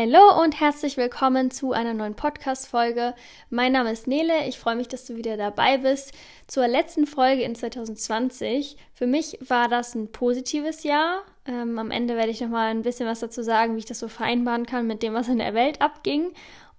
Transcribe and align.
Hallo 0.00 0.40
und 0.40 0.60
herzlich 0.60 0.96
willkommen 0.96 1.50
zu 1.50 1.72
einer 1.72 1.92
neuen 1.92 2.14
Podcast-Folge. 2.14 3.16
Mein 3.50 3.72
Name 3.72 3.90
ist 3.90 4.06
Nele. 4.06 4.46
Ich 4.46 4.56
freue 4.56 4.76
mich, 4.76 4.86
dass 4.86 5.06
du 5.06 5.16
wieder 5.16 5.36
dabei 5.36 5.78
bist 5.78 6.12
zur 6.46 6.68
letzten 6.68 7.04
Folge 7.04 7.42
in 7.42 7.56
2020. 7.56 8.76
Für 8.94 9.08
mich 9.08 9.40
war 9.40 9.66
das 9.66 9.96
ein 9.96 10.12
positives 10.12 10.84
Jahr. 10.84 11.22
Ähm, 11.46 11.80
am 11.80 11.90
Ende 11.90 12.14
werde 12.14 12.30
ich 12.30 12.40
nochmal 12.40 12.70
ein 12.70 12.82
bisschen 12.82 13.08
was 13.08 13.18
dazu 13.18 13.42
sagen, 13.42 13.74
wie 13.74 13.80
ich 13.80 13.86
das 13.86 13.98
so 13.98 14.06
vereinbaren 14.06 14.66
kann 14.66 14.86
mit 14.86 15.02
dem, 15.02 15.14
was 15.14 15.26
in 15.26 15.38
der 15.38 15.54
Welt 15.54 15.82
abging. 15.82 16.30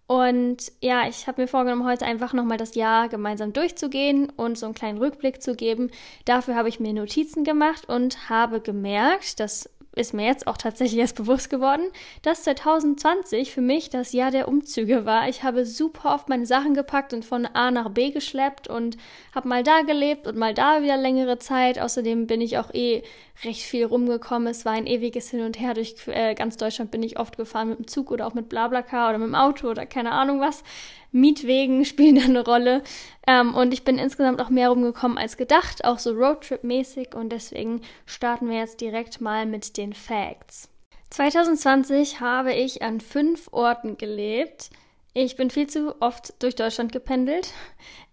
Und 0.07 0.71
ja, 0.79 1.05
ich 1.09 1.27
habe 1.27 1.41
mir 1.41 1.49
vorgenommen, 1.49 1.85
heute 1.85 2.05
einfach 2.05 2.31
nochmal 2.31 2.57
das 2.57 2.75
Jahr 2.75 3.09
gemeinsam 3.09 3.51
durchzugehen 3.51 4.29
und 4.29 4.57
so 4.57 4.65
einen 4.65 4.75
kleinen 4.75 4.97
Rückblick 4.97 5.41
zu 5.41 5.55
geben. 5.55 5.91
Dafür 6.23 6.55
habe 6.55 6.69
ich 6.69 6.79
mir 6.79 6.93
Notizen 6.93 7.43
gemacht 7.43 7.89
und 7.89 8.29
habe 8.29 8.61
gemerkt, 8.61 9.41
dass 9.41 9.69
ist 9.95 10.13
mir 10.13 10.25
jetzt 10.25 10.48
auch 10.48 10.57
tatsächlich 10.57 10.99
erst 10.99 11.16
bewusst 11.16 11.49
geworden, 11.49 11.84
dass 12.21 12.43
2020 12.43 13.52
für 13.52 13.61
mich 13.61 13.89
das 13.89 14.13
Jahr 14.13 14.31
der 14.31 14.47
Umzüge 14.47 15.05
war. 15.05 15.27
Ich 15.27 15.43
habe 15.43 15.66
super 15.66 16.13
oft 16.13 16.30
meine 16.30 16.45
Sachen 16.45 16.73
gepackt 16.73 17.13
und 17.13 17.25
von 17.25 17.45
A 17.45 17.71
nach 17.71 17.89
B 17.89 18.11
geschleppt 18.11 18.67
und 18.67 18.97
habe 19.33 19.47
mal 19.47 19.63
da 19.63 19.81
gelebt 19.81 20.27
und 20.27 20.38
mal 20.38 20.53
da 20.53 20.83
wieder 20.83 20.97
längere 20.97 21.39
Zeit. 21.39 21.80
Außerdem 21.80 22.28
bin 22.28 22.41
ich 22.41 22.58
auch 22.58 22.73
eh 22.73 23.03
recht 23.43 23.61
viel 23.61 23.85
rumgekommen. 23.85 24.47
Es 24.47 24.65
war 24.65 24.73
ein 24.73 24.87
ewiges 24.87 25.29
Hin 25.29 25.41
und 25.41 25.59
Her 25.59 25.73
durch 25.73 25.95
äh, 26.07 26.35
ganz 26.35 26.57
Deutschland 26.57 26.91
bin 26.91 27.03
ich 27.03 27.19
oft 27.19 27.37
gefahren 27.37 27.69
mit 27.69 27.79
dem 27.79 27.87
Zug 27.87 28.11
oder 28.11 28.27
auch 28.27 28.33
mit 28.33 28.49
Blablacar 28.49 29.09
oder 29.09 29.17
mit 29.17 29.27
dem 29.27 29.35
Auto 29.35 29.69
oder 29.69 29.85
keine 29.85 30.11
Ahnung 30.11 30.39
was. 30.39 30.63
Mietwegen 31.11 31.85
spielen 31.85 32.15
da 32.15 32.23
eine 32.23 32.43
Rolle. 32.43 32.83
Ähm, 33.27 33.55
und 33.55 33.73
ich 33.73 33.83
bin 33.83 33.97
insgesamt 33.97 34.41
auch 34.41 34.49
mehr 34.49 34.69
rumgekommen 34.69 35.17
als 35.17 35.37
gedacht, 35.37 35.85
auch 35.85 35.99
so 35.99 36.11
Roadtrip-mäßig. 36.11 37.15
Und 37.15 37.29
deswegen 37.29 37.81
starten 38.05 38.49
wir 38.49 38.57
jetzt 38.57 38.81
direkt 38.81 39.21
mal 39.21 39.45
mit 39.45 39.77
den 39.77 39.93
Facts. 39.93 40.69
2020 41.11 42.19
habe 42.19 42.53
ich 42.53 42.81
an 42.81 42.99
fünf 42.99 43.49
Orten 43.51 43.97
gelebt. 43.97 44.69
Ich 45.13 45.35
bin 45.35 45.49
viel 45.49 45.67
zu 45.67 45.95
oft 46.01 46.41
durch 46.43 46.55
Deutschland 46.55 46.91
gependelt. 46.91 47.51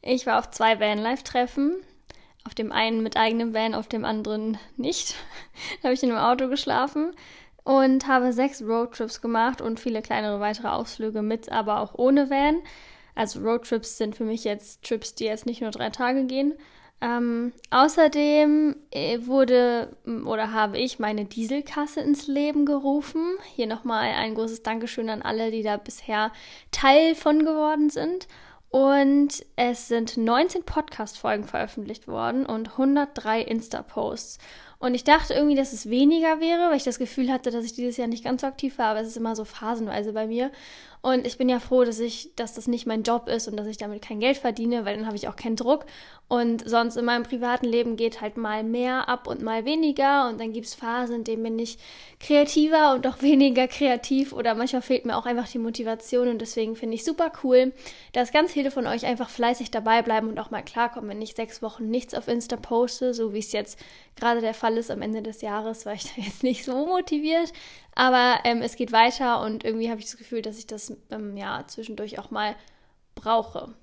Ich 0.01 0.25
war 0.27 0.39
auf 0.39 0.51
zwei 0.51 0.81
Vanlife-Treffen. 0.81 1.77
Auf 2.47 2.55
dem 2.55 2.71
einen 2.71 3.03
mit 3.03 3.17
eigenem 3.17 3.55
Van, 3.55 3.75
auf 3.75 3.89
dem 3.89 4.05
anderen 4.05 4.57
nicht. 4.77 5.15
da 5.83 5.89
habe 5.89 5.95
ich 5.95 6.03
in 6.03 6.11
einem 6.11 6.21
Auto 6.21 6.49
geschlafen 6.49 7.13
und 7.65 8.07
habe 8.07 8.33
sechs 8.33 8.63
Roadtrips 8.63 9.21
gemacht 9.21 9.61
und 9.61 9.81
viele 9.81 10.01
kleinere 10.01 10.39
weitere 10.39 10.69
Ausflüge 10.69 11.23
mit, 11.23 11.51
aber 11.51 11.81
auch 11.81 11.95
ohne 11.97 12.31
Van. 12.31 12.63
Also 13.17 13.41
Roadtrips 13.41 13.99
sind 13.99 14.15
für 14.15 14.25
mich 14.25 14.45
jetzt 14.45 14.85
Trips, 14.85 15.17
die 15.17 15.25
jetzt 15.25 15.47
nicht 15.47 15.61
nur 15.61 15.73
drei 15.73 15.91
Tage 15.91 16.25
gehen. 16.27 16.55
Ähm, 17.01 17.53
außerdem 17.71 18.77
äh, 18.91 19.19
wurde 19.27 19.97
oder 20.25 20.53
habe 20.53 20.79
ich 20.79 20.99
meine 20.99 21.25
Dieselkasse 21.25 22.01
ins 22.01 22.27
Leben 22.27 22.65
gerufen. 22.65 23.23
Hier 23.55 23.67
nochmal 23.67 24.13
ein 24.13 24.35
großes 24.35 24.63
Dankeschön 24.63 25.11
an 25.11 25.23
alle, 25.23 25.51
die 25.51 25.63
da 25.63 25.77
bisher 25.77 26.33
Teil 26.71 27.15
von 27.15 27.41
geworden 27.41 27.91
sind. 27.91 28.29
Und 28.71 29.45
es 29.57 29.89
sind 29.89 30.17
19 30.17 30.65
Podcast-Folgen 30.65 31.45
veröffentlicht 31.45 32.09
worden 32.09 32.45
und 32.45 32.73
103 32.73 33.43
Insta-Posts. 33.43 34.39
Und 34.79 34.95
ich 34.95 35.05
dachte 35.05 35.33
irgendwie, 35.33 35.57
dass 35.57 35.73
es 35.73 35.89
weniger 35.89 36.41
wäre, 36.41 36.69
weil 36.69 36.77
ich 36.77 36.85
das 36.85 36.99
Gefühl 36.99 37.33
hatte, 37.33 37.51
dass 37.51 37.65
ich 37.65 37.73
dieses 37.73 37.97
Jahr 37.97 38.09
nicht 38.09 38.25
ganz 38.25 38.43
so 38.43 38.47
aktiv 38.47 38.77
war, 38.77 38.89
aber 38.89 39.01
es 39.01 39.09
ist 39.09 39.17
immer 39.17 39.35
so 39.35 39.45
phasenweise 39.45 40.13
bei 40.13 40.27
mir. 40.27 40.51
Und 41.07 41.25
ich 41.25 41.39
bin 41.39 41.49
ja 41.49 41.61
froh, 41.61 41.85
dass 41.85 42.01
ich, 42.01 42.35
dass 42.35 42.55
das 42.55 42.67
nicht 42.67 42.85
mein 42.85 43.05
Job 43.05 43.29
ist 43.29 43.47
und 43.47 43.57
dass 43.57 43.69
ich 43.69 43.77
damit 43.77 44.03
kein 44.03 44.19
Geld 44.19 44.39
verdiene, 44.39 44.85
weil 44.85 44.97
dann 44.97 45.07
habe 45.07 45.15
ich 45.15 45.29
auch 45.29 45.37
keinen 45.37 45.55
Druck. 45.55 45.87
Und 46.27 46.69
sonst 46.69 46.97
in 46.97 47.05
meinem 47.05 47.23
privaten 47.23 47.67
Leben 47.67 47.95
geht 47.95 48.21
halt 48.21 48.37
mal 48.37 48.65
mehr 48.65 49.09
ab 49.09 49.29
und 49.29 49.41
mal 49.41 49.65
weniger. 49.65 50.29
Und 50.29 50.41
dann 50.41 50.53
gibt 50.53 50.67
es 50.67 50.75
Phasen, 50.75 51.15
in 51.15 51.23
denen 51.23 51.45
bin 51.45 51.59
ich 51.61 51.79
kreativer 52.19 52.93
und 52.93 53.07
auch 53.07 53.23
weniger 53.23 53.69
kreativ. 53.69 54.33
Oder 54.33 54.57
manchmal 54.57 54.83
fehlt 54.83 55.07
mir 55.07 55.17
auch 55.17 55.27
einfach 55.27 55.47
die 55.47 55.61
Motivation. 55.61 56.27
Und 56.27 56.41
deswegen 56.41 56.75
finde 56.75 56.97
ich 56.97 57.05
super 57.05 57.31
cool, 57.45 57.73
dass 58.13 58.33
ganz 58.33 58.51
viele 58.51 58.73
von 58.73 58.89
euch 58.89 59.07
einfach 59.07 59.31
fleißig 59.31 59.71
dabei 59.71 60.03
bleiben 60.03 60.29
und 60.29 60.41
auch 60.41 60.51
mal 60.51 60.65
klarkommen, 60.65 61.11
wenn 61.11 61.23
ich 61.23 61.37
sechs 61.37 61.63
Wochen 61.63 61.89
nichts 61.89 62.15
auf 62.15 62.27
Insta 62.27 62.57
poste, 62.57 63.15
so 63.15 63.33
wie 63.33 63.39
es 63.39 63.53
jetzt 63.53 63.79
gerade 64.17 64.41
der 64.41 64.55
Fall 64.55 64.77
ist 64.77 64.91
am 64.91 65.03
Ende 65.03 65.23
des 65.23 65.41
Jahres, 65.41 65.87
war 65.87 65.93
ich 65.93 66.03
da 66.03 66.21
jetzt 66.21 66.43
nicht 66.43 66.65
so 66.65 66.85
motiviert. 66.87 67.53
Aber 67.97 68.41
ähm, 68.45 68.61
es 68.63 68.77
geht 68.77 68.93
weiter 68.93 69.41
und 69.41 69.65
irgendwie 69.65 69.91
habe 69.91 69.99
ich 70.01 70.07
das 70.07 70.19
Gefühl, 70.19 70.43
dass 70.43 70.59
ich 70.59 70.67
das 70.67 70.95
ähm, 71.11 71.37
ja 71.37 71.65
zwischendurch 71.67 72.19
auch 72.19 72.31
mal 72.31 72.55
brauche. 73.15 73.75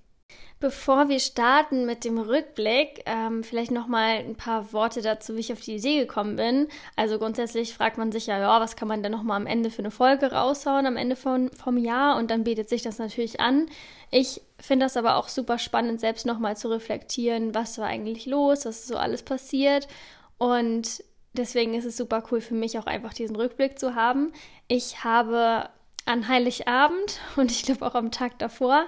Bevor 0.59 1.09
wir 1.09 1.19
starten 1.19 1.85
mit 1.85 2.05
dem 2.05 2.17
Rückblick, 2.17 3.03
ähm, 3.05 3.43
vielleicht 3.43 3.71
noch 3.71 3.87
mal 3.87 4.19
ein 4.19 4.35
paar 4.35 4.71
Worte 4.71 5.01
dazu, 5.01 5.35
wie 5.35 5.41
ich 5.41 5.51
auf 5.51 5.59
die 5.59 5.75
Idee 5.75 5.99
gekommen 5.99 6.37
bin. 6.37 6.67
Also 6.95 7.17
grundsätzlich 7.19 7.73
fragt 7.73 7.97
man 7.97 8.13
sich 8.13 8.27
ja, 8.27 8.39
ja, 8.39 8.61
was 8.61 8.77
kann 8.77 8.87
man 8.87 9.03
denn 9.03 9.11
noch 9.11 9.23
mal 9.23 9.35
am 9.35 9.47
Ende 9.47 9.71
für 9.71 9.79
eine 9.79 9.91
Folge 9.91 10.31
raushauen, 10.31 10.85
am 10.85 10.95
Ende 10.95 11.17
von, 11.17 11.49
vom 11.49 11.75
Jahr? 11.75 12.15
Und 12.17 12.31
dann 12.31 12.45
bietet 12.45 12.69
sich 12.69 12.81
das 12.81 12.99
natürlich 12.99 13.41
an. 13.41 13.65
Ich 14.09 14.41
finde 14.57 14.85
das 14.85 14.95
aber 14.95 15.17
auch 15.17 15.27
super 15.27 15.57
spannend, 15.57 15.99
selbst 15.99 16.25
noch 16.25 16.39
mal 16.39 16.55
zu 16.55 16.69
reflektieren, 16.69 17.53
was 17.53 17.77
war 17.79 17.87
eigentlich 17.87 18.25
los, 18.25 18.65
was 18.65 18.81
ist 18.81 18.87
so 18.87 18.95
alles 18.95 19.23
passiert. 19.23 19.89
Und 20.37 21.03
deswegen 21.33 21.73
ist 21.73 21.85
es 21.85 21.97
super 21.97 22.23
cool 22.31 22.41
für 22.41 22.55
mich 22.55 22.79
auch 22.79 22.85
einfach 22.85 23.13
diesen 23.13 23.35
Rückblick 23.35 23.79
zu 23.79 23.95
haben. 23.95 24.31
Ich 24.67 25.03
habe 25.03 25.69
an 26.05 26.27
Heiligabend 26.27 27.19
und 27.35 27.51
ich 27.51 27.63
glaube 27.63 27.85
auch 27.85 27.95
am 27.95 28.11
Tag 28.11 28.39
davor 28.39 28.87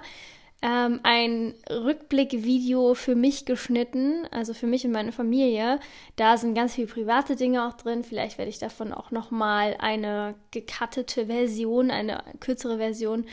ähm, 0.62 1.00
ein 1.04 1.54
Rückblickvideo 1.70 2.96
für 2.96 3.14
mich 3.14 3.46
geschnitten, 3.46 4.28
also 4.32 4.54
für 4.54 4.68
mich 4.68 4.86
und 4.86 4.92
meine 4.92 5.12
Familie. 5.12 5.80
Da 6.16 6.38
sind 6.38 6.56
ganz 6.56 6.74
viele 6.74 6.88
private 6.88 7.36
Dinge 7.36 7.68
auch 7.68 7.74
drin. 7.74 8.04
Vielleicht 8.04 8.38
werde 8.38 8.50
ich 8.50 8.58
davon 8.58 8.92
auch 8.92 9.12
noch 9.12 9.32
mal 9.32 9.76
eine 9.80 10.34
gekattete 10.52 11.28
Version, 11.28 11.92
eine 11.92 12.24
kürzere 12.40 12.78
Version 12.78 13.26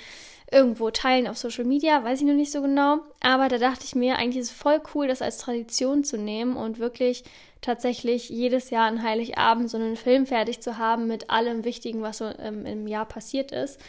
irgendwo 0.51 0.91
teilen 0.91 1.27
auf 1.27 1.39
Social 1.39 1.65
Media, 1.65 2.05
weiß 2.05 2.21
ich 2.21 2.27
noch 2.27 2.35
nicht 2.35 2.53
so 2.53 2.61
genau. 2.61 2.99
Aber 3.21 3.49
da 3.49 3.57
dachte 3.57 3.87
ich 3.87 3.95
mir, 3.95 4.19
eigentlich 4.19 4.43
ist 4.43 4.51
es 4.51 4.57
voll 4.57 4.83
cool, 4.95 5.09
das 5.09 5.23
als 5.23 5.39
Tradition 5.39 6.05
zu 6.05 6.19
nehmen 6.19 6.57
und 6.57 6.79
wirklich 6.79 7.25
tatsächlich 7.63 8.29
jedes 8.29 8.69
Jahr 8.69 8.87
an 8.87 9.03
Heiligabend 9.03 9.71
so 9.71 9.79
einen 9.79 9.97
Film 9.97 10.27
fertig 10.27 10.61
zu 10.61 10.77
haben 10.77 11.07
mit 11.07 11.31
allem 11.31 11.65
Wichtigen, 11.65 12.03
was 12.03 12.19
so 12.19 12.27
ähm, 12.39 12.67
im 12.67 12.87
Jahr 12.87 13.07
passiert 13.07 13.53
ist. 13.53 13.81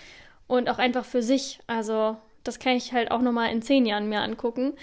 Und 0.48 0.70
auch 0.70 0.78
einfach 0.78 1.04
für 1.04 1.22
sich. 1.22 1.60
Also, 1.68 2.16
das 2.44 2.60
kann 2.60 2.78
ich 2.78 2.94
halt 2.94 3.12
auch 3.12 3.22
nochmal 3.22 3.52
in 3.52 3.62
zehn 3.62 3.86
Jahren 3.86 4.08
mir 4.08 4.22
angucken. 4.22 4.74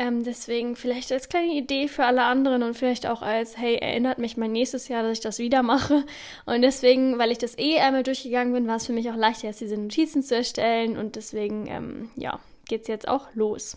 Ähm, 0.00 0.22
deswegen 0.22 0.76
vielleicht 0.76 1.10
als 1.10 1.28
kleine 1.28 1.52
Idee 1.54 1.88
für 1.88 2.04
alle 2.04 2.22
anderen 2.22 2.62
und 2.62 2.74
vielleicht 2.74 3.06
auch 3.06 3.20
als, 3.20 3.58
hey, 3.58 3.76
erinnert 3.76 4.18
mich 4.18 4.36
mein 4.36 4.52
nächstes 4.52 4.86
Jahr, 4.86 5.02
dass 5.02 5.12
ich 5.18 5.20
das 5.20 5.40
wieder 5.40 5.62
mache. 5.62 6.04
Und 6.46 6.62
deswegen, 6.62 7.18
weil 7.18 7.32
ich 7.32 7.38
das 7.38 7.58
eh 7.58 7.80
einmal 7.80 8.04
durchgegangen 8.04 8.52
bin, 8.52 8.68
war 8.68 8.76
es 8.76 8.86
für 8.86 8.92
mich 8.92 9.10
auch 9.10 9.16
leichter, 9.16 9.48
jetzt 9.48 9.60
diese 9.60 9.76
Notizen 9.76 10.22
zu 10.22 10.36
erstellen. 10.36 10.96
Und 10.96 11.16
deswegen, 11.16 11.66
ähm, 11.66 12.10
ja, 12.16 12.38
geht's 12.68 12.86
jetzt 12.86 13.08
auch 13.08 13.26
los. 13.34 13.76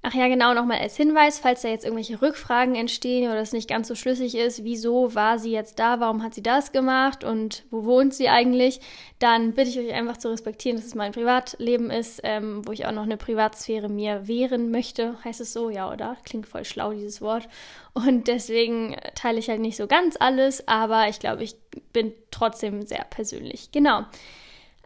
Ach 0.00 0.14
ja, 0.14 0.28
genau, 0.28 0.54
nochmal 0.54 0.78
als 0.78 0.96
Hinweis, 0.96 1.40
falls 1.40 1.62
da 1.62 1.68
jetzt 1.68 1.84
irgendwelche 1.84 2.22
Rückfragen 2.22 2.76
entstehen 2.76 3.28
oder 3.28 3.40
es 3.40 3.52
nicht 3.52 3.68
ganz 3.68 3.88
so 3.88 3.96
schlüssig 3.96 4.36
ist, 4.36 4.62
wieso 4.62 5.12
war 5.16 5.40
sie 5.40 5.50
jetzt 5.50 5.80
da, 5.80 5.98
warum 5.98 6.22
hat 6.22 6.34
sie 6.34 6.42
das 6.42 6.70
gemacht 6.70 7.24
und 7.24 7.64
wo 7.72 7.84
wohnt 7.84 8.14
sie 8.14 8.28
eigentlich, 8.28 8.80
dann 9.18 9.54
bitte 9.54 9.70
ich 9.70 9.78
euch 9.78 9.92
einfach 9.92 10.16
zu 10.16 10.28
respektieren, 10.28 10.76
dass 10.76 10.86
es 10.86 10.94
mein 10.94 11.10
Privatleben 11.10 11.90
ist, 11.90 12.20
ähm, 12.22 12.62
wo 12.64 12.70
ich 12.70 12.86
auch 12.86 12.92
noch 12.92 13.02
eine 13.02 13.16
Privatsphäre 13.16 13.88
mir 13.88 14.28
wehren 14.28 14.70
möchte. 14.70 15.16
Heißt 15.24 15.40
es 15.40 15.52
so, 15.52 15.68
ja, 15.68 15.92
oder? 15.92 16.16
Klingt 16.24 16.46
voll 16.46 16.64
schlau, 16.64 16.92
dieses 16.92 17.20
Wort. 17.20 17.48
Und 17.92 18.28
deswegen 18.28 18.96
teile 19.16 19.40
ich 19.40 19.48
halt 19.50 19.60
nicht 19.60 19.76
so 19.76 19.88
ganz 19.88 20.16
alles, 20.20 20.68
aber 20.68 21.08
ich 21.08 21.18
glaube, 21.18 21.42
ich 21.42 21.56
bin 21.92 22.12
trotzdem 22.30 22.82
sehr 22.82 23.04
persönlich. 23.10 23.72
Genau. 23.72 24.04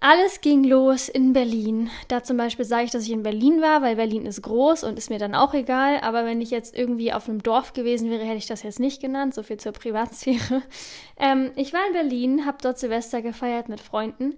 Alles 0.05 0.41
ging 0.41 0.65
los 0.65 1.09
in 1.09 1.33
Berlin. 1.33 1.89
Da 2.09 2.25
zum 2.25 2.37
Beispiel 2.37 2.65
sage 2.65 2.87
ich, 2.87 2.91
dass 2.91 3.05
ich 3.05 3.13
in 3.13 3.23
Berlin 3.23 3.63
war, 3.63 3.83
weil 3.83 3.95
Berlin 3.95 4.27
ist 4.27 4.43
groß 4.43 4.83
und 4.83 4.99
ist 4.99 5.11
mir 5.11 5.21
dann 5.21 5.37
auch 5.37 5.55
egal. 5.55 6.01
Aber 6.01 6.25
wenn 6.25 6.41
ich 6.41 6.51
jetzt 6.51 6.77
irgendwie 6.77 7.13
auf 7.13 7.29
einem 7.29 7.41
Dorf 7.41 7.73
gewesen 7.73 8.11
wäre, 8.11 8.25
hätte 8.25 8.39
ich 8.39 8.49
das 8.49 8.65
jetzt 8.65 8.81
nicht 8.81 9.01
genannt. 9.01 9.33
So 9.33 9.45
viel 9.45 9.59
zur 9.59 9.71
Privatsphäre. 9.73 10.63
Ähm, 11.19 11.53
ich 11.55 11.73
war 11.73 11.87
in 11.87 11.93
Berlin, 11.93 12.47
habe 12.47 12.59
dort 12.61 12.81
Silvester 12.81 13.23
gefeiert 13.23 13.69
mit 13.69 13.81
Freunden. 13.81 14.35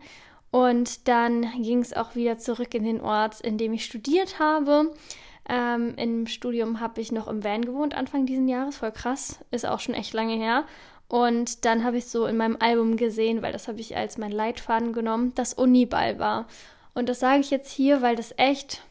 Und 0.50 1.08
dann 1.08 1.46
ging 1.62 1.78
es 1.78 1.94
auch 1.94 2.14
wieder 2.14 2.36
zurück 2.36 2.74
in 2.74 2.84
den 2.84 3.00
Ort, 3.00 3.40
in 3.40 3.56
dem 3.56 3.72
ich 3.72 3.86
studiert 3.86 4.38
habe. 4.38 4.92
Ähm, 5.48 5.94
Im 5.96 6.26
Studium 6.26 6.80
habe 6.80 7.00
ich 7.00 7.10
noch 7.10 7.26
im 7.26 7.42
Van 7.42 7.64
gewohnt 7.64 7.94
Anfang 7.94 8.26
dieses 8.26 8.46
Jahres. 8.50 8.76
Voll 8.76 8.92
krass. 8.92 9.38
Ist 9.50 9.64
auch 9.64 9.80
schon 9.80 9.94
echt 9.94 10.12
lange 10.12 10.34
her. 10.34 10.64
Und 11.08 11.64
dann 11.64 11.84
habe 11.84 11.98
ich 11.98 12.06
so 12.06 12.26
in 12.26 12.36
meinem 12.36 12.56
Album 12.58 12.96
gesehen, 12.96 13.42
weil 13.42 13.52
das 13.52 13.68
habe 13.68 13.80
ich 13.80 13.96
als 13.96 14.18
mein 14.18 14.32
Leitfaden 14.32 14.92
genommen, 14.92 15.34
dass 15.34 15.54
Uniball 15.54 16.18
war. 16.18 16.46
Und 16.94 17.08
das 17.08 17.20
sage 17.20 17.40
ich 17.40 17.50
jetzt 17.50 17.70
hier, 17.70 18.02
weil 18.02 18.16
das 18.16 18.34
echt 18.36 18.82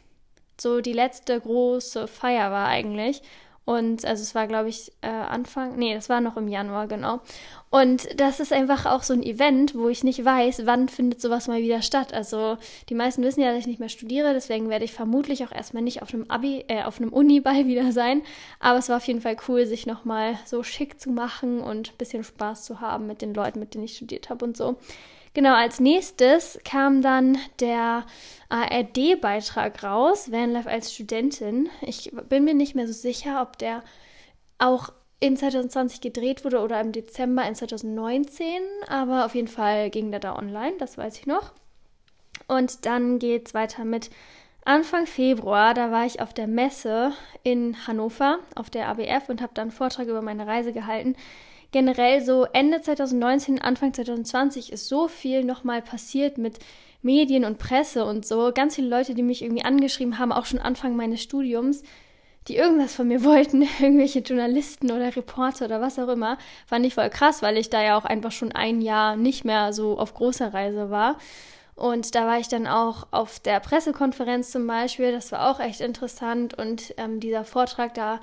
so 0.59 0.81
die 0.81 0.93
letzte 0.93 1.39
große 1.39 2.07
Feier 2.07 2.51
war 2.51 2.67
eigentlich. 2.67 3.21
Und 3.65 4.03
also 4.03 4.21
es 4.21 4.35
war, 4.35 4.47
glaube 4.47 4.67
ich, 4.67 4.91
äh, 5.01 5.07
Anfang, 5.07 5.77
nee, 5.77 5.93
das 5.93 6.09
war 6.09 6.19
noch 6.19 6.35
im 6.35 6.49
Januar, 6.49 6.87
genau. 6.87 7.21
Und 7.69 8.19
das 8.19 8.41
ist 8.41 8.51
einfach 8.51 8.85
auch 8.85 9.03
so 9.03 9.13
ein 9.13 9.23
Event, 9.23 9.73
wo 9.73 9.87
ich 9.87 10.03
nicht 10.03 10.23
weiß, 10.23 10.65
wann 10.65 10.89
findet 10.89 11.21
sowas 11.21 11.47
mal 11.47 11.61
wieder 11.61 11.81
statt. 11.81 12.13
Also 12.13 12.57
die 12.89 12.93
meisten 12.93 13.23
wissen 13.23 13.41
ja, 13.41 13.51
dass 13.51 13.61
ich 13.61 13.67
nicht 13.67 13.79
mehr 13.79 13.89
studiere, 13.89 14.33
deswegen 14.33 14.69
werde 14.69 14.83
ich 14.83 14.91
vermutlich 14.91 15.45
auch 15.45 15.51
erstmal 15.51 15.81
nicht 15.81 16.01
auf 16.01 16.13
einem 16.13 16.29
Abi, 16.29 16.65
äh, 16.67 16.83
auf 16.83 16.99
einem 16.99 17.13
Uniball 17.13 17.65
wieder 17.67 17.93
sein. 17.93 18.21
Aber 18.59 18.79
es 18.79 18.89
war 18.89 18.97
auf 18.97 19.07
jeden 19.07 19.21
Fall 19.21 19.37
cool, 19.47 19.65
sich 19.65 19.87
nochmal 19.87 20.37
so 20.45 20.61
schick 20.63 20.99
zu 20.99 21.09
machen 21.09 21.61
und 21.61 21.91
ein 21.91 21.97
bisschen 21.97 22.23
Spaß 22.25 22.65
zu 22.65 22.81
haben 22.81 23.07
mit 23.07 23.21
den 23.21 23.33
Leuten, 23.33 23.59
mit 23.59 23.73
denen 23.73 23.85
ich 23.85 23.95
studiert 23.95 24.29
habe 24.29 24.43
und 24.43 24.57
so. 24.57 24.75
Genau, 25.33 25.55
als 25.55 25.79
nächstes 25.79 26.59
kam 26.63 27.01
dann 27.01 27.39
der 27.59 28.05
ARD-Beitrag 28.49 29.83
raus, 29.83 30.31
Vanlife 30.31 30.69
als 30.69 30.93
Studentin. 30.93 31.69
Ich 31.81 32.11
bin 32.29 32.43
mir 32.43 32.53
nicht 32.53 32.75
mehr 32.75 32.85
so 32.85 32.93
sicher, 32.93 33.41
ob 33.41 33.57
der 33.57 33.83
auch 34.59 34.93
in 35.19 35.35
2020 35.35 36.01
gedreht 36.01 36.45
wurde 36.45 36.59
oder 36.59 36.79
im 36.79 36.91
Dezember 36.91 37.47
in 37.47 37.55
2019, 37.55 38.45
aber 38.87 39.25
auf 39.25 39.33
jeden 39.33 39.47
Fall 39.47 39.89
ging 39.89 40.11
der 40.11 40.19
da 40.19 40.35
online, 40.37 40.73
das 40.77 40.97
weiß 40.97 41.17
ich 41.17 41.25
noch. 41.25 41.51
Und 42.47 42.85
dann 42.85 43.17
geht 43.17 43.47
es 43.47 43.53
weiter 43.55 43.85
mit 43.85 44.11
Anfang 44.65 45.07
Februar, 45.07 45.73
da 45.73 45.91
war 45.91 46.05
ich 46.05 46.21
auf 46.21 46.33
der 46.33 46.47
Messe 46.47 47.13
in 47.41 47.87
Hannover, 47.87 48.39
auf 48.55 48.69
der 48.69 48.87
ABF 48.87 49.29
und 49.29 49.41
habe 49.41 49.53
dann 49.55 49.69
einen 49.69 49.71
Vortrag 49.71 50.07
über 50.07 50.21
meine 50.21 50.45
Reise 50.45 50.73
gehalten 50.73 51.15
generell 51.73 52.23
so 52.23 52.45
Ende 52.53 52.81
2019, 52.81 53.61
Anfang 53.61 53.93
2020 53.93 54.71
ist 54.71 54.87
so 54.87 55.09
viel 55.09 55.43
nochmal 55.43 55.81
passiert 55.81 56.37
mit 56.37 56.59
Medien 57.01 57.43
und 57.43 57.57
Presse 57.57 58.05
und 58.05 58.25
so. 58.25 58.51
Ganz 58.53 58.75
viele 58.75 58.87
Leute, 58.87 59.13
die 59.13 59.23
mich 59.23 59.41
irgendwie 59.41 59.65
angeschrieben 59.65 60.17
haben, 60.17 60.31
auch 60.31 60.45
schon 60.45 60.59
Anfang 60.59 60.95
meines 60.95 61.21
Studiums, 61.21 61.83
die 62.47 62.55
irgendwas 62.55 62.95
von 62.95 63.09
mir 63.09 63.23
wollten, 63.25 63.63
irgendwelche 63.81 64.19
Journalisten 64.19 64.91
oder 64.91 65.13
Reporter 65.13 65.65
oder 65.65 65.81
was 65.81 65.99
auch 65.99 66.07
immer, 66.07 66.37
fand 66.65 66.85
ich 66.85 66.93
voll 66.93 67.09
krass, 67.09 67.41
weil 67.41 67.57
ich 67.57 67.69
da 67.69 67.83
ja 67.83 67.97
auch 67.97 68.05
einfach 68.05 68.31
schon 68.31 68.53
ein 68.53 68.81
Jahr 68.81 69.17
nicht 69.17 69.43
mehr 69.43 69.73
so 69.73 69.97
auf 69.97 70.13
großer 70.13 70.53
Reise 70.53 70.89
war. 70.89 71.17
Und 71.75 72.13
da 72.13 72.27
war 72.27 72.39
ich 72.39 72.47
dann 72.47 72.67
auch 72.67 73.07
auf 73.09 73.39
der 73.39 73.59
Pressekonferenz 73.59 74.51
zum 74.51 74.67
Beispiel, 74.67 75.11
das 75.11 75.31
war 75.31 75.49
auch 75.49 75.59
echt 75.59 75.81
interessant. 75.81 76.53
Und 76.53 76.93
ähm, 76.97 77.19
dieser 77.19 77.43
Vortrag, 77.43 77.95
da 77.95 78.19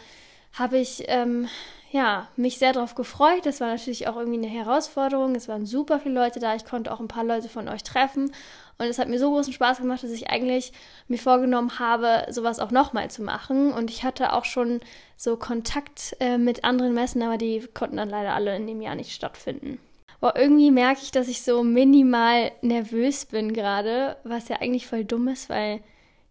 habe 0.53 0.79
ich 0.79 1.05
ähm, 1.09 1.49
ja, 1.91 2.29
mich 2.37 2.59
sehr 2.59 2.73
darauf 2.73 2.95
gefreut. 2.95 3.45
Das 3.47 3.61
war 3.61 3.69
natürlich 3.69 4.07
auch 4.07 4.17
irgendwie 4.17 4.39
eine 4.39 4.47
Herausforderung. 4.47 5.35
Es 5.35 5.49
waren 5.49 5.67
super 5.67 5.99
viele 5.99 6.15
Leute 6.15 6.39
da. 6.39 6.55
Ich 6.55 6.65
konnte 6.65 6.93
auch 6.93 7.01
ein 7.01 7.09
paar 7.09 7.25
Leute 7.25 7.49
von 7.49 7.69
euch 7.69 7.83
treffen. 7.83 8.33
Und 8.79 8.87
es 8.87 8.99
hat 8.99 9.09
mir 9.09 9.19
so 9.19 9.31
großen 9.31 9.53
Spaß 9.53 9.79
gemacht, 9.79 10.03
dass 10.03 10.13
ich 10.13 10.31
eigentlich 10.31 10.73
mir 11.09 11.19
vorgenommen 11.19 11.79
habe, 11.81 12.27
sowas 12.31 12.61
auch 12.61 12.71
nochmal 12.71 13.11
zu 13.11 13.23
machen. 13.23 13.73
Und 13.73 13.91
ich 13.91 14.05
hatte 14.05 14.33
auch 14.33 14.45
schon 14.45 14.81
so 15.17 15.37
Kontakt 15.37 16.17
äh, 16.21 16.39
mit 16.39 16.65
anderen 16.65 16.95
Messen, 16.95 17.23
aber 17.23 17.37
die 17.37 17.67
konnten 17.75 17.97
dann 17.97 18.09
leider 18.09 18.35
alle 18.35 18.55
in 18.57 18.67
dem 18.67 18.81
Jahr 18.81 18.95
nicht 18.95 19.13
stattfinden. 19.13 19.81
Boah, 20.21 20.35
irgendwie 20.37 20.71
merke 20.71 21.01
ich, 21.03 21.11
dass 21.11 21.29
ich 21.29 21.43
so 21.43 21.65
minimal 21.65 22.53
nervös 22.63 23.27
bin 23.27 23.53
gerade, 23.53 24.17
was 24.23 24.49
ja 24.49 24.57
eigentlich 24.61 24.87
voll 24.87 25.05
dumm 25.05 25.29
ist, 25.29 25.51
weil 25.51 25.81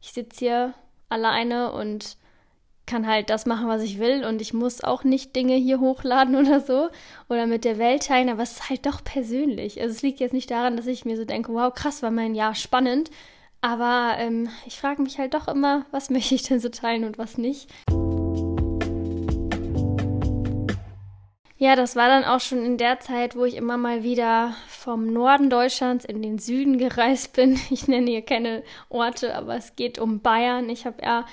ich 0.01 0.13
sitze 0.13 0.39
hier 0.39 0.73
alleine 1.09 1.73
und 1.73 2.17
kann 2.89 3.06
halt 3.06 3.30
das 3.30 3.45
machen, 3.45 3.68
was 3.68 3.83
ich 3.83 4.00
will 4.00 4.25
und 4.25 4.41
ich 4.41 4.53
muss 4.53 4.83
auch 4.83 5.03
nicht 5.03 5.36
Dinge 5.36 5.53
hier 5.56 5.80
hochladen 5.80 6.36
oder 6.41 6.59
so 6.59 6.89
oder 7.30 7.45
mit 7.45 7.63
der 7.63 7.77
Welt 7.77 8.07
teilen, 8.07 8.30
aber 8.30 8.44
es 8.44 8.53
ist 8.53 8.69
halt 8.69 8.86
doch 8.86 9.03
persönlich. 9.03 9.80
Also 9.80 9.94
es 9.94 10.01
liegt 10.01 10.19
jetzt 10.19 10.33
nicht 10.33 10.50
daran, 10.50 10.75
dass 10.75 10.88
ich 10.88 11.06
mir 11.06 11.15
so 11.15 11.24
denke, 11.24 11.53
wow, 11.53 11.74
krass, 11.74 12.01
war 12.01 12.12
mein 12.12 12.33
Jahr 12.33 12.56
spannend, 12.56 13.12
aber 13.62 14.15
ähm, 14.18 14.50
ich 14.65 14.80
frage 14.80 15.01
mich 15.01 15.19
halt 15.19 15.36
doch 15.36 15.47
immer, 15.47 15.86
was 15.91 16.09
möchte 16.09 16.36
ich 16.36 16.44
denn 16.44 16.59
so 16.59 16.69
teilen 16.69 17.03
und 17.03 17.18
was 17.18 17.38
nicht. 17.38 17.69
Ja, 21.62 21.75
das 21.75 21.97
war 21.97 22.07
dann 22.07 22.24
auch 22.24 22.39
schon 22.39 22.65
in 22.65 22.77
der 22.77 23.01
Zeit, 23.01 23.35
wo 23.35 23.44
ich 23.44 23.57
immer 23.57 23.75
mal 23.75 24.01
wieder 24.01 24.56
vom 24.69 25.12
Norden 25.12 25.50
Deutschlands 25.50 26.06
in 26.06 26.21
den 26.21 26.39
Süden 26.39 26.77
gereist 26.77 27.33
bin. 27.33 27.59
Ich 27.69 27.88
nenne 27.88 28.09
hier 28.09 28.21
keine 28.24 28.63
Orte, 28.88 29.35
aber 29.35 29.56
es 29.57 29.75
geht 29.75 30.00
um 30.00 30.21
Bayern. 30.21 30.69
Ich 30.69 30.85
habe 30.85 31.03
ja 31.03 31.25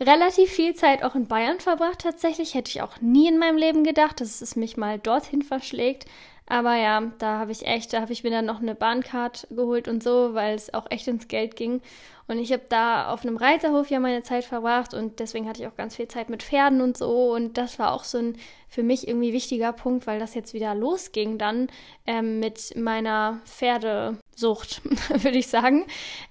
relativ 0.00 0.50
viel 0.50 0.74
Zeit 0.74 1.02
auch 1.02 1.14
in 1.14 1.26
Bayern 1.26 1.60
verbracht. 1.60 2.00
Tatsächlich 2.00 2.54
hätte 2.54 2.70
ich 2.70 2.82
auch 2.82 3.00
nie 3.00 3.28
in 3.28 3.38
meinem 3.38 3.56
Leben 3.56 3.84
gedacht, 3.84 4.20
dass 4.20 4.40
es 4.40 4.56
mich 4.56 4.76
mal 4.76 4.98
dorthin 4.98 5.42
verschlägt. 5.42 6.06
Aber 6.46 6.76
ja, 6.76 7.12
da 7.18 7.38
habe 7.38 7.52
ich 7.52 7.66
echt, 7.66 7.92
da 7.92 8.00
habe 8.00 8.12
ich 8.12 8.24
mir 8.24 8.30
dann 8.30 8.46
noch 8.46 8.60
eine 8.60 8.74
Bahncard 8.74 9.46
geholt 9.50 9.86
und 9.86 10.02
so, 10.02 10.32
weil 10.32 10.54
es 10.54 10.72
auch 10.72 10.86
echt 10.90 11.06
ins 11.06 11.28
Geld 11.28 11.56
ging. 11.56 11.82
Und 12.26 12.38
ich 12.38 12.52
habe 12.52 12.62
da 12.68 13.12
auf 13.12 13.22
einem 13.22 13.36
Reiterhof 13.36 13.90
ja 13.90 14.00
meine 14.00 14.22
Zeit 14.22 14.44
verbracht 14.44 14.94
und 14.94 15.18
deswegen 15.18 15.48
hatte 15.48 15.62
ich 15.62 15.68
auch 15.68 15.76
ganz 15.76 15.96
viel 15.96 16.08
Zeit 16.08 16.28
mit 16.30 16.42
Pferden 16.42 16.80
und 16.80 16.96
so. 16.96 17.32
Und 17.32 17.58
das 17.58 17.78
war 17.78 17.92
auch 17.92 18.04
so 18.04 18.18
ein 18.18 18.36
für 18.68 18.82
mich 18.82 19.08
irgendwie 19.08 19.32
wichtiger 19.32 19.72
Punkt, 19.72 20.06
weil 20.06 20.18
das 20.18 20.34
jetzt 20.34 20.54
wieder 20.54 20.74
losging 20.74 21.38
dann 21.38 21.68
ähm, 22.06 22.38
mit 22.38 22.76
meiner 22.76 23.40
Pferdesucht, 24.38 24.80
würde 25.22 25.38
ich 25.38 25.48
sagen. 25.48 25.86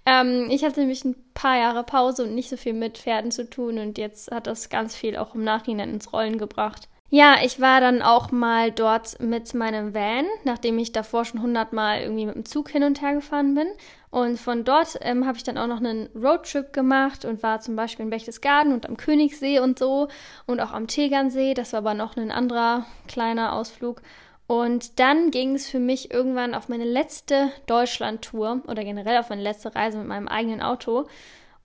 Ähm, 0.06 0.48
ich 0.50 0.64
hatte 0.64 0.80
nämlich 0.80 1.04
ein 1.06 1.16
paar 1.34 1.58
Jahre 1.58 1.84
Pause 1.84 2.24
und 2.24 2.36
nicht 2.36 2.50
so 2.50 2.58
viel 2.58 2.74
mit 2.74 2.98
Pferden 2.98 3.32
zu 3.32 3.50
tun 3.50 3.78
und 3.78 3.98
jetzt 3.98 4.32
hat 4.32 4.48
das 4.48 4.70
ganz 4.70 4.96
viel 4.96 5.18
auch 5.18 5.36
im 5.36 5.44
Nachhinein 5.44 5.92
ins 5.92 6.14
Rollen 6.14 6.38
gebracht. 6.38 6.88
Ja, 7.10 7.38
ich 7.42 7.62
war 7.62 7.80
dann 7.80 8.02
auch 8.02 8.32
mal 8.32 8.70
dort 8.70 9.22
mit 9.22 9.54
meinem 9.54 9.94
Van, 9.94 10.26
nachdem 10.44 10.78
ich 10.78 10.92
davor 10.92 11.24
schon 11.24 11.42
hundertmal 11.42 12.02
irgendwie 12.02 12.26
mit 12.26 12.36
dem 12.36 12.44
Zug 12.44 12.70
hin 12.70 12.84
und 12.84 13.02
her 13.02 13.14
gefahren 13.14 13.56
bin. 13.56 13.68
Und 14.10 14.38
von 14.38 14.66
dort 14.66 14.98
ähm, 15.02 15.26
habe 15.26 15.38
ich 15.38 15.44
dann 15.44 15.58
auch 15.58 15.68
noch 15.68 15.78
einen 15.78 16.10
Roadtrip 16.14 16.74
gemacht 16.74 17.24
und 17.24 17.44
war 17.44 17.62
zum 17.62 17.78
Beispiel 17.78 18.04
in 18.04 18.10
Berchtesgaden 18.10 18.74
und 18.74 18.90
am 18.90 18.98
Königssee 18.98 19.60
und 19.60 19.80
so 19.80 20.10
und 20.46 20.60
auch 20.60 20.74
am 20.74 20.88
Tegernsee. 20.88 21.54
Das 21.54 21.72
war 21.72 21.80
aber 21.80 21.94
noch 21.94 22.18
ein 22.18 22.32
anderer 22.32 22.86
kleiner 23.08 23.54
Ausflug. 23.54 24.02
Und 24.48 25.00
dann 25.00 25.30
ging 25.30 25.56
es 25.56 25.70
für 25.70 25.80
mich 25.80 26.12
irgendwann 26.12 26.56
auf 26.56 26.70
meine 26.70 26.86
letzte 26.86 27.52
Deutschland-Tour 27.66 28.64
oder 28.68 28.84
generell 28.84 29.18
auf 29.18 29.30
meine 29.30 29.42
letzte 29.42 29.76
Reise 29.76 29.98
mit 29.98 30.08
meinem 30.08 30.30
eigenen 30.30 30.62
Auto. 30.62 31.08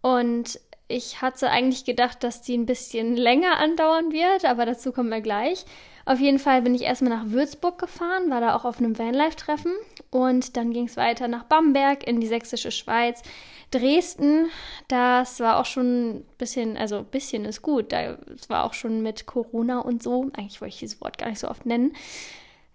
Und 0.01 0.59
ich 0.89 1.23
hatte 1.23 1.49
eigentlich 1.49 1.85
gedacht, 1.85 2.23
dass 2.25 2.43
die 2.43 2.57
ein 2.57 2.67
bisschen 2.67 3.17
länger 3.17 3.59
andauern 3.59 4.13
wird, 4.13 4.45
aber 4.45 4.67
dazu 4.67 4.93
kommen 4.93 5.11
wir 5.11 5.21
gleich. 5.21 5.65
Auf 6.05 6.19
jeden 6.19 6.41
Fall 6.41 6.63
bin 6.63 6.75
ich 6.75 6.83
erstmal 6.83 7.17
nach 7.17 7.31
Würzburg 7.31 7.79
gefahren, 7.79 8.29
war 8.29 8.41
da 8.41 8.57
auch 8.57 8.65
auf 8.65 8.79
einem 8.79 8.99
Vanlife-Treffen 8.99 9.73
und 10.11 10.57
dann 10.57 10.73
ging 10.73 10.87
es 10.87 10.97
weiter 10.97 11.29
nach 11.29 11.45
Bamberg 11.45 12.05
in 12.07 12.21
die 12.21 12.27
sächsische 12.27 12.73
Schweiz. 12.73 13.23
Dresden, 13.71 14.51
das 14.89 15.41
war 15.41 15.59
auch 15.59 15.65
schon 15.65 16.17
ein 16.17 16.25
bisschen, 16.37 16.77
also 16.77 16.99
ein 16.99 17.05
bisschen 17.07 17.45
ist 17.45 17.63
gut, 17.63 17.93
das 17.93 18.51
war 18.51 18.65
auch 18.65 18.75
schon 18.75 19.03
mit 19.03 19.27
Corona 19.27 19.79
und 19.79 20.03
so. 20.03 20.31
Eigentlich 20.37 20.61
wollte 20.61 20.75
ich 20.75 20.81
dieses 20.81 21.01
Wort 21.01 21.17
gar 21.17 21.31
nicht 21.31 21.39
so 21.39 21.49
oft 21.49 21.65
nennen. 21.65 21.95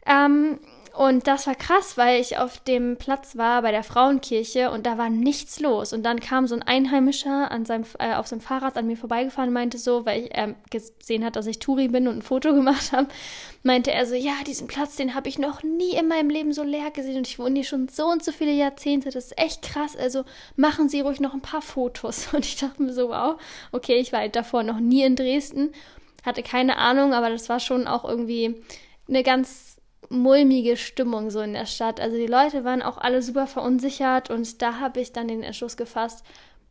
Ähm, 0.08 0.60
und 0.98 1.28
das 1.28 1.46
war 1.46 1.54
krass, 1.54 1.96
weil 1.96 2.20
ich 2.20 2.40
auf 2.40 2.58
dem 2.58 2.98
Platz 2.98 3.38
war 3.38 3.62
bei 3.62 3.70
der 3.70 3.84
Frauenkirche 3.84 4.72
und 4.72 4.88
da 4.88 4.98
war 4.98 5.12
nichts 5.12 5.60
los. 5.60 5.94
Und 5.94 6.02
dann 6.02 6.20
kam 6.20 6.48
so 6.48 6.56
ein 6.56 6.64
Einheimischer 6.64 7.52
an 7.52 7.66
seinem, 7.66 7.86
äh, 8.00 8.16
auf 8.16 8.26
seinem 8.26 8.42
Fahrrad 8.42 8.78
an 8.78 8.88
mir 8.88 8.98
vorbeigefahren 8.98 9.50
und 9.50 9.54
meinte 9.54 9.78
so, 9.78 10.08
weil 10.08 10.26
er 10.26 10.48
äh, 10.48 10.54
gesehen 10.72 11.24
hat, 11.24 11.36
dass 11.36 11.46
ich 11.46 11.60
Touri 11.60 11.90
bin 11.90 12.08
und 12.08 12.18
ein 12.18 12.22
Foto 12.24 12.52
gemacht 12.56 12.94
habe, 12.94 13.10
meinte 13.62 13.92
er 13.92 14.08
so, 14.08 14.16
ja, 14.16 14.34
diesen 14.48 14.66
Platz, 14.66 14.96
den 14.96 15.14
habe 15.14 15.30
ich 15.30 15.38
noch 15.38 15.62
nie 15.62 15.92
in 15.92 16.08
meinem 16.08 16.32
Leben 16.32 16.52
so 16.52 16.64
leer 16.64 16.90
gesehen 16.90 17.18
und 17.18 17.28
ich 17.28 17.38
wohne 17.38 17.54
hier 17.54 17.64
schon 17.64 17.90
so 17.90 18.08
und 18.08 18.24
so 18.24 18.32
viele 18.32 18.54
Jahrzehnte. 18.54 19.12
Das 19.12 19.26
ist 19.26 19.38
echt 19.38 19.62
krass. 19.62 19.96
Also 19.96 20.24
machen 20.56 20.90
Sie 20.90 21.02
ruhig 21.02 21.20
noch 21.20 21.36
ein 21.36 21.42
paar 21.42 21.62
Fotos. 21.62 22.30
Und 22.34 22.44
ich 22.44 22.56
dachte 22.56 22.82
mir 22.82 22.94
so, 22.94 23.10
wow, 23.10 23.40
okay, 23.72 23.98
ich 23.98 24.14
war 24.14 24.22
halt 24.22 24.36
davor 24.36 24.64
noch 24.64 24.80
nie 24.80 25.04
in 25.04 25.16
Dresden, 25.16 25.74
hatte 26.26 26.42
keine 26.42 26.78
Ahnung, 26.78 27.14
aber 27.14 27.30
das 27.30 27.50
war 27.50 27.60
schon 27.60 27.86
auch 27.86 28.04
irgendwie 28.04 28.56
eine 29.08 29.22
ganz 29.22 29.67
mulmige 30.10 30.78
Stimmung 30.78 31.30
so 31.30 31.42
in 31.42 31.54
der 31.54 31.66
Stadt. 31.66 32.00
Also 32.00 32.18
die 32.18 32.28
Leute 32.28 32.64
waren 32.64 32.82
auch 32.82 32.98
alle 32.98 33.22
super 33.22 33.48
verunsichert 33.48 34.30
und 34.30 34.62
da 34.62 34.80
habe 34.80 35.00
ich 35.00 35.14
dann 35.14 35.28
den 35.28 35.44
Entschluss 35.44 35.78
gefasst, 35.78 36.24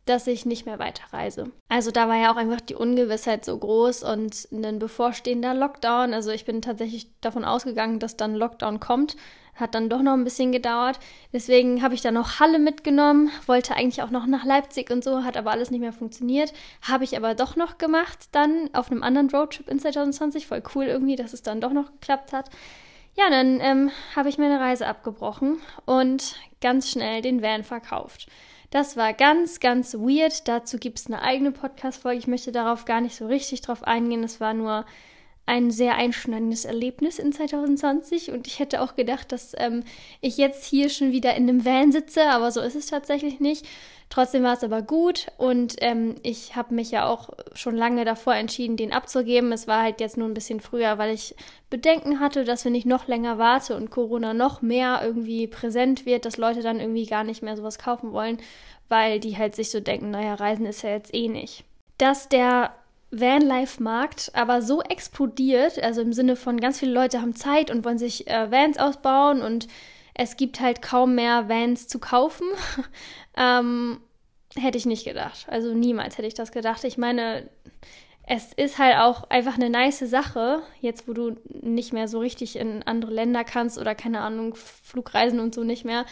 dass 0.07 0.27
ich 0.27 0.45
nicht 0.45 0.65
mehr 0.65 0.79
weiterreise. 0.79 1.51
Also 1.69 1.91
da 1.91 2.07
war 2.07 2.15
ja 2.15 2.31
auch 2.31 2.37
einfach 2.37 2.61
die 2.61 2.75
Ungewissheit 2.75 3.45
so 3.45 3.57
groß 3.57 4.03
und 4.03 4.47
ein 4.51 4.79
bevorstehender 4.79 5.53
Lockdown. 5.53 6.13
Also 6.13 6.31
ich 6.31 6.45
bin 6.45 6.61
tatsächlich 6.61 7.11
davon 7.19 7.45
ausgegangen, 7.45 7.99
dass 7.99 8.17
dann 8.17 8.35
Lockdown 8.35 8.79
kommt. 8.79 9.17
Hat 9.55 9.73
dann 9.73 9.89
doch 9.89 10.03
noch 10.03 10.13
ein 10.13 10.23
bisschen 10.23 10.51
gedauert. 10.51 10.99
Deswegen 11.33 11.81
habe 11.81 11.95
ich 11.95 12.01
dann 12.01 12.13
noch 12.13 12.39
Halle 12.39 12.59
mitgenommen, 12.59 13.31
wollte 13.47 13.75
eigentlich 13.75 14.03
auch 14.03 14.11
noch 14.11 14.27
nach 14.27 14.45
Leipzig 14.45 14.91
und 14.91 15.03
so, 15.03 15.23
hat 15.23 15.35
aber 15.35 15.51
alles 15.51 15.71
nicht 15.71 15.81
mehr 15.81 15.93
funktioniert. 15.93 16.53
Habe 16.83 17.03
ich 17.03 17.17
aber 17.17 17.33
doch 17.33 17.55
noch 17.55 17.77
gemacht 17.77 18.29
dann 18.31 18.69
auf 18.73 18.91
einem 18.91 19.03
anderen 19.03 19.29
Roadtrip 19.29 19.67
in 19.67 19.79
2020. 19.79 20.47
Voll 20.47 20.61
cool 20.75 20.85
irgendwie, 20.85 21.15
dass 21.15 21.33
es 21.33 21.41
dann 21.41 21.59
doch 21.59 21.73
noch 21.73 21.91
geklappt 21.91 22.33
hat. 22.33 22.49
Ja, 23.17 23.31
dann 23.31 23.59
ähm, 23.61 23.91
habe 24.15 24.29
ich 24.29 24.37
meine 24.37 24.59
Reise 24.59 24.85
abgebrochen 24.85 25.59
und 25.85 26.35
ganz 26.61 26.91
schnell 26.91 27.23
den 27.23 27.41
Van 27.41 27.63
verkauft. 27.63 28.27
Das 28.69 28.95
war 28.95 29.11
ganz, 29.13 29.59
ganz 29.59 29.95
weird. 29.95 30.47
Dazu 30.47 30.77
gibt 30.77 30.99
es 30.99 31.07
eine 31.07 31.23
eigene 31.23 31.51
Podcast-Folge. 31.51 32.19
Ich 32.19 32.27
möchte 32.27 32.51
darauf 32.51 32.85
gar 32.85 33.01
nicht 33.01 33.15
so 33.15 33.25
richtig 33.25 33.61
drauf 33.61 33.83
eingehen. 33.83 34.23
Es 34.23 34.39
war 34.39 34.53
nur 34.53 34.85
ein 35.47 35.71
sehr 35.71 35.95
einschneidendes 35.95 36.65
Erlebnis 36.65 37.19
in 37.19 37.31
2020 37.31 38.31
und 38.31 38.47
ich 38.47 38.59
hätte 38.59 38.81
auch 38.81 38.95
gedacht, 38.95 39.31
dass 39.31 39.53
ähm, 39.57 39.83
ich 40.19 40.37
jetzt 40.37 40.65
hier 40.65 40.89
schon 40.89 41.13
wieder 41.13 41.35
in 41.35 41.43
einem 41.43 41.65
Van 41.65 41.93
sitze, 41.93 42.29
aber 42.29 42.51
so 42.51 42.59
ist 42.59 42.75
es 42.75 42.87
tatsächlich 42.87 43.39
nicht. 43.39 43.65
Trotzdem 44.09 44.43
war 44.43 44.53
es 44.53 44.63
aber 44.63 44.81
gut 44.81 45.27
und 45.37 45.75
ähm, 45.79 46.15
ich 46.21 46.55
habe 46.57 46.73
mich 46.73 46.91
ja 46.91 47.07
auch 47.07 47.29
schon 47.53 47.75
lange 47.75 48.03
davor 48.03 48.35
entschieden, 48.35 48.75
den 48.75 48.91
abzugeben. 48.91 49.53
Es 49.53 49.67
war 49.67 49.83
halt 49.83 50.01
jetzt 50.01 50.17
nur 50.17 50.27
ein 50.27 50.33
bisschen 50.33 50.59
früher, 50.59 50.97
weil 50.97 51.13
ich 51.13 51.33
Bedenken 51.69 52.19
hatte, 52.19 52.43
dass 52.43 52.65
wenn 52.65 52.75
ich 52.75 52.85
noch 52.85 53.07
länger 53.07 53.37
warte 53.37 53.75
und 53.75 53.89
Corona 53.89 54.33
noch 54.33 54.61
mehr 54.61 55.01
irgendwie 55.01 55.47
präsent 55.47 56.05
wird, 56.05 56.25
dass 56.25 56.37
Leute 56.37 56.61
dann 56.61 56.81
irgendwie 56.81 57.05
gar 57.05 57.23
nicht 57.23 57.41
mehr 57.41 57.55
sowas 57.55 57.79
kaufen 57.79 58.11
wollen, 58.11 58.37
weil 58.89 59.21
die 59.21 59.37
halt 59.37 59.55
sich 59.55 59.71
so 59.71 59.79
denken, 59.79 60.11
naja, 60.11 60.35
Reisen 60.35 60.65
ist 60.65 60.81
ja 60.81 60.89
jetzt 60.89 61.13
eh 61.13 61.29
nicht. 61.29 61.63
Dass 61.97 62.27
der 62.27 62.73
Vanlife-Markt 63.11 64.31
aber 64.33 64.61
so 64.61 64.81
explodiert, 64.81 65.81
also 65.81 66.01
im 66.01 66.13
Sinne 66.13 66.35
von 66.35 66.59
ganz 66.59 66.79
viele 66.79 66.93
Leute 66.93 67.21
haben 67.21 67.35
Zeit 67.35 67.71
und 67.71 67.85
wollen 67.85 67.97
sich 67.97 68.27
äh, 68.27 68.51
Vans 68.51 68.77
ausbauen 68.77 69.41
und 69.41 69.67
es 70.13 70.35
gibt 70.35 70.59
halt 70.59 70.81
kaum 70.81 71.15
mehr 71.15 71.47
Vans 71.47 71.87
zu 71.87 71.99
kaufen. 71.99 72.47
ähm, 73.37 73.99
hätte 74.55 74.77
ich 74.77 74.85
nicht 74.85 75.05
gedacht. 75.05 75.45
Also 75.47 75.73
niemals 75.73 76.17
hätte 76.17 76.27
ich 76.27 76.33
das 76.33 76.51
gedacht. 76.51 76.83
Ich 76.83 76.97
meine, 76.97 77.49
es 78.29 78.51
ist 78.51 78.77
halt 78.77 78.97
auch 78.97 79.29
einfach 79.29 79.55
eine 79.55 79.69
nice 79.69 79.99
Sache, 79.99 80.61
jetzt 80.81 81.07
wo 81.07 81.13
du 81.13 81.37
nicht 81.61 81.93
mehr 81.93 82.09
so 82.09 82.19
richtig 82.19 82.57
in 82.57 82.83
andere 82.83 83.13
Länder 83.13 83.45
kannst 83.45 83.77
oder 83.77 83.95
keine 83.95 84.19
Ahnung, 84.19 84.55
Flugreisen 84.55 85.39
und 85.39 85.55
so 85.55 85.63
nicht 85.63 85.85
mehr, 85.85 86.05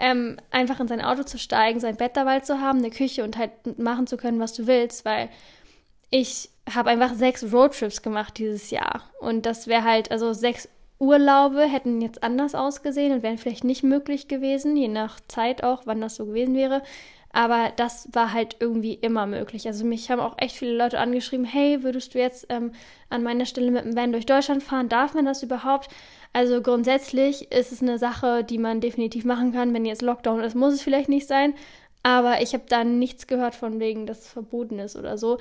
ähm, 0.00 0.38
einfach 0.50 0.80
in 0.80 0.88
sein 0.88 1.00
Auto 1.00 1.22
zu 1.22 1.38
steigen, 1.38 1.78
sein 1.78 1.96
Bett 1.96 2.16
dabei 2.16 2.40
zu 2.40 2.60
haben, 2.60 2.78
eine 2.78 2.90
Küche 2.90 3.22
und 3.22 3.38
halt 3.38 3.78
machen 3.78 4.08
zu 4.08 4.16
können, 4.16 4.40
was 4.40 4.52
du 4.52 4.66
willst, 4.66 5.04
weil 5.04 5.28
ich 6.10 6.50
habe 6.72 6.90
einfach 6.90 7.14
sechs 7.14 7.52
Roadtrips 7.52 8.02
gemacht 8.02 8.38
dieses 8.38 8.70
Jahr 8.70 9.10
und 9.20 9.46
das 9.46 9.66
wäre 9.66 9.84
halt, 9.84 10.10
also 10.10 10.32
sechs 10.32 10.68
Urlaube 10.98 11.62
hätten 11.62 12.02
jetzt 12.02 12.22
anders 12.22 12.54
ausgesehen 12.54 13.12
und 13.12 13.22
wären 13.22 13.38
vielleicht 13.38 13.64
nicht 13.64 13.82
möglich 13.82 14.28
gewesen, 14.28 14.76
je 14.76 14.88
nach 14.88 15.18
Zeit 15.28 15.64
auch, 15.64 15.82
wann 15.86 16.00
das 16.00 16.16
so 16.16 16.26
gewesen 16.26 16.54
wäre. 16.54 16.82
Aber 17.32 17.72
das 17.76 18.08
war 18.12 18.32
halt 18.32 18.56
irgendwie 18.58 18.94
immer 18.94 19.24
möglich. 19.26 19.66
Also 19.66 19.84
mich 19.84 20.10
haben 20.10 20.20
auch 20.20 20.34
echt 20.38 20.56
viele 20.56 20.76
Leute 20.76 20.98
angeschrieben, 20.98 21.46
hey, 21.46 21.82
würdest 21.84 22.14
du 22.14 22.18
jetzt 22.18 22.46
ähm, 22.48 22.72
an 23.08 23.22
meiner 23.22 23.46
Stelle 23.46 23.70
mit 23.70 23.84
dem 23.84 23.96
Van 23.96 24.12
durch 24.12 24.26
Deutschland 24.26 24.64
fahren? 24.64 24.88
Darf 24.88 25.14
man 25.14 25.24
das 25.24 25.42
überhaupt? 25.42 25.88
Also 26.32 26.60
grundsätzlich 26.60 27.50
ist 27.52 27.70
es 27.72 27.82
eine 27.82 27.98
Sache, 27.98 28.42
die 28.42 28.58
man 28.58 28.80
definitiv 28.80 29.24
machen 29.24 29.52
kann. 29.52 29.72
Wenn 29.72 29.86
jetzt 29.86 30.02
Lockdown 30.02 30.40
ist, 30.40 30.56
muss 30.56 30.74
es 30.74 30.82
vielleicht 30.82 31.08
nicht 31.08 31.28
sein. 31.28 31.54
Aber 32.02 32.40
ich 32.40 32.54
habe 32.54 32.64
da 32.68 32.82
nichts 32.82 33.26
gehört 33.26 33.54
von 33.54 33.78
wegen, 33.78 34.06
dass 34.06 34.20
es 34.20 34.28
verboten 34.28 34.78
ist 34.78 34.96
oder 34.96 35.18
so. 35.18 35.38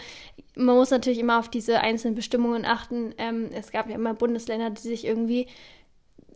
Man 0.55 0.75
muss 0.75 0.91
natürlich 0.91 1.19
immer 1.19 1.39
auf 1.39 1.49
diese 1.49 1.79
einzelnen 1.79 2.15
Bestimmungen 2.15 2.65
achten. 2.65 3.13
Ähm, 3.17 3.49
es 3.53 3.71
gab 3.71 3.87
ja 3.87 3.95
immer 3.95 4.13
Bundesländer, 4.13 4.69
die 4.69 4.81
sich 4.81 5.05
irgendwie 5.05 5.47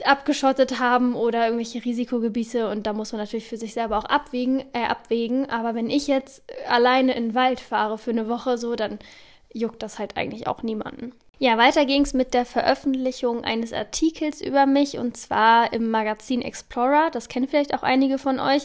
abgeschottet 0.03 0.79
haben 0.79 1.13
oder 1.15 1.45
irgendwelche 1.45 1.83
Risikogebiete 1.83 2.69
und 2.69 2.87
da 2.87 2.93
muss 2.93 3.11
man 3.11 3.21
natürlich 3.21 3.47
für 3.47 3.57
sich 3.57 3.73
selber 3.73 3.97
auch 3.97 4.05
abwägen, 4.05 4.63
äh, 4.73 4.85
abwägen. 4.85 5.49
Aber 5.49 5.75
wenn 5.75 5.89
ich 5.89 6.07
jetzt 6.07 6.43
alleine 6.67 7.15
in 7.15 7.29
den 7.29 7.35
Wald 7.35 7.59
fahre 7.59 7.97
für 7.97 8.11
eine 8.11 8.27
Woche 8.27 8.57
so, 8.57 8.75
dann 8.75 8.99
juckt 9.53 9.83
das 9.83 9.99
halt 9.99 10.17
eigentlich 10.17 10.47
auch 10.47 10.63
niemanden. 10.63 11.13
Ja, 11.39 11.57
weiter 11.57 11.85
ging 11.85 12.03
es 12.03 12.13
mit 12.13 12.33
der 12.33 12.45
Veröffentlichung 12.45 13.43
eines 13.43 13.73
Artikels 13.73 14.39
über 14.41 14.65
mich 14.65 14.97
und 14.97 15.17
zwar 15.17 15.73
im 15.73 15.91
Magazin 15.91 16.41
Explorer. 16.41 17.09
Das 17.11 17.27
kennen 17.27 17.47
vielleicht 17.47 17.73
auch 17.73 17.83
einige 17.83 18.17
von 18.17 18.39
euch. 18.39 18.63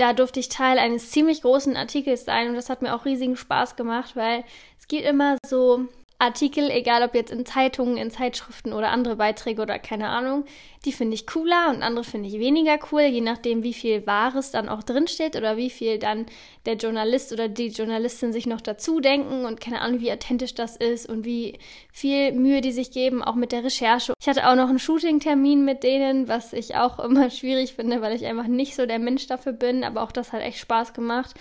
Da 0.00 0.14
durfte 0.14 0.40
ich 0.40 0.48
Teil 0.48 0.78
eines 0.78 1.10
ziemlich 1.10 1.42
großen 1.42 1.76
Artikels 1.76 2.24
sein 2.24 2.48
und 2.48 2.54
das 2.54 2.70
hat 2.70 2.80
mir 2.80 2.94
auch 2.94 3.04
riesigen 3.04 3.36
Spaß 3.36 3.76
gemacht, 3.76 4.16
weil 4.16 4.44
es 4.78 4.88
gibt 4.88 5.04
immer 5.04 5.36
so 5.46 5.88
Artikel, 6.20 6.70
egal 6.70 7.02
ob 7.02 7.14
jetzt 7.14 7.32
in 7.32 7.46
Zeitungen, 7.46 7.96
in 7.96 8.10
Zeitschriften 8.10 8.74
oder 8.74 8.90
andere 8.90 9.16
Beiträge 9.16 9.62
oder 9.62 9.78
keine 9.78 10.08
Ahnung, 10.08 10.44
die 10.84 10.92
finde 10.92 11.14
ich 11.14 11.26
cooler 11.26 11.70
und 11.70 11.82
andere 11.82 12.04
finde 12.04 12.28
ich 12.28 12.38
weniger 12.38 12.78
cool, 12.92 13.02
je 13.02 13.22
nachdem, 13.22 13.62
wie 13.62 13.72
viel 13.72 14.06
Wahres 14.06 14.50
dann 14.50 14.68
auch 14.68 14.82
drinsteht 14.82 15.34
oder 15.34 15.56
wie 15.56 15.70
viel 15.70 15.98
dann 15.98 16.26
der 16.66 16.74
Journalist 16.74 17.32
oder 17.32 17.48
die 17.48 17.68
Journalistin 17.68 18.32
sich 18.32 18.46
noch 18.46 18.60
dazu 18.60 19.00
denken 19.00 19.46
und 19.46 19.60
keine 19.60 19.80
Ahnung, 19.80 20.00
wie 20.00 20.12
authentisch 20.12 20.54
das 20.54 20.76
ist 20.76 21.08
und 21.08 21.24
wie 21.24 21.58
viel 21.90 22.32
Mühe 22.32 22.60
die 22.60 22.72
sich 22.72 22.90
geben, 22.90 23.22
auch 23.22 23.34
mit 23.34 23.52
der 23.52 23.64
Recherche. 23.64 24.12
Ich 24.20 24.28
hatte 24.28 24.46
auch 24.46 24.56
noch 24.56 24.68
einen 24.68 24.78
Shooting-Termin 24.78 25.64
mit 25.64 25.82
denen, 25.82 26.28
was 26.28 26.52
ich 26.52 26.76
auch 26.76 26.98
immer 27.04 27.30
schwierig 27.30 27.74
finde, 27.74 28.02
weil 28.02 28.14
ich 28.14 28.26
einfach 28.26 28.46
nicht 28.46 28.74
so 28.74 28.84
der 28.84 28.98
Mensch 28.98 29.26
dafür 29.26 29.52
bin, 29.52 29.84
aber 29.84 30.02
auch 30.02 30.12
das 30.12 30.32
hat 30.32 30.42
echt 30.42 30.58
Spaß 30.58 30.92
gemacht. 30.92 31.34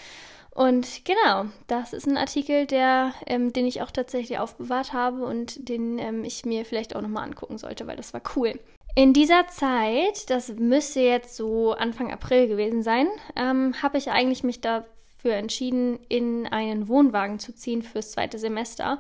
Und 0.60 1.06
genau, 1.06 1.46
das 1.68 1.94
ist 1.94 2.06
ein 2.06 2.18
Artikel, 2.18 2.66
der, 2.66 3.14
ähm, 3.26 3.54
den 3.54 3.66
ich 3.66 3.82
auch 3.82 3.92
tatsächlich 3.92 4.40
aufbewahrt 4.40 4.92
habe 4.92 5.24
und 5.24 5.70
den 5.70 5.98
ähm, 6.00 6.26
ich 6.26 6.44
mir 6.44 6.66
vielleicht 6.66 6.98
auch 6.98 7.02
nochmal 7.02 7.24
angucken 7.24 7.58
sollte, 7.58 7.88
weil 7.88 7.96
das 7.96 8.14
war 8.14 8.22
cool. 8.36 8.60
In 8.94 9.14
dieser 9.14 9.48
Zeit, 9.48 10.30
das 10.30 10.50
müsste 10.50 11.00
jetzt 11.00 11.38
so 11.38 11.72
Anfang 11.72 12.12
April 12.12 12.50
gewesen 12.50 12.84
sein, 12.84 13.08
ähm, 13.38 13.74
habe 13.82 13.98
ich 13.98 14.12
eigentlich 14.12 14.44
mich 14.44 14.60
dafür 14.60 15.36
entschieden, 15.36 15.98
in 16.10 16.46
einen 16.46 16.90
Wohnwagen 16.90 17.40
zu 17.40 17.56
ziehen 17.56 17.82
fürs 17.82 18.12
zweite 18.12 18.38
Semester, 18.38 19.00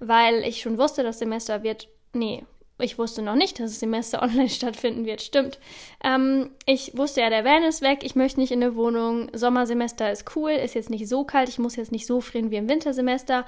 weil 0.00 0.44
ich 0.44 0.60
schon 0.60 0.76
wusste, 0.76 1.04
das 1.04 1.20
Semester 1.20 1.62
wird, 1.62 1.88
nee, 2.12 2.44
ich 2.78 2.98
wusste 2.98 3.22
noch 3.22 3.34
nicht, 3.34 3.58
dass 3.58 3.70
das 3.70 3.80
Semester 3.80 4.22
online 4.22 4.48
stattfinden 4.48 5.04
wird. 5.04 5.22
Stimmt. 5.22 5.58
Ähm, 6.02 6.50
ich 6.66 6.96
wusste 6.96 7.20
ja, 7.20 7.30
der 7.30 7.44
Van 7.44 7.64
ist 7.64 7.82
weg. 7.82 8.00
Ich 8.02 8.14
möchte 8.14 8.40
nicht 8.40 8.52
in 8.52 8.60
der 8.60 8.76
Wohnung. 8.76 9.30
Sommersemester 9.32 10.10
ist 10.10 10.36
cool, 10.36 10.50
ist 10.50 10.74
jetzt 10.74 10.90
nicht 10.90 11.08
so 11.08 11.24
kalt. 11.24 11.48
Ich 11.48 11.58
muss 11.58 11.76
jetzt 11.76 11.92
nicht 11.92 12.06
so 12.06 12.20
frieren 12.20 12.50
wie 12.50 12.56
im 12.56 12.68
Wintersemester 12.68 13.44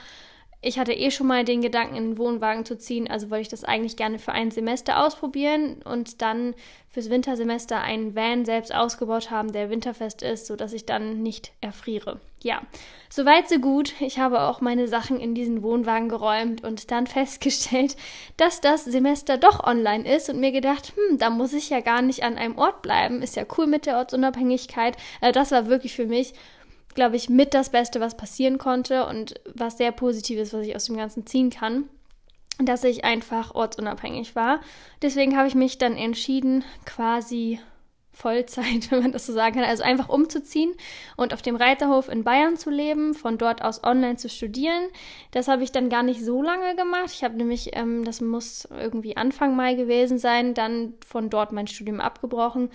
ich 0.63 0.79
hatte 0.79 0.93
eh 0.93 1.11
schon 1.11 1.27
mal 1.27 1.45
den 1.45 1.63
Gedanken, 1.63 1.97
in 1.97 2.05
einen 2.05 2.19
Wohnwagen 2.19 2.65
zu 2.65 2.77
ziehen, 2.77 3.09
also 3.09 3.31
wollte 3.31 3.43
ich 3.43 3.49
das 3.49 3.65
eigentlich 3.65 3.97
gerne 3.97 4.19
für 4.19 4.33
ein 4.33 4.51
Semester 4.51 5.05
ausprobieren 5.05 5.81
und 5.85 6.21
dann 6.21 6.55
fürs 6.91 7.09
Wintersemester 7.09 7.81
einen 7.81 8.15
Van 8.15 8.45
selbst 8.45 8.75
ausgebaut 8.75 9.31
haben, 9.31 9.53
der 9.53 9.71
winterfest 9.71 10.23
ist, 10.23 10.47
sodass 10.47 10.73
ich 10.73 10.85
dann 10.85 11.23
nicht 11.23 11.53
erfriere. 11.61 12.21
Ja, 12.43 12.63
soweit 13.09 13.49
so 13.49 13.59
gut. 13.59 13.95
Ich 14.01 14.19
habe 14.19 14.43
auch 14.43 14.61
meine 14.61 14.89
Sachen 14.89 15.21
in 15.21 15.35
diesen 15.35 15.63
Wohnwagen 15.63 16.09
geräumt 16.09 16.65
und 16.65 16.91
dann 16.91 17.07
festgestellt, 17.07 17.97
dass 18.37 18.61
das 18.61 18.85
Semester 18.85 19.39
doch 19.39 19.65
online 19.65 20.15
ist 20.15 20.29
und 20.29 20.41
mir 20.41 20.53
gedacht, 20.53 20.93
hm, 20.95 21.19
da 21.19 21.31
muss 21.31 21.53
ich 21.53 21.71
ja 21.71 21.81
gar 21.81 22.03
nicht 22.03 22.23
an 22.23 22.37
einem 22.37 22.59
Ort 22.59 22.83
bleiben. 22.83 23.23
Ist 23.23 23.37
ja 23.37 23.45
cool 23.57 23.67
mit 23.67 23.87
der 23.87 23.97
Ortsunabhängigkeit. 23.99 24.97
Also 25.21 25.33
das 25.33 25.53
war 25.53 25.69
wirklich 25.69 25.95
für 25.95 26.07
mich 26.07 26.35
glaube 27.01 27.17
ich, 27.17 27.31
mit 27.31 27.55
das 27.55 27.71
Beste, 27.71 27.99
was 27.99 28.15
passieren 28.15 28.59
konnte 28.59 29.07
und 29.07 29.41
was 29.55 29.79
sehr 29.79 29.91
Positives, 29.91 30.53
was 30.53 30.67
ich 30.67 30.77
aus 30.77 30.85
dem 30.85 30.99
Ganzen 30.99 31.25
ziehen 31.25 31.49
kann, 31.49 31.85
dass 32.59 32.85
ich 32.85 33.07
einfach 33.07 33.55
ortsunabhängig 33.55 34.37
war. 34.37 34.61
Deswegen 35.01 35.35
habe 35.35 35.49
ich 35.49 35.55
mich 35.55 35.79
dann 35.79 35.97
entschieden, 35.97 36.63
quasi 36.85 37.59
Vollzeit, 38.13 38.91
wenn 38.91 39.01
man 39.01 39.13
das 39.13 39.25
so 39.25 39.33
sagen 39.33 39.55
kann, 39.55 39.65
also 39.65 39.83
einfach 39.83 40.11
umzuziehen 40.11 40.75
und 41.17 41.33
auf 41.33 41.41
dem 41.41 41.57
Reiterhof 41.57 42.11
in 42.11 42.23
Bayern 42.23 42.59
zu 42.59 42.69
leben, 42.69 43.15
von 43.15 43.39
dort 43.39 43.63
aus 43.63 43.83
online 43.83 44.17
zu 44.17 44.29
studieren. 44.29 44.91
Das 45.31 45.49
habe 45.49 45.63
ich 45.63 45.73
dann 45.73 45.89
gar 45.89 46.03
nicht 46.03 46.23
so 46.23 46.43
lange 46.43 46.77
gemacht. 46.77 47.13
Ich 47.15 47.25
habe 47.25 47.35
nämlich, 47.35 47.71
ähm, 47.79 48.05
das 48.05 48.21
muss 48.21 48.69
irgendwie 48.71 49.17
Anfang 49.17 49.57
Mai 49.57 49.73
gewesen 49.73 50.19
sein, 50.19 50.53
dann 50.53 50.93
von 51.07 51.31
dort 51.31 51.51
mein 51.51 51.67
Studium 51.67 51.99
abgebrochen. 51.99 52.69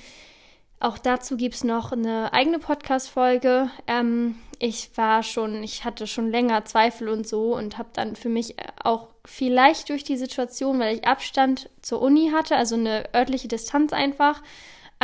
Auch 0.79 0.97
dazu 0.97 1.37
gibt 1.37 1.55
es 1.55 1.63
noch 1.63 1.91
eine 1.91 2.33
eigene 2.33 2.59
Podcast-Folge. 2.59 3.69
Ähm, 3.87 4.35
ich 4.59 4.91
war 4.95 5.23
schon, 5.23 5.63
ich 5.63 5.85
hatte 5.85 6.07
schon 6.07 6.29
länger 6.29 6.65
Zweifel 6.65 7.09
und 7.09 7.27
so 7.27 7.55
und 7.55 7.77
habe 7.77 7.89
dann 7.93 8.15
für 8.15 8.29
mich 8.29 8.55
auch 8.83 9.07
vielleicht 9.25 9.89
durch 9.89 10.03
die 10.03 10.17
Situation, 10.17 10.79
weil 10.79 10.95
ich 10.95 11.07
Abstand 11.07 11.69
zur 11.81 12.01
Uni 12.01 12.31
hatte, 12.33 12.55
also 12.55 12.75
eine 12.75 13.13
örtliche 13.13 13.47
Distanz 13.47 13.93
einfach, 13.93 14.41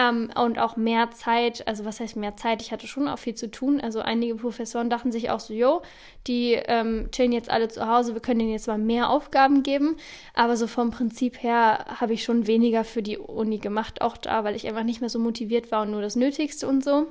ähm, 0.01 0.29
und 0.35 0.59
auch 0.59 0.77
mehr 0.77 1.11
Zeit, 1.11 1.67
also 1.67 1.85
was 1.85 1.99
heißt 1.99 2.15
mehr 2.15 2.35
Zeit? 2.35 2.61
Ich 2.61 2.71
hatte 2.71 2.87
schon 2.87 3.07
auch 3.07 3.19
viel 3.19 3.35
zu 3.35 3.49
tun. 3.51 3.81
Also 3.81 3.99
einige 3.99 4.35
Professoren 4.35 4.89
dachten 4.89 5.11
sich 5.11 5.29
auch 5.29 5.39
so, 5.39 5.53
jo, 5.53 5.81
die 6.27 6.53
ähm, 6.53 7.09
chillen 7.11 7.31
jetzt 7.31 7.49
alle 7.49 7.67
zu 7.67 7.87
Hause, 7.87 8.13
wir 8.13 8.21
können 8.21 8.39
denen 8.39 8.51
jetzt 8.51 8.67
mal 8.67 8.77
mehr 8.77 9.09
Aufgaben 9.09 9.63
geben. 9.63 9.97
Aber 10.33 10.57
so 10.57 10.67
vom 10.67 10.91
Prinzip 10.91 11.43
her 11.43 11.85
habe 11.99 12.13
ich 12.13 12.23
schon 12.23 12.47
weniger 12.47 12.83
für 12.83 13.01
die 13.01 13.17
Uni 13.17 13.57
gemacht, 13.57 14.01
auch 14.01 14.17
da, 14.17 14.43
weil 14.43 14.55
ich 14.55 14.67
einfach 14.67 14.83
nicht 14.83 15.01
mehr 15.01 15.09
so 15.09 15.19
motiviert 15.19 15.71
war 15.71 15.83
und 15.83 15.91
nur 15.91 16.01
das 16.01 16.15
Nötigste 16.15 16.67
und 16.67 16.83
so. 16.83 17.07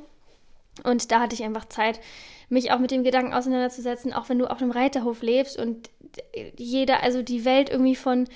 Und 0.85 1.11
da 1.11 1.21
hatte 1.21 1.35
ich 1.35 1.43
einfach 1.43 1.67
Zeit, 1.67 2.01
mich 2.49 2.73
auch 2.73 2.79
mit 2.79 2.91
dem 2.91 3.05
Gedanken 3.05 3.33
auseinanderzusetzen, 3.33 4.13
auch 4.13 4.29
wenn 4.29 4.39
du 4.39 4.51
auf 4.51 4.61
einem 4.61 4.71
Reiterhof 4.71 5.23
lebst 5.23 5.59
und 5.59 5.91
jeder, 6.57 7.03
also 7.03 7.23
die 7.23 7.45
Welt 7.45 7.71
irgendwie 7.71 7.95
von 7.95 8.27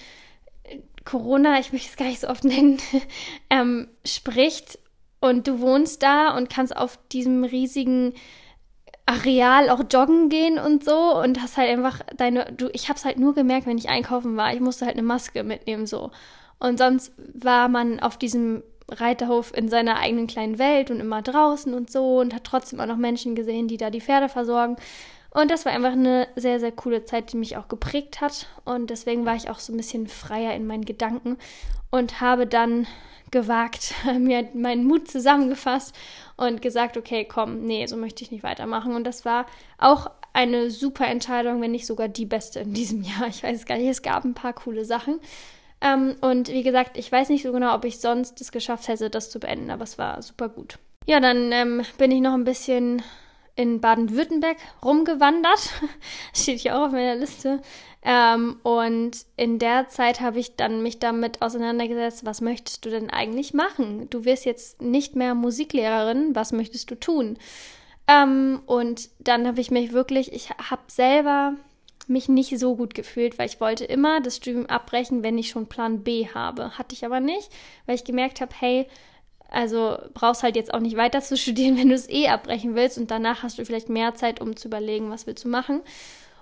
Corona, 1.05 1.59
ich 1.59 1.73
möchte 1.73 1.91
es 1.91 1.97
gar 1.97 2.07
nicht 2.07 2.21
so 2.21 2.29
oft 2.29 2.45
nennen, 2.45 2.79
ähm, 3.51 3.89
spricht 4.05 4.79
und 5.21 5.47
du 5.47 5.61
wohnst 5.61 6.03
da 6.03 6.37
und 6.37 6.51
kannst 6.51 6.77
auf 6.77 6.99
diesem 7.13 7.45
riesigen 7.45 8.15
Areal 9.07 9.69
auch 9.69 9.83
joggen 9.91 10.31
gehen 10.31 10.59
und 10.59 10.85
so 10.85 11.19
und 11.21 11.41
hast 11.43 11.57
halt 11.57 11.71
einfach 11.71 12.01
deine, 12.17 12.53
du, 12.53 12.71
ich 12.73 12.89
hab's 12.89 13.05
halt 13.05 13.19
nur 13.19 13.35
gemerkt, 13.35 13.67
wenn 13.67 13.79
ich 13.79 13.91
einkaufen 13.91 14.37
war, 14.37 14.55
ich 14.55 14.61
musste 14.61 14.87
halt 14.87 14.97
eine 14.97 15.07
Maske 15.07 15.43
mitnehmen 15.43 15.87
so. 15.87 16.11
Und 16.59 16.79
sonst 16.79 17.13
war 17.35 17.69
man 17.69 18.01
auf 18.01 18.17
diesem 18.17 18.63
Reiterhof 18.91 19.55
in 19.55 19.69
seiner 19.69 19.99
eigenen 19.99 20.27
kleinen 20.27 20.59
Welt 20.59 20.91
und 20.91 21.01
immer 21.01 21.21
draußen 21.21 21.75
und 21.75 21.91
so 21.91 22.21
und 22.21 22.35
hat 22.35 22.45
trotzdem 22.45 22.81
auch 22.81 22.87
noch 22.87 22.97
Menschen 22.97 23.35
gesehen, 23.35 23.69
die 23.69 23.77
da 23.77 23.91
die 23.91 24.01
Pferde 24.01 24.29
versorgen. 24.29 24.77
Und 25.35 25.51
das 25.51 25.67
war 25.67 25.73
einfach 25.73 25.93
eine 25.93 26.29
sehr, 26.37 26.61
sehr 26.61 26.73
coole 26.73 27.05
Zeit, 27.05 27.33
die 27.33 27.37
mich 27.37 27.57
auch 27.57 27.67
geprägt 27.67 28.21
hat. 28.21 28.47
Und 28.65 28.89
deswegen 28.89 29.27
war 29.27 29.35
ich 29.35 29.51
auch 29.51 29.59
so 29.59 29.73
ein 29.73 29.77
bisschen 29.77 30.07
freier 30.07 30.55
in 30.55 30.67
meinen 30.67 30.85
Gedanken 30.85 31.39
und 31.91 32.21
habe 32.21 32.47
dann 32.47 32.87
gewagt, 33.33 33.95
mir 34.19 34.49
meinen 34.55 34.87
Mut 34.87 35.11
zusammengefasst 35.11 35.95
und 36.37 36.63
gesagt, 36.63 36.97
okay, 36.97 37.25
komm, 37.25 37.67
nee, 37.67 37.85
so 37.87 37.97
möchte 37.97 38.23
ich 38.23 38.31
nicht 38.31 38.45
weitermachen. 38.45 38.95
Und 38.95 39.05
das 39.05 39.25
war 39.25 39.47
auch 39.77 40.09
eine 40.33 40.71
super 40.71 41.07
Entscheidung, 41.07 41.61
wenn 41.61 41.73
nicht 41.73 41.87
sogar 41.87 42.07
die 42.09 42.27
beste 42.27 42.61
in 42.61 42.73
diesem 42.73 43.03
Jahr. 43.03 43.27
Ich 43.27 43.43
weiß 43.43 43.59
es 43.59 43.67
gar 43.67 43.77
nicht, 43.77 43.89
es 43.89 44.03
gab 44.03 44.25
ein 44.25 44.35
paar 44.35 44.53
coole 44.53 44.85
Sachen. 44.85 45.21
Ähm, 45.81 46.15
und 46.21 46.49
wie 46.49 46.63
gesagt, 46.63 46.97
ich 46.97 47.11
weiß 47.11 47.29
nicht 47.29 47.43
so 47.43 47.51
genau, 47.51 47.75
ob 47.75 47.85
ich 47.85 47.99
sonst 47.99 48.41
es 48.41 48.53
geschafft 48.53 48.87
hätte, 48.87 49.11
das 49.11 49.31
zu 49.31 49.41
beenden, 49.41 49.71
aber 49.71 49.83
es 49.83 49.99
war 49.99 50.23
super 50.23 50.49
gut. 50.49 50.79
Ja, 51.07 51.19
dann 51.19 51.51
ähm, 51.51 51.83
bin 51.99 52.13
ich 52.13 52.21
noch 52.21 52.35
ein 52.35 52.45
bisschen 52.45 53.03
in 53.57 53.81
Baden-Württemberg 53.81 54.57
rumgewandert. 54.85 55.71
Steht 56.35 56.61
hier 56.61 56.77
auch 56.77 56.87
auf 56.87 56.93
meiner 56.93 57.17
Liste. 57.17 57.61
Ähm, 58.03 58.59
und 58.63 59.25
in 59.37 59.59
der 59.59 59.89
Zeit 59.89 60.21
habe 60.21 60.39
ich 60.39 60.57
dann 60.57 60.83
mich 60.83 60.99
damit 60.99 61.41
auseinandergesetzt, 61.41 62.27
was 62.27 62.41
möchtest 62.41 62.85
du 62.85 62.91
denn 62.91 63.11
eigentlich 63.11 63.55
machen? 63.55 64.11
Du 64.11 64.25
wirst 64.25 64.45
jetzt 64.45 64.83
nicht 64.83 65.17
mehr 65.17 65.35
Musiklehrerin, 65.35 66.35
was 66.35 66.53
möchtest 66.53 66.91
du 66.91 66.97
tun? 66.97 67.39
Ähm, 68.07 68.61
und 68.67 69.09
dann 69.21 69.47
habe 69.47 69.61
ich 69.61 69.71
mich 69.71 69.93
wirklich, 69.93 70.33
ich 70.33 70.51
habe 70.51 70.83
selber 70.89 71.55
mich 72.07 72.29
nicht 72.29 72.59
so 72.59 72.77
gut 72.77 72.95
gefühlt, 72.95 73.39
weil 73.39 73.49
ich 73.49 73.61
wollte 73.61 73.85
immer 73.85 74.21
das 74.21 74.37
Studium 74.37 74.67
abbrechen, 74.67 75.23
wenn 75.23 75.39
ich 75.39 75.49
schon 75.49 75.69
Plan 75.69 76.03
B 76.03 76.29
habe. 76.29 76.77
Hatte 76.77 76.95
ich 76.95 77.07
aber 77.07 77.21
nicht, 77.21 77.51
weil 77.87 77.95
ich 77.95 78.05
gemerkt 78.05 78.43
habe, 78.43 78.53
hey, 78.59 78.87
also 79.55 79.99
brauchst 80.13 80.43
halt 80.43 80.57
jetzt 80.57 80.75
auch 80.75 80.81
nicht 80.81 80.97
weiter 80.97 81.21
zu 81.21 81.37
studieren, 81.39 81.77
wenn 81.79 81.89
du 81.89 81.95
es 81.95 82.09
eh 82.09 82.29
abbrechen 82.29 82.75
willst 82.75 82.99
und 82.99 83.11
danach 83.11 83.43
hast 83.43 83.59
du 83.59 83.65
vielleicht 83.65 83.89
mehr 83.89 84.15
Zeit, 84.15 84.41
um 84.41 84.57
zu 84.57 84.69
überlegen, 84.69 85.11
was 85.11 85.27
willst 85.27 85.45
du 85.45 85.49
machen. 85.49 85.83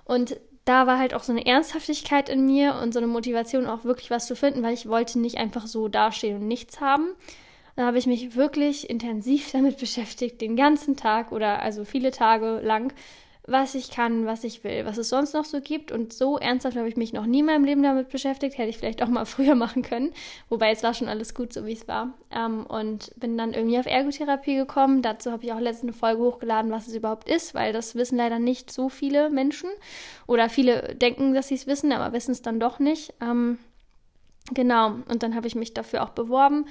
Und 0.05 0.37
da 0.65 0.87
war 0.87 0.97
halt 0.97 1.13
auch 1.13 1.23
so 1.23 1.31
eine 1.31 1.45
Ernsthaftigkeit 1.45 2.29
in 2.29 2.45
mir 2.45 2.75
und 2.81 2.93
so 2.93 2.99
eine 2.99 3.07
Motivation, 3.07 3.67
auch 3.67 3.83
wirklich 3.83 4.11
was 4.11 4.27
zu 4.27 4.35
finden, 4.35 4.63
weil 4.63 4.73
ich 4.73 4.87
wollte 4.87 5.19
nicht 5.19 5.37
einfach 5.37 5.67
so 5.67 5.87
dastehen 5.87 6.37
und 6.37 6.47
nichts 6.47 6.79
haben. 6.79 7.09
Da 7.75 7.85
habe 7.85 7.97
ich 7.97 8.05
mich 8.05 8.35
wirklich 8.35 8.89
intensiv 8.89 9.51
damit 9.53 9.77
beschäftigt, 9.77 10.41
den 10.41 10.55
ganzen 10.55 10.95
Tag 10.95 11.31
oder 11.31 11.61
also 11.61 11.85
viele 11.85 12.11
Tage 12.11 12.61
lang, 12.63 12.93
was 13.45 13.75
ich 13.75 13.91
kann, 13.91 14.25
was 14.25 14.45
ich 14.45 14.63
will, 14.63 14.85
was 14.85 14.97
es 14.97 15.09
sonst 15.09 15.33
noch 15.33 15.43
so 15.43 15.59
gibt. 15.59 15.91
Und 15.91 16.13
so 16.13 16.37
ernsthaft 16.37 16.77
habe 16.77 16.87
ich 16.87 16.95
mich 16.95 17.11
noch 17.11 17.25
nie 17.25 17.39
in 17.39 17.45
meinem 17.45 17.65
Leben 17.65 17.83
damit 17.83 18.07
beschäftigt. 18.07 18.57
Hätte 18.57 18.69
ich 18.69 18.77
vielleicht 18.77 19.03
auch 19.03 19.09
mal 19.09 19.25
früher 19.25 19.55
machen 19.55 19.81
können. 19.81 20.13
Wobei 20.47 20.71
es 20.71 20.81
war 20.81 20.93
schon 20.93 21.09
alles 21.09 21.33
gut, 21.33 21.51
so 21.51 21.65
wie 21.65 21.73
es 21.73 21.87
war. 21.87 22.13
Ähm, 22.31 22.65
und 22.65 23.11
bin 23.17 23.37
dann 23.37 23.53
irgendwie 23.53 23.77
auf 23.79 23.85
Ergotherapie 23.85 24.55
gekommen. 24.55 25.01
Dazu 25.01 25.31
habe 25.31 25.43
ich 25.43 25.51
auch 25.51 25.59
letzte 25.59 25.91
Folge 25.91 26.21
hochgeladen, 26.21 26.71
was 26.71 26.87
es 26.87 26.95
überhaupt 26.95 27.27
ist, 27.27 27.53
weil 27.53 27.73
das 27.73 27.95
wissen 27.95 28.17
leider 28.17 28.39
nicht 28.39 28.71
so 28.71 28.87
viele 28.87 29.29
Menschen. 29.29 29.69
Oder 30.25 30.47
viele 30.47 30.95
denken, 30.95 31.33
dass 31.33 31.49
sie 31.49 31.55
es 31.55 31.67
wissen, 31.67 31.91
aber 31.91 32.13
wissen 32.13 32.31
es 32.31 32.41
dann 32.41 32.61
doch 32.61 32.79
nicht. 32.79 33.13
Ähm, 33.21 33.59
genau. 34.53 34.95
Und 35.09 35.21
dann 35.21 35.35
habe 35.35 35.47
ich 35.47 35.55
mich 35.55 35.73
dafür 35.73 36.03
auch 36.03 36.11
beworben. 36.11 36.65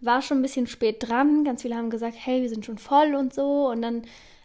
War 0.00 0.22
schon 0.22 0.38
ein 0.38 0.42
bisschen 0.42 0.68
spät 0.68 0.96
dran. 1.00 1.42
Ganz 1.42 1.62
viele 1.62 1.74
haben 1.74 1.90
gesagt, 1.90 2.14
hey, 2.16 2.42
wir 2.42 2.48
sind 2.48 2.64
schon 2.64 2.78
voll 2.78 3.16
und 3.16 3.34
so. 3.34 3.68
Und 3.68 3.82
dann 3.82 4.02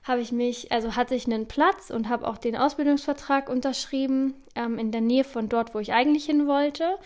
habe 0.08 0.22
ich 0.22 0.32
mich, 0.32 0.72
also 0.72 0.96
hatte 0.96 1.16
ich 1.16 1.26
einen 1.26 1.48
Platz 1.48 1.90
und 1.90 2.10
habe 2.10 2.28
auch 2.28 2.38
den 2.38 2.56
Ausbildungsvertrag 2.56 3.50
unterschrieben 3.50 4.36
ähm, 4.56 4.80
in 4.80 4.92
der 4.92 5.02
Nähe 5.02 5.24
von 5.24 5.50
dort, 5.50 5.76
wo 5.76 5.80
ich 5.80 5.94
eigentlich 5.94 6.26
hin 6.26 6.48
wollte. 6.48 6.98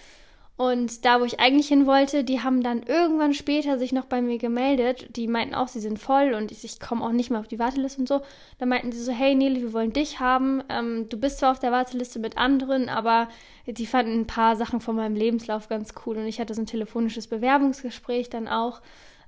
Und 0.58 1.06
da, 1.06 1.20
wo 1.20 1.26
ich 1.26 1.40
eigentlich 1.40 1.70
hin 1.70 1.88
wollte, 1.88 2.24
die 2.24 2.42
haben 2.42 2.62
dann 2.62 2.84
irgendwann 2.84 3.34
später 3.34 3.80
sich 3.80 3.94
noch 3.94 4.06
bei 4.06 4.22
mir 4.22 4.38
gemeldet. 4.38 5.16
Die 5.16 5.28
meinten 5.28 5.56
auch, 5.56 5.68
sie 5.68 5.80
sind 5.80 5.98
voll 5.98 6.36
und 6.36 6.52
ich, 6.52 6.64
ich 6.64 6.80
komme 6.80 7.04
auch 7.04 7.12
nicht 7.12 7.32
mehr 7.32 7.40
auf 7.40 7.48
die 7.48 7.58
Warteliste 7.58 8.02
und 8.02 8.08
so. 8.08 8.22
Da 8.60 8.68
meinten 8.68 8.92
sie 8.92 9.02
so, 9.02 9.12
hey 9.12 9.34
Nele, 9.34 9.60
wir 9.60 9.74
wollen 9.74 9.92
dich 9.92 10.20
haben. 10.20 10.62
Ähm, 10.70 11.10
du 11.10 11.18
bist 11.18 11.40
zwar 11.40 11.52
auf 11.52 11.60
der 11.60 11.72
Warteliste 11.72 12.20
mit 12.20 12.38
anderen, 12.38 12.90
aber 12.90 13.28
die 13.66 13.88
fanden 13.88 14.20
ein 14.20 14.28
paar 14.28 14.56
Sachen 14.56 14.82
von 14.82 14.96
meinem 14.96 15.16
Lebenslauf 15.16 15.68
ganz 15.68 15.96
cool. 16.06 16.18
Und 16.18 16.28
ich 16.28 16.40
hatte 16.40 16.54
so 16.54 16.62
ein 16.62 16.68
telefonisches 16.68 17.26
Bewerbungsgespräch 17.26 18.30
dann 18.30 18.48
auch 18.48 18.82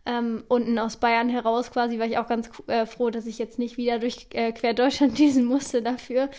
ähm, 0.05 0.43
unten 0.47 0.77
aus 0.79 0.97
Bayern 0.97 1.29
heraus 1.29 1.71
quasi, 1.71 1.99
war 1.99 2.05
ich 2.05 2.17
auch 2.17 2.27
ganz 2.27 2.49
äh, 2.67 2.85
froh, 2.85 3.09
dass 3.09 3.25
ich 3.25 3.37
jetzt 3.37 3.59
nicht 3.59 3.77
wieder 3.77 3.99
durch 3.99 4.27
äh, 4.33 4.51
quer 4.51 4.73
Deutschland 4.73 5.17
düsen 5.19 5.45
musste 5.45 5.81
dafür. 5.81 6.29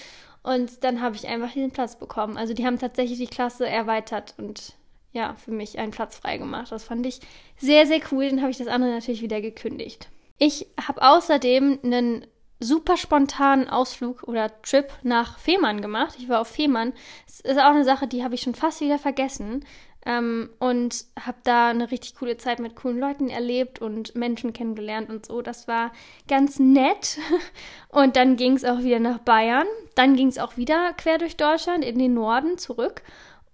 Und 0.42 0.84
dann 0.84 1.00
habe 1.00 1.16
ich 1.16 1.26
einfach 1.26 1.52
diesen 1.52 1.70
Platz 1.70 1.98
bekommen. 1.98 2.36
Also 2.36 2.52
die 2.52 2.66
haben 2.66 2.78
tatsächlich 2.78 3.18
die 3.18 3.26
Klasse 3.26 3.66
erweitert 3.66 4.34
und 4.36 4.74
ja, 5.12 5.34
für 5.36 5.52
mich 5.52 5.78
einen 5.78 5.92
Platz 5.92 6.18
freigemacht. 6.18 6.70
Das 6.72 6.84
fand 6.84 7.06
ich 7.06 7.20
sehr, 7.56 7.86
sehr 7.86 8.00
cool. 8.12 8.28
Dann 8.28 8.42
habe 8.42 8.50
ich 8.50 8.58
das 8.58 8.66
andere 8.66 8.90
natürlich 8.90 9.22
wieder 9.22 9.40
gekündigt. 9.40 10.08
Ich 10.38 10.66
habe 10.86 11.00
außerdem 11.02 11.78
einen 11.82 12.26
super 12.60 12.96
spontanen 12.96 13.68
Ausflug 13.68 14.24
oder 14.24 14.60
Trip 14.62 14.92
nach 15.02 15.38
Fehmarn 15.38 15.80
gemacht. 15.80 16.16
Ich 16.18 16.28
war 16.28 16.40
auf 16.40 16.48
Fehmarn. 16.48 16.92
Das 17.26 17.40
ist 17.40 17.58
auch 17.58 17.70
eine 17.70 17.84
Sache, 17.84 18.06
die 18.06 18.24
habe 18.24 18.34
ich 18.34 18.42
schon 18.42 18.54
fast 18.54 18.80
wieder 18.80 18.98
vergessen. 18.98 19.64
Ähm, 20.06 20.50
und 20.58 21.04
habe 21.18 21.38
da 21.44 21.68
eine 21.68 21.90
richtig 21.90 22.14
coole 22.16 22.36
Zeit 22.36 22.58
mit 22.58 22.76
coolen 22.76 22.98
Leuten 22.98 23.30
erlebt 23.30 23.80
und 23.80 24.14
Menschen 24.14 24.52
kennengelernt 24.52 25.08
und 25.08 25.24
so. 25.24 25.40
Das 25.40 25.66
war 25.66 25.92
ganz 26.28 26.58
nett. 26.58 27.18
Und 27.88 28.16
dann 28.16 28.36
ging 28.36 28.56
es 28.56 28.64
auch 28.64 28.80
wieder 28.80 28.98
nach 28.98 29.18
Bayern. 29.18 29.68
Dann 29.94 30.16
ging 30.16 30.26
es 30.26 30.38
auch 30.38 30.56
wieder 30.56 30.92
quer 30.94 31.16
durch 31.18 31.36
Deutschland 31.36 31.84
in 31.84 31.96
den 31.96 32.14
Norden 32.14 32.58
zurück. 32.58 33.02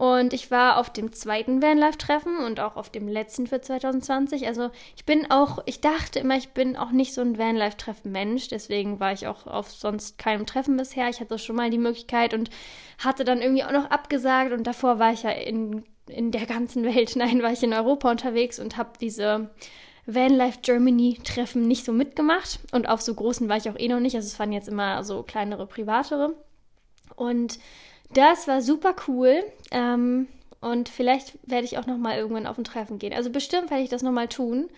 Und 0.00 0.32
ich 0.32 0.50
war 0.50 0.78
auf 0.78 0.90
dem 0.90 1.12
zweiten 1.12 1.60
Vanlife-Treffen 1.60 2.38
und 2.38 2.58
auch 2.58 2.76
auf 2.76 2.88
dem 2.88 3.06
letzten 3.06 3.46
für 3.46 3.60
2020. 3.60 4.46
Also 4.46 4.70
ich 4.96 5.04
bin 5.04 5.30
auch, 5.30 5.58
ich 5.66 5.82
dachte 5.82 6.20
immer, 6.20 6.38
ich 6.38 6.54
bin 6.54 6.74
auch 6.74 6.90
nicht 6.90 7.12
so 7.12 7.20
ein 7.20 7.36
Vanlife-Treffen-Mensch. 7.36 8.48
Deswegen 8.48 8.98
war 8.98 9.12
ich 9.12 9.26
auch 9.26 9.46
auf 9.46 9.70
sonst 9.70 10.16
keinem 10.16 10.46
Treffen 10.46 10.78
bisher. 10.78 11.10
Ich 11.10 11.20
hatte 11.20 11.38
schon 11.38 11.56
mal 11.56 11.68
die 11.68 11.76
Möglichkeit 11.76 12.32
und 12.32 12.48
hatte 12.96 13.24
dann 13.24 13.42
irgendwie 13.42 13.62
auch 13.62 13.72
noch 13.72 13.90
abgesagt. 13.90 14.52
Und 14.52 14.66
davor 14.66 14.98
war 14.98 15.12
ich 15.12 15.24
ja 15.24 15.32
in 15.32 15.84
in 16.10 16.30
der 16.30 16.46
ganzen 16.46 16.84
Welt. 16.84 17.12
Nein, 17.16 17.42
war 17.42 17.52
ich 17.52 17.62
in 17.62 17.72
Europa 17.72 18.10
unterwegs 18.10 18.58
und 18.58 18.76
habe 18.76 18.90
diese 19.00 19.50
Vanlife 20.06 20.58
Germany 20.62 21.18
Treffen 21.24 21.68
nicht 21.68 21.84
so 21.84 21.92
mitgemacht. 21.92 22.60
Und 22.72 22.88
auf 22.88 23.00
so 23.00 23.14
großen 23.14 23.48
war 23.48 23.56
ich 23.56 23.68
auch 23.70 23.78
eh 23.78 23.88
noch 23.88 24.00
nicht. 24.00 24.16
Also 24.16 24.26
es 24.26 24.38
waren 24.38 24.52
jetzt 24.52 24.68
immer 24.68 25.04
so 25.04 25.22
kleinere, 25.22 25.66
privatere. 25.66 26.34
Und 27.16 27.58
das 28.12 28.48
war 28.48 28.62
super 28.62 28.94
cool. 29.08 29.42
Ähm, 29.70 30.26
und 30.60 30.88
vielleicht 30.88 31.38
werde 31.48 31.64
ich 31.64 31.78
auch 31.78 31.86
noch 31.86 31.96
mal 31.96 32.16
irgendwann 32.16 32.46
auf 32.46 32.58
ein 32.58 32.64
Treffen 32.64 32.98
gehen. 32.98 33.14
Also 33.14 33.30
bestimmt 33.30 33.70
werde 33.70 33.82
ich 33.82 33.88
das 33.90 34.02
noch 34.02 34.12
mal 34.12 34.28
tun. 34.28 34.68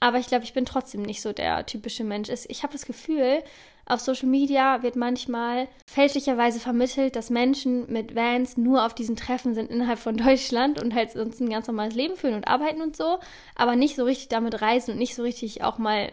Aber 0.00 0.18
ich 0.18 0.26
glaube, 0.26 0.44
ich 0.44 0.52
bin 0.52 0.66
trotzdem 0.66 1.02
nicht 1.02 1.22
so 1.22 1.32
der 1.32 1.64
typische 1.66 2.04
Mensch. 2.04 2.28
Ich 2.48 2.62
habe 2.62 2.72
das 2.72 2.84
Gefühl, 2.84 3.42
auf 3.86 4.00
Social 4.00 4.28
Media 4.28 4.82
wird 4.82 4.96
manchmal 4.96 5.68
fälschlicherweise 5.86 6.58
vermittelt, 6.58 7.14
dass 7.14 7.30
Menschen 7.30 7.90
mit 7.90 8.16
Vans 8.16 8.56
nur 8.56 8.84
auf 8.84 8.94
diesen 8.94 9.16
Treffen 9.16 9.54
sind 9.54 9.70
innerhalb 9.70 9.98
von 10.00 10.16
Deutschland 10.16 10.82
und 10.82 10.92
halt 10.92 11.12
sonst 11.12 11.40
ein 11.40 11.48
ganz 11.48 11.68
normales 11.68 11.94
Leben 11.94 12.16
führen 12.16 12.34
und 12.34 12.48
arbeiten 12.48 12.82
und 12.82 12.96
so, 12.96 13.20
aber 13.54 13.76
nicht 13.76 13.96
so 13.96 14.04
richtig 14.04 14.28
damit 14.28 14.60
reisen 14.60 14.92
und 14.92 14.98
nicht 14.98 15.14
so 15.14 15.22
richtig 15.22 15.62
auch 15.62 15.78
mal 15.78 16.12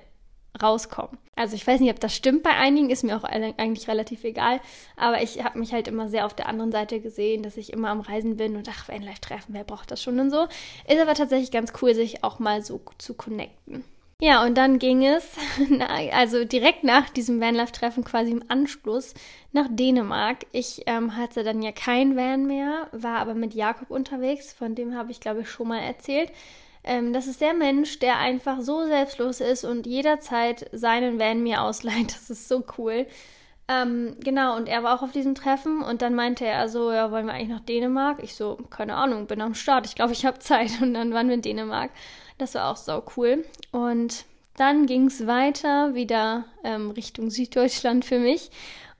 rauskommen. 0.61 1.17
Also 1.35 1.55
ich 1.55 1.65
weiß 1.65 1.79
nicht, 1.79 1.91
ob 1.91 1.99
das 1.99 2.15
stimmt 2.15 2.43
bei 2.43 2.51
einigen, 2.51 2.89
ist 2.89 3.03
mir 3.03 3.17
auch 3.17 3.23
eigentlich 3.23 3.87
relativ 3.87 4.23
egal, 4.23 4.59
aber 4.95 5.21
ich 5.21 5.43
habe 5.43 5.57
mich 5.57 5.73
halt 5.73 5.87
immer 5.87 6.07
sehr 6.09 6.25
auf 6.25 6.35
der 6.35 6.47
anderen 6.47 6.71
Seite 6.71 6.99
gesehen, 6.99 7.41
dass 7.41 7.57
ich 7.57 7.73
immer 7.73 7.89
am 7.89 8.01
Reisen 8.01 8.37
bin 8.37 8.55
und 8.55 8.69
ach, 8.69 8.87
Vanlife 8.87 9.21
treffen, 9.21 9.53
wer 9.53 9.63
braucht 9.63 9.89
das 9.89 10.01
schon 10.01 10.19
und 10.19 10.29
so. 10.29 10.43
Ist 10.87 11.01
aber 11.01 11.15
tatsächlich 11.15 11.51
ganz 11.51 11.73
cool, 11.81 11.95
sich 11.95 12.23
auch 12.23 12.39
mal 12.39 12.63
so 12.63 12.81
zu 12.99 13.15
connecten. 13.15 13.83
Ja, 14.21 14.45
und 14.45 14.57
dann 14.57 14.79
ging 14.79 15.05
es, 15.05 15.27
also 16.11 16.45
direkt 16.45 16.83
nach 16.85 17.09
diesem 17.09 17.41
Vanlife-Treffen, 17.41 18.05
quasi 18.05 18.31
im 18.31 18.43
Anschluss, 18.47 19.15
nach 19.51 19.67
Dänemark. 19.69 20.45
Ich 20.53 20.83
ähm, 20.85 21.17
hatte 21.17 21.43
dann 21.43 21.61
ja 21.61 21.73
kein 21.73 22.15
Van 22.15 22.45
mehr, 22.45 22.87
war 22.93 23.17
aber 23.17 23.33
mit 23.33 23.53
Jakob 23.53 23.91
unterwegs, 23.91 24.53
von 24.53 24.75
dem 24.75 24.95
habe 24.95 25.11
ich, 25.11 25.19
glaube 25.19 25.41
ich, 25.41 25.49
schon 25.49 25.67
mal 25.67 25.81
erzählt. 25.81 26.31
Ähm, 26.83 27.13
das 27.13 27.27
ist 27.27 27.41
der 27.41 27.53
Mensch, 27.53 27.99
der 27.99 28.17
einfach 28.17 28.61
so 28.61 28.85
selbstlos 28.85 29.39
ist 29.39 29.63
und 29.63 29.87
jederzeit 29.87 30.69
seinen 30.71 31.19
Van 31.19 31.43
mir 31.43 31.61
ausleiht. 31.61 32.13
Das 32.13 32.29
ist 32.29 32.47
so 32.47 32.63
cool. 32.77 33.07
Ähm, 33.69 34.17
genau, 34.19 34.57
und 34.57 34.67
er 34.67 34.83
war 34.83 34.97
auch 34.97 35.03
auf 35.03 35.11
diesem 35.11 35.35
Treffen 35.35 35.81
und 35.81 36.01
dann 36.01 36.15
meinte 36.15 36.45
er 36.45 36.67
so, 36.67 36.91
ja, 36.91 37.11
wollen 37.11 37.27
wir 37.27 37.33
eigentlich 37.33 37.49
nach 37.49 37.61
Dänemark? 37.61 38.21
Ich 38.21 38.35
so, 38.35 38.57
keine 38.69 38.95
Ahnung, 38.95 39.25
bin 39.27 39.41
am 39.41 39.55
Start, 39.55 39.85
ich 39.85 39.95
glaube, 39.95 40.11
ich 40.11 40.25
habe 40.25 40.39
Zeit. 40.39 40.71
Und 40.81 40.93
dann 40.93 41.13
waren 41.13 41.27
wir 41.27 41.35
in 41.35 41.41
Dänemark. 41.41 41.91
Das 42.37 42.55
war 42.55 42.71
auch 42.71 42.77
so 42.77 43.03
cool. 43.15 43.45
Und 43.71 44.25
dann 44.57 44.85
ging 44.85 45.07
es 45.07 45.25
weiter 45.27 45.95
wieder 45.95 46.45
ähm, 46.63 46.91
Richtung 46.91 47.29
Süddeutschland 47.29 48.05
für 48.05 48.19
mich. 48.19 48.51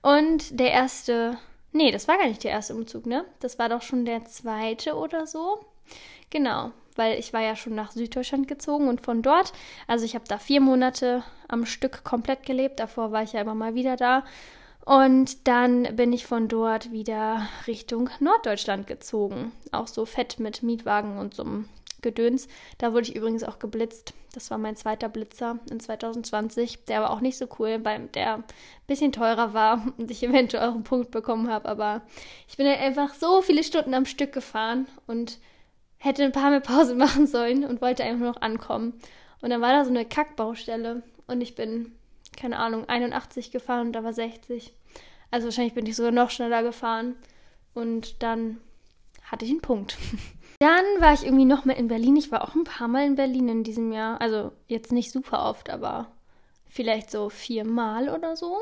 Und 0.02 0.58
der 0.58 0.72
erste, 0.72 1.38
nee, 1.72 1.90
das 1.90 2.08
war 2.08 2.16
gar 2.16 2.26
nicht 2.26 2.44
der 2.44 2.52
erste 2.52 2.74
Umzug, 2.74 3.06
ne? 3.06 3.24
Das 3.40 3.58
war 3.58 3.68
doch 3.68 3.82
schon 3.82 4.04
der 4.04 4.24
zweite 4.24 4.94
oder 4.94 5.26
so. 5.26 5.64
Genau, 6.30 6.72
weil 6.96 7.18
ich 7.18 7.32
war 7.32 7.42
ja 7.42 7.56
schon 7.56 7.74
nach 7.74 7.92
Süddeutschland 7.92 8.48
gezogen 8.48 8.88
und 8.88 9.00
von 9.00 9.22
dort, 9.22 9.52
also 9.86 10.04
ich 10.04 10.14
habe 10.14 10.24
da 10.28 10.38
vier 10.38 10.60
Monate 10.60 11.22
am 11.48 11.66
Stück 11.66 12.04
komplett 12.04 12.44
gelebt. 12.44 12.80
Davor 12.80 13.12
war 13.12 13.22
ich 13.22 13.32
ja 13.32 13.40
immer 13.40 13.54
mal 13.54 13.74
wieder 13.74 13.96
da. 13.96 14.24
Und 14.84 15.48
dann 15.48 15.96
bin 15.96 16.12
ich 16.12 16.26
von 16.26 16.46
dort 16.48 16.92
wieder 16.92 17.48
Richtung 17.66 18.10
Norddeutschland 18.20 18.86
gezogen. 18.86 19.52
Auch 19.72 19.88
so 19.88 20.04
fett 20.04 20.38
mit 20.38 20.62
Mietwagen 20.62 21.18
und 21.18 21.34
so 21.34 21.42
einem 21.42 21.68
Gedöns. 22.02 22.48
Da 22.76 22.92
wurde 22.92 23.08
ich 23.08 23.16
übrigens 23.16 23.44
auch 23.44 23.58
geblitzt. 23.58 24.12
Das 24.34 24.50
war 24.50 24.58
mein 24.58 24.76
zweiter 24.76 25.08
Blitzer 25.08 25.58
in 25.70 25.80
2020. 25.80 26.84
Der 26.84 27.00
war 27.00 27.10
auch 27.10 27.20
nicht 27.20 27.38
so 27.38 27.48
cool, 27.58 27.80
weil 27.82 28.08
der 28.08 28.34
ein 28.34 28.44
bisschen 28.86 29.10
teurer 29.10 29.54
war 29.54 29.86
und 29.98 30.10
ich 30.10 30.22
eventuell 30.22 30.68
auch 30.68 30.74
einen 30.74 30.84
Punkt 30.84 31.10
bekommen 31.10 31.50
habe. 31.50 31.66
Aber 31.66 32.02
ich 32.46 32.58
bin 32.58 32.66
halt 32.66 32.80
einfach 32.80 33.14
so 33.14 33.40
viele 33.40 33.64
Stunden 33.64 33.94
am 33.94 34.04
Stück 34.04 34.32
gefahren 34.32 34.86
und 35.06 35.38
hätte 36.04 36.24
ein 36.24 36.32
paar 36.32 36.50
mehr 36.50 36.60
Pause 36.60 36.94
machen 37.04 37.26
sollen 37.26 37.64
und 37.64 37.80
wollte 37.80 38.04
einfach 38.04 38.26
noch 38.26 38.42
ankommen. 38.42 38.94
Und 39.40 39.50
dann 39.50 39.60
war 39.60 39.72
da 39.72 39.84
so 39.84 39.90
eine 39.90 40.04
Kackbaustelle 40.04 41.02
und 41.26 41.40
ich 41.40 41.54
bin, 41.54 41.92
keine 42.36 42.58
Ahnung, 42.58 42.88
81 42.88 43.50
gefahren 43.50 43.88
und 43.88 43.92
da 43.92 44.04
war 44.04 44.12
60. 44.12 44.72
Also 45.30 45.46
wahrscheinlich 45.46 45.74
bin 45.74 45.86
ich 45.86 45.96
sogar 45.96 46.12
noch 46.12 46.30
schneller 46.30 46.62
gefahren. 46.62 47.16
Und 47.74 48.22
dann 48.22 48.58
hatte 49.24 49.44
ich 49.44 49.50
einen 49.50 49.60
Punkt. 49.60 49.96
Dann 50.60 50.84
war 51.00 51.12
ich 51.12 51.24
irgendwie 51.24 51.44
noch 51.44 51.64
mal 51.64 51.72
in 51.72 51.88
Berlin. 51.88 52.16
Ich 52.16 52.30
war 52.30 52.44
auch 52.44 52.54
ein 52.54 52.62
paar 52.62 52.86
Mal 52.86 53.04
in 53.04 53.16
Berlin 53.16 53.48
in 53.48 53.64
diesem 53.64 53.90
Jahr. 53.90 54.20
Also 54.20 54.52
jetzt 54.68 54.92
nicht 54.92 55.10
super 55.10 55.44
oft, 55.46 55.68
aber 55.68 56.12
vielleicht 56.68 57.10
so 57.10 57.28
viermal 57.28 58.08
oder 58.08 58.36
so. 58.36 58.58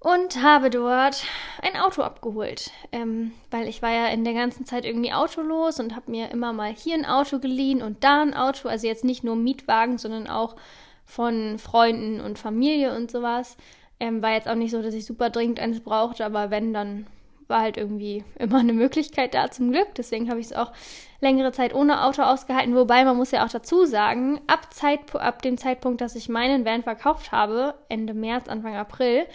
Und 0.00 0.42
habe 0.42 0.70
dort 0.70 1.24
ein 1.60 1.76
Auto 1.78 2.00
abgeholt. 2.02 2.70
Ähm, 2.90 3.32
weil 3.50 3.68
ich 3.68 3.82
war 3.82 3.90
ja 3.90 4.06
in 4.06 4.24
der 4.24 4.32
ganzen 4.32 4.64
Zeit 4.64 4.86
irgendwie 4.86 5.12
autolos 5.12 5.78
und 5.78 5.94
habe 5.94 6.10
mir 6.10 6.30
immer 6.30 6.54
mal 6.54 6.72
hier 6.72 6.94
ein 6.94 7.04
Auto 7.04 7.38
geliehen 7.38 7.82
und 7.82 8.02
da 8.02 8.22
ein 8.22 8.34
Auto. 8.34 8.68
Also 8.68 8.86
jetzt 8.86 9.04
nicht 9.04 9.24
nur 9.24 9.36
Mietwagen, 9.36 9.98
sondern 9.98 10.26
auch 10.26 10.56
von 11.04 11.58
Freunden 11.58 12.20
und 12.20 12.38
Familie 12.38 12.96
und 12.96 13.10
sowas. 13.10 13.58
Ähm, 13.98 14.22
war 14.22 14.32
jetzt 14.32 14.48
auch 14.48 14.54
nicht 14.54 14.70
so, 14.70 14.80
dass 14.80 14.94
ich 14.94 15.04
super 15.04 15.28
dringend 15.28 15.60
eines 15.60 15.80
brauchte, 15.80 16.24
aber 16.24 16.50
wenn, 16.50 16.72
dann 16.72 17.06
war 17.50 17.60
halt 17.60 17.76
irgendwie 17.76 18.24
immer 18.38 18.60
eine 18.60 18.72
Möglichkeit 18.72 19.34
da 19.34 19.50
zum 19.50 19.70
Glück. 19.70 19.94
Deswegen 19.96 20.30
habe 20.30 20.40
ich 20.40 20.46
es 20.46 20.52
auch 20.54 20.72
längere 21.20 21.52
Zeit 21.52 21.74
ohne 21.74 22.04
Auto 22.04 22.22
ausgehalten. 22.22 22.74
Wobei 22.74 23.04
man 23.04 23.18
muss 23.18 23.32
ja 23.32 23.44
auch 23.44 23.50
dazu 23.50 23.84
sagen, 23.84 24.40
ab, 24.46 24.72
Zeit, 24.72 25.14
ab 25.14 25.42
dem 25.42 25.58
Zeitpunkt, 25.58 26.00
dass 26.00 26.14
ich 26.14 26.30
meinen 26.30 26.64
Van 26.64 26.82
verkauft 26.82 27.32
habe, 27.32 27.74
Ende 27.90 28.14
März, 28.14 28.48
Anfang 28.48 28.76
April, 28.76 29.26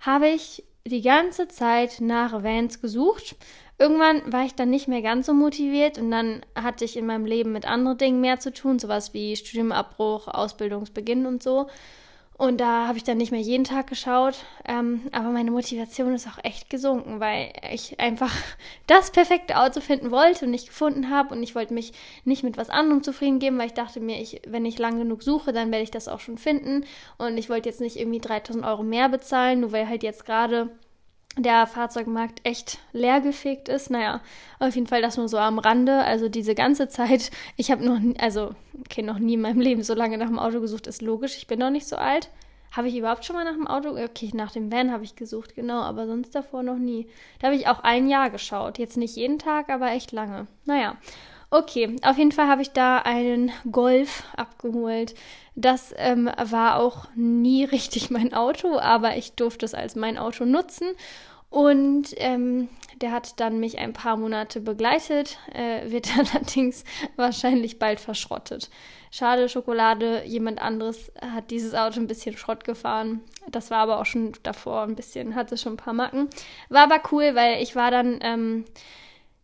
habe 0.00 0.28
ich 0.28 0.64
die 0.86 1.02
ganze 1.02 1.48
Zeit 1.48 2.00
nach 2.00 2.42
Vans 2.42 2.80
gesucht. 2.80 3.36
Irgendwann 3.78 4.32
war 4.32 4.44
ich 4.44 4.54
dann 4.54 4.70
nicht 4.70 4.88
mehr 4.88 5.02
ganz 5.02 5.26
so 5.26 5.34
motiviert 5.34 5.98
und 5.98 6.10
dann 6.10 6.44
hatte 6.54 6.84
ich 6.84 6.96
in 6.96 7.06
meinem 7.06 7.24
Leben 7.24 7.52
mit 7.52 7.66
anderen 7.66 7.98
Dingen 7.98 8.20
mehr 8.20 8.38
zu 8.38 8.52
tun, 8.52 8.78
sowas 8.78 9.14
wie 9.14 9.36
Studiumabbruch, 9.36 10.28
Ausbildungsbeginn 10.28 11.26
und 11.26 11.42
so. 11.42 11.68
Und 12.40 12.58
da 12.58 12.86
habe 12.86 12.96
ich 12.96 13.04
dann 13.04 13.18
nicht 13.18 13.32
mehr 13.32 13.40
jeden 13.42 13.64
Tag 13.64 13.88
geschaut. 13.88 14.46
Ähm, 14.66 15.02
aber 15.12 15.28
meine 15.28 15.50
Motivation 15.50 16.14
ist 16.14 16.26
auch 16.26 16.42
echt 16.42 16.70
gesunken, 16.70 17.20
weil 17.20 17.52
ich 17.70 18.00
einfach 18.00 18.32
das 18.86 19.10
perfekte 19.10 19.58
Auto 19.58 19.82
finden 19.82 20.10
wollte 20.10 20.46
und 20.46 20.50
nicht 20.50 20.68
gefunden 20.68 21.10
habe. 21.10 21.34
Und 21.34 21.42
ich 21.42 21.54
wollte 21.54 21.74
mich 21.74 21.92
nicht 22.24 22.42
mit 22.42 22.56
was 22.56 22.70
anderem 22.70 23.02
zufrieden 23.02 23.40
geben, 23.40 23.58
weil 23.58 23.66
ich 23.66 23.74
dachte 23.74 24.00
mir, 24.00 24.18
ich, 24.22 24.40
wenn 24.46 24.64
ich 24.64 24.78
lang 24.78 24.96
genug 24.96 25.22
suche, 25.22 25.52
dann 25.52 25.70
werde 25.70 25.82
ich 25.82 25.90
das 25.90 26.08
auch 26.08 26.20
schon 26.20 26.38
finden. 26.38 26.86
Und 27.18 27.36
ich 27.36 27.50
wollte 27.50 27.68
jetzt 27.68 27.82
nicht 27.82 27.96
irgendwie 27.96 28.20
3000 28.20 28.64
Euro 28.64 28.84
mehr 28.84 29.10
bezahlen, 29.10 29.60
nur 29.60 29.72
weil 29.72 29.86
halt 29.86 30.02
jetzt 30.02 30.24
gerade 30.24 30.70
der 31.36 31.66
Fahrzeugmarkt 31.66 32.40
echt 32.44 32.78
leergefegt 32.92 33.68
ist. 33.68 33.90
Naja, 33.90 34.20
auf 34.58 34.74
jeden 34.74 34.86
Fall 34.86 35.02
das 35.02 35.16
nur 35.16 35.28
so 35.28 35.38
am 35.38 35.58
Rande. 35.58 35.98
Also 36.04 36.28
diese 36.28 36.54
ganze 36.54 36.88
Zeit, 36.88 37.30
ich 37.56 37.70
habe 37.70 37.84
noch, 37.84 37.98
nie, 37.98 38.18
also 38.18 38.50
okay, 38.80 39.02
noch 39.02 39.18
nie 39.18 39.34
in 39.34 39.40
meinem 39.40 39.60
Leben 39.60 39.82
so 39.82 39.94
lange 39.94 40.18
nach 40.18 40.28
dem 40.28 40.38
Auto 40.38 40.60
gesucht, 40.60 40.86
ist 40.86 41.02
logisch. 41.02 41.36
Ich 41.36 41.46
bin 41.46 41.58
noch 41.58 41.70
nicht 41.70 41.86
so 41.86 41.96
alt. 41.96 42.30
Habe 42.72 42.86
ich 42.86 42.96
überhaupt 42.96 43.24
schon 43.24 43.34
mal 43.34 43.44
nach 43.44 43.54
dem 43.54 43.66
Auto? 43.66 43.90
Okay, 43.90 44.30
nach 44.32 44.52
dem 44.52 44.70
Van 44.70 44.92
habe 44.92 45.02
ich 45.02 45.16
gesucht, 45.16 45.56
genau, 45.56 45.80
aber 45.80 46.06
sonst 46.06 46.34
davor 46.36 46.62
noch 46.62 46.78
nie. 46.78 47.08
Da 47.40 47.48
habe 47.48 47.56
ich 47.56 47.66
auch 47.66 47.80
ein 47.80 48.08
Jahr 48.08 48.30
geschaut. 48.30 48.78
Jetzt 48.78 48.96
nicht 48.96 49.16
jeden 49.16 49.40
Tag, 49.40 49.70
aber 49.70 49.90
echt 49.90 50.12
lange. 50.12 50.46
Naja, 50.66 50.96
Okay, 51.52 51.96
auf 52.02 52.16
jeden 52.16 52.30
Fall 52.30 52.46
habe 52.46 52.62
ich 52.62 52.70
da 52.70 52.98
einen 52.98 53.50
Golf 53.72 54.22
abgeholt. 54.36 55.16
Das 55.56 55.92
ähm, 55.96 56.30
war 56.40 56.78
auch 56.78 57.08
nie 57.16 57.64
richtig 57.72 58.10
mein 58.10 58.32
Auto, 58.32 58.78
aber 58.78 59.16
ich 59.16 59.32
durfte 59.32 59.66
es 59.66 59.74
als 59.74 59.96
mein 59.96 60.16
Auto 60.16 60.44
nutzen. 60.44 60.88
Und 61.48 62.14
ähm, 62.18 62.68
der 63.00 63.10
hat 63.10 63.40
dann 63.40 63.58
mich 63.58 63.78
ein 63.78 63.92
paar 63.92 64.16
Monate 64.16 64.60
begleitet, 64.60 65.38
äh, 65.52 65.90
wird 65.90 66.16
allerdings 66.18 66.84
wahrscheinlich 67.16 67.80
bald 67.80 67.98
verschrottet. 67.98 68.70
Schade, 69.10 69.48
Schokolade, 69.48 70.22
jemand 70.26 70.62
anderes 70.62 71.10
hat 71.20 71.50
dieses 71.50 71.74
Auto 71.74 71.98
ein 71.98 72.06
bisschen 72.06 72.36
Schrott 72.36 72.62
gefahren. 72.62 73.22
Das 73.48 73.72
war 73.72 73.78
aber 73.78 73.98
auch 73.98 74.06
schon 74.06 74.34
davor 74.44 74.82
ein 74.82 74.94
bisschen, 74.94 75.34
hatte 75.34 75.58
schon 75.58 75.72
ein 75.72 75.78
paar 75.78 75.94
Macken. 75.94 76.28
War 76.68 76.84
aber 76.84 77.02
cool, 77.10 77.34
weil 77.34 77.60
ich 77.60 77.74
war 77.74 77.90
dann 77.90 78.20
ähm, 78.22 78.64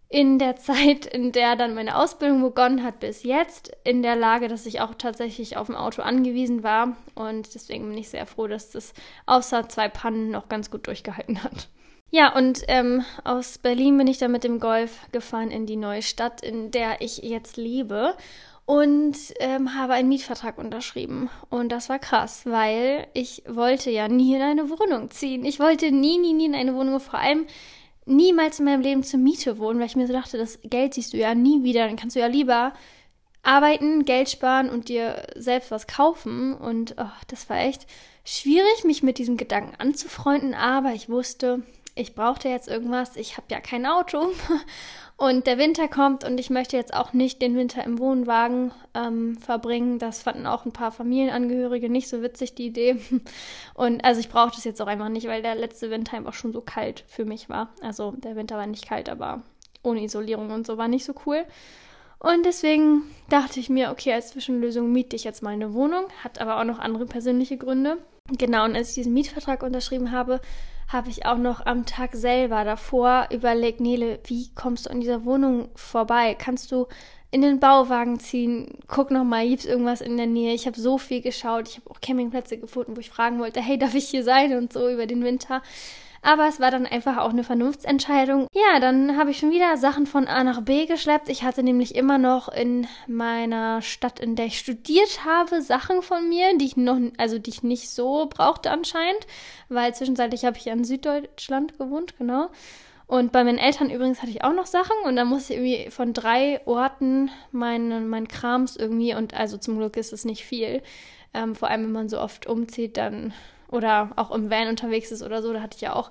in 0.09 0.39
der 0.39 0.57
Zeit, 0.57 1.07
in 1.07 1.33
der 1.33 1.57
dann 1.57 1.75
meine 1.75 1.97
Ausbildung 1.97 2.43
begonnen 2.43 2.85
hat, 2.85 3.01
bis 3.01 3.23
jetzt 3.23 3.77
in 3.85 4.03
der 4.03 4.17
Lage, 4.17 4.49
dass 4.49 4.67
ich 4.67 4.81
auch 4.81 4.95
tatsächlich 4.95 5.57
auf 5.57 5.69
ein 5.69 5.75
Auto 5.75 6.03
angewiesen 6.03 6.63
war. 6.63 6.97
Und 7.15 7.55
deswegen 7.55 7.89
bin 7.89 7.99
ich 7.99 8.09
sehr 8.09 8.27
froh, 8.27 8.47
dass 8.47 8.71
das 8.71 8.95
außer 9.27 9.69
zwei 9.69 9.89
Pannen 9.89 10.31
noch 10.31 10.49
ganz 10.49 10.71
gut 10.71 10.87
durchgehalten 10.87 11.43
hat. 11.43 11.69
Ja, 12.11 12.35
und 12.37 12.63
ähm, 12.69 13.05
aus 13.25 13.59
Berlin 13.59 13.99
bin 13.99 14.07
ich 14.07 14.19
dann 14.19 14.31
mit 14.31 14.45
dem 14.45 14.61
Golf 14.61 15.01
gefahren 15.11 15.51
in 15.51 15.67
die 15.67 15.77
neue 15.77 16.03
Stadt, 16.03 16.41
in 16.41 16.71
der 16.71 17.01
ich 17.01 17.19
jetzt 17.19 17.57
lebe. 17.57 18.15
Und 18.65 19.17
ähm, 19.39 19.77
habe 19.77 19.93
einen 19.93 20.09
Mietvertrag 20.09 20.59
unterschrieben. 20.59 21.31
Und 21.51 21.71
das 21.71 21.89
war 21.89 22.01
krass, 22.01 22.43
weil 22.47 23.07
ich 23.15 23.45
wollte 23.47 23.91
ja 23.91 24.09
nie 24.09 24.35
in 24.35 24.43
eine 24.43 24.69
Wohnung 24.71 25.11
ziehen. 25.11 25.45
Ich 25.45 25.61
wollte 25.61 25.93
nie, 25.93 26.19
nie, 26.19 26.33
nie 26.33 26.47
in 26.47 26.55
eine 26.57 26.75
Wohnung. 26.75 26.99
Vor 26.99 27.21
allem 27.21 27.47
niemals 28.07 28.59
in 28.59 28.65
meinem 28.65 28.81
Leben 28.81 29.03
zur 29.03 29.21
Miete 29.21 29.59
wohnen, 29.59 29.79
weil 29.79 29.87
ich 29.87 29.97
mir 29.97 30.07
so 30.07 30.13
dachte, 30.13 30.39
das 30.39 30.59
Geld 30.63 30.95
siehst 30.95 31.13
du 31.13 31.19
ja 31.19 31.35
nie 31.35 31.63
wieder. 31.65 31.87
Dann 31.87 31.97
kannst 31.97 32.17
du 32.17 32.21
ja 32.21 32.27
lieber 32.27 32.73
arbeiten, 33.43 34.05
Geld 34.05 34.31
sparen 34.31 34.71
und 34.71 34.89
dir 34.89 35.27
selbst 35.37 35.71
was 35.71 35.87
kaufen. 35.87 36.55
Und 36.55 36.95
oh, 36.99 37.11
das 37.29 37.51
war 37.51 37.59
echt 37.59 37.87
schwierig, 38.25 38.85
mich 38.85 39.03
mit 39.03 39.19
diesem 39.19 39.37
Gedanken 39.37 39.75
anzufreunden. 39.79 40.55
Aber 40.55 40.93
ich 40.93 41.09
wusste, 41.09 41.63
ich 41.95 42.15
brauchte 42.15 42.49
jetzt 42.49 42.69
irgendwas. 42.69 43.17
Ich 43.17 43.37
habe 43.37 43.47
ja 43.51 43.61
kein 43.61 43.87
Auto. 43.87 44.29
Und 45.19 45.47
der 45.47 45.57
Winter 45.57 45.89
kommt 45.89 46.25
und 46.25 46.39
ich 46.39 46.51
möchte 46.51 46.77
jetzt 46.77 46.93
auch 46.93 47.15
nicht 47.15 47.41
den 47.41 47.57
Winter 47.57 47.83
im 47.83 47.99
Wohnwagen 47.99 48.73
ähm, 48.95 49.39
verbringen. 49.39 49.99
Das 49.99 50.23
fanden 50.23 50.47
auch 50.47 50.67
ein 50.67 50.73
paar 50.73 50.93
Familienangehörige 50.93 51.89
nicht 51.89 52.09
so 52.09 52.21
witzig, 52.21 52.55
die 52.55 52.67
Idee. 52.67 53.01
Und 53.75 54.05
also 54.05 54.21
ich 54.21 54.29
brauche 54.29 54.55
das 54.55 54.65
jetzt 54.65 54.81
auch 54.83 54.87
einfach 54.87 55.09
nicht, 55.09 55.27
weil 55.27 55.41
der 55.41 55.55
letzte 55.55 55.91
Winter 55.91 56.19
einfach 56.19 56.35
schon 56.35 56.53
so 56.53 56.61
kalt 56.61 57.03
für 57.07 57.25
mich 57.25 57.49
war. 57.49 57.71
Also 57.81 58.11
der 58.13 58.37
Winter 58.37 58.59
war 58.59 58.67
nicht 58.67 58.87
kalt, 58.87 59.09
aber 59.09 59.43
ohne 59.83 60.03
Isolierung 60.03 60.51
und 60.51 60.67
so 60.67 60.77
war 60.77 60.89
nicht 60.89 61.07
so 61.07 61.15
cool. 61.25 61.47
Und 62.19 62.45
deswegen 62.45 63.03
dachte 63.31 63.59
ich 63.59 63.71
mir, 63.71 63.91
okay, 63.93 64.13
als 64.13 64.31
Zwischenlösung 64.31 64.93
miete 64.93 65.17
ich 65.17 65.25
jetzt 65.25 65.43
mal 65.43 65.51
eine 65.51 65.73
Wohnung. 65.73 66.05
Hat 66.25 66.43
aber 66.43 66.61
auch 66.61 66.65
noch 66.65 66.79
andere 66.79 67.07
persönliche 67.07 67.57
Gründe. 67.57 67.97
Genau, 68.37 68.65
und 68.65 68.77
als 68.77 68.91
ich 68.91 68.97
diesen 68.97 69.15
Mietvertrag 69.15 69.63
unterschrieben 69.63 70.13
habe, 70.13 70.41
habe 70.89 71.11
ich 71.11 71.27
auch 71.27 71.39
noch 71.39 71.67
am 71.67 71.85
Tag 71.85 72.15
selber 72.15 72.65
davor 72.65 73.29
überlegt, 73.33 73.81
Nele, 73.81 74.21
wie 74.25 74.51
kommst 74.55 74.87
du 74.87 74.91
an 74.91 75.01
dieser 75.01 75.25
Wohnung 75.25 75.69
vorbei? 75.75 76.37
Kannst 76.39 76.71
du 76.71 76.87
in 77.31 77.43
den 77.43 77.59
Bauwagen 77.59 78.21
ziehen? 78.21 78.79
Guck 78.87 79.11
noch 79.11 79.25
mal, 79.25 79.47
gibt's 79.49 79.65
irgendwas 79.65 80.01
in 80.01 80.17
der 80.17 80.27
Nähe? 80.27 80.55
Ich 80.55 80.67
habe 80.67 80.79
so 80.79 80.97
viel 80.97 81.21
geschaut. 81.23 81.69
Ich 81.69 81.77
habe 81.77 81.91
auch 81.91 82.01
Campingplätze 82.01 82.59
gefunden, 82.59 82.97
wo 82.97 83.01
ich 83.01 83.11
fragen 83.11 83.39
wollte, 83.41 83.61
hey, 83.61 83.79
darf 83.79 83.95
ich 83.95 84.09
hier 84.09 84.23
sein 84.23 84.57
und 84.57 84.73
so 84.73 84.89
über 84.89 85.07
den 85.07 85.25
Winter. 85.25 85.63
Aber 86.27 86.49
es 86.49 86.59
war 86.59 86.73
dann 86.73 86.87
einfach 86.87 87.19
auch 87.19 87.31
eine 87.31 87.45
Vernunftsentscheidung. 87.45 88.49
Ja, 88.53 88.81
dann 88.81 89.17
habe 89.17 89.31
ich 89.31 89.39
schon 89.39 89.53
wieder 89.53 89.77
Sachen 89.77 90.07
von 90.07 90.27
A 90.27 90.43
nach 90.43 90.61
B 90.61 90.87
geschleppt. 90.87 91.29
Ich 91.29 91.45
hatte 91.45 91.63
nämlich 91.63 91.95
immer 91.95 92.19
noch 92.19 92.49
in 92.49 92.89
meiner 93.07 93.81
Stadt, 93.81 94.19
in 94.19 94.35
der 94.35 94.47
ich 94.47 94.59
studiert 94.59 95.25
habe, 95.25 95.63
Sachen 95.63 96.03
von 96.03 96.29
mir, 96.29 96.59
die 96.59 96.65
ich 96.65 96.77
noch, 96.77 96.99
also 97.17 97.39
die 97.39 97.51
ich 97.51 97.63
nicht 97.63 97.91
so 97.91 98.27
brauchte 98.29 98.73
anscheinend, 98.73 99.21
weil 99.69 99.95
zwischenzeitlich 99.95 100.45
habe 100.45 100.59
ich 100.59 100.67
in 100.67 100.83
Süddeutschland 100.83 101.79
gewohnt, 101.79 102.19
genau. 102.19 102.49
Und 103.07 103.31
bei 103.31 103.45
meinen 103.45 103.59
Eltern 103.59 103.89
übrigens 103.89 104.21
hatte 104.21 104.33
ich 104.33 104.43
auch 104.43 104.53
noch 104.53 104.67
Sachen 104.67 104.97
und 105.05 105.15
dann 105.15 105.29
musste 105.29 105.55
ich 105.55 105.61
irgendwie 105.61 105.91
von 105.93 106.13
drei 106.13 106.61
Orten 106.67 107.31
meinen 107.53 108.09
mein 108.09 108.27
Krams 108.27 108.75
irgendwie 108.75 109.15
und 109.15 109.33
also 109.35 109.59
zum 109.59 109.79
Glück 109.79 109.97
ist 109.97 110.13
es 110.13 110.25
nicht 110.25 110.45
viel. 110.45 110.83
Ähm, 111.35 111.55
vor 111.55 111.71
allem, 111.71 111.85
wenn 111.85 111.93
man 111.93 112.09
so 112.09 112.21
oft 112.21 112.49
umzieht, 112.49 112.97
dann 112.97 113.33
oder 113.71 114.11
auch 114.17 114.31
im 114.31 114.51
Van 114.51 114.69
unterwegs 114.69 115.11
ist 115.11 115.23
oder 115.23 115.43
so, 115.43 115.53
da 115.53 115.61
hatte 115.61 115.77
ich 115.77 115.83
ja 115.83 115.95
auch 115.95 116.11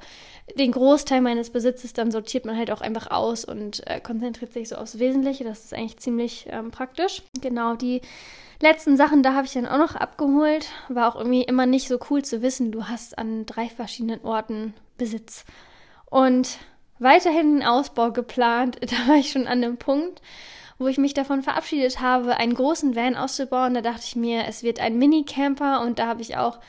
den 0.57 0.71
Großteil 0.71 1.21
meines 1.21 1.49
Besitzes, 1.49 1.93
dann 1.93 2.11
sortiert 2.11 2.45
man 2.45 2.57
halt 2.57 2.71
auch 2.71 2.81
einfach 2.81 3.09
aus 3.09 3.45
und 3.45 3.85
äh, 3.87 3.99
konzentriert 3.99 4.53
sich 4.53 4.69
so 4.69 4.75
aufs 4.75 4.99
Wesentliche. 4.99 5.43
Das 5.43 5.65
ist 5.65 5.73
eigentlich 5.73 5.97
ziemlich 5.97 6.47
ähm, 6.49 6.71
praktisch. 6.71 7.23
Genau, 7.41 7.75
die 7.75 8.01
letzten 8.61 8.95
Sachen, 8.95 9.23
da 9.23 9.33
habe 9.33 9.47
ich 9.47 9.53
dann 9.53 9.65
auch 9.65 9.77
noch 9.77 9.95
abgeholt. 9.95 10.67
War 10.89 11.09
auch 11.09 11.15
irgendwie 11.15 11.43
immer 11.43 11.65
nicht 11.65 11.87
so 11.87 11.99
cool 12.09 12.23
zu 12.23 12.41
wissen, 12.41 12.71
du 12.71 12.87
hast 12.87 13.17
an 13.17 13.45
drei 13.45 13.67
verschiedenen 13.69 14.23
Orten 14.23 14.73
Besitz. 14.97 15.45
Und 16.05 16.59
weiterhin 16.99 17.61
einen 17.61 17.63
Ausbau 17.63 18.11
geplant, 18.11 18.77
da 18.81 19.09
war 19.09 19.17
ich 19.17 19.31
schon 19.31 19.47
an 19.47 19.61
dem 19.61 19.77
Punkt, 19.77 20.21
wo 20.77 20.87
ich 20.87 20.97
mich 20.97 21.13
davon 21.13 21.41
verabschiedet 21.41 22.01
habe, 22.01 22.37
einen 22.37 22.53
großen 22.53 22.95
Van 22.95 23.15
auszubauen. 23.15 23.73
Da 23.73 23.81
dachte 23.81 24.03
ich 24.05 24.15
mir, 24.15 24.45
es 24.47 24.61
wird 24.61 24.79
ein 24.79 24.97
Minicamper 24.97 25.81
und 25.81 25.99
da 25.99 26.07
habe 26.07 26.21
ich 26.21 26.37
auch 26.37 26.59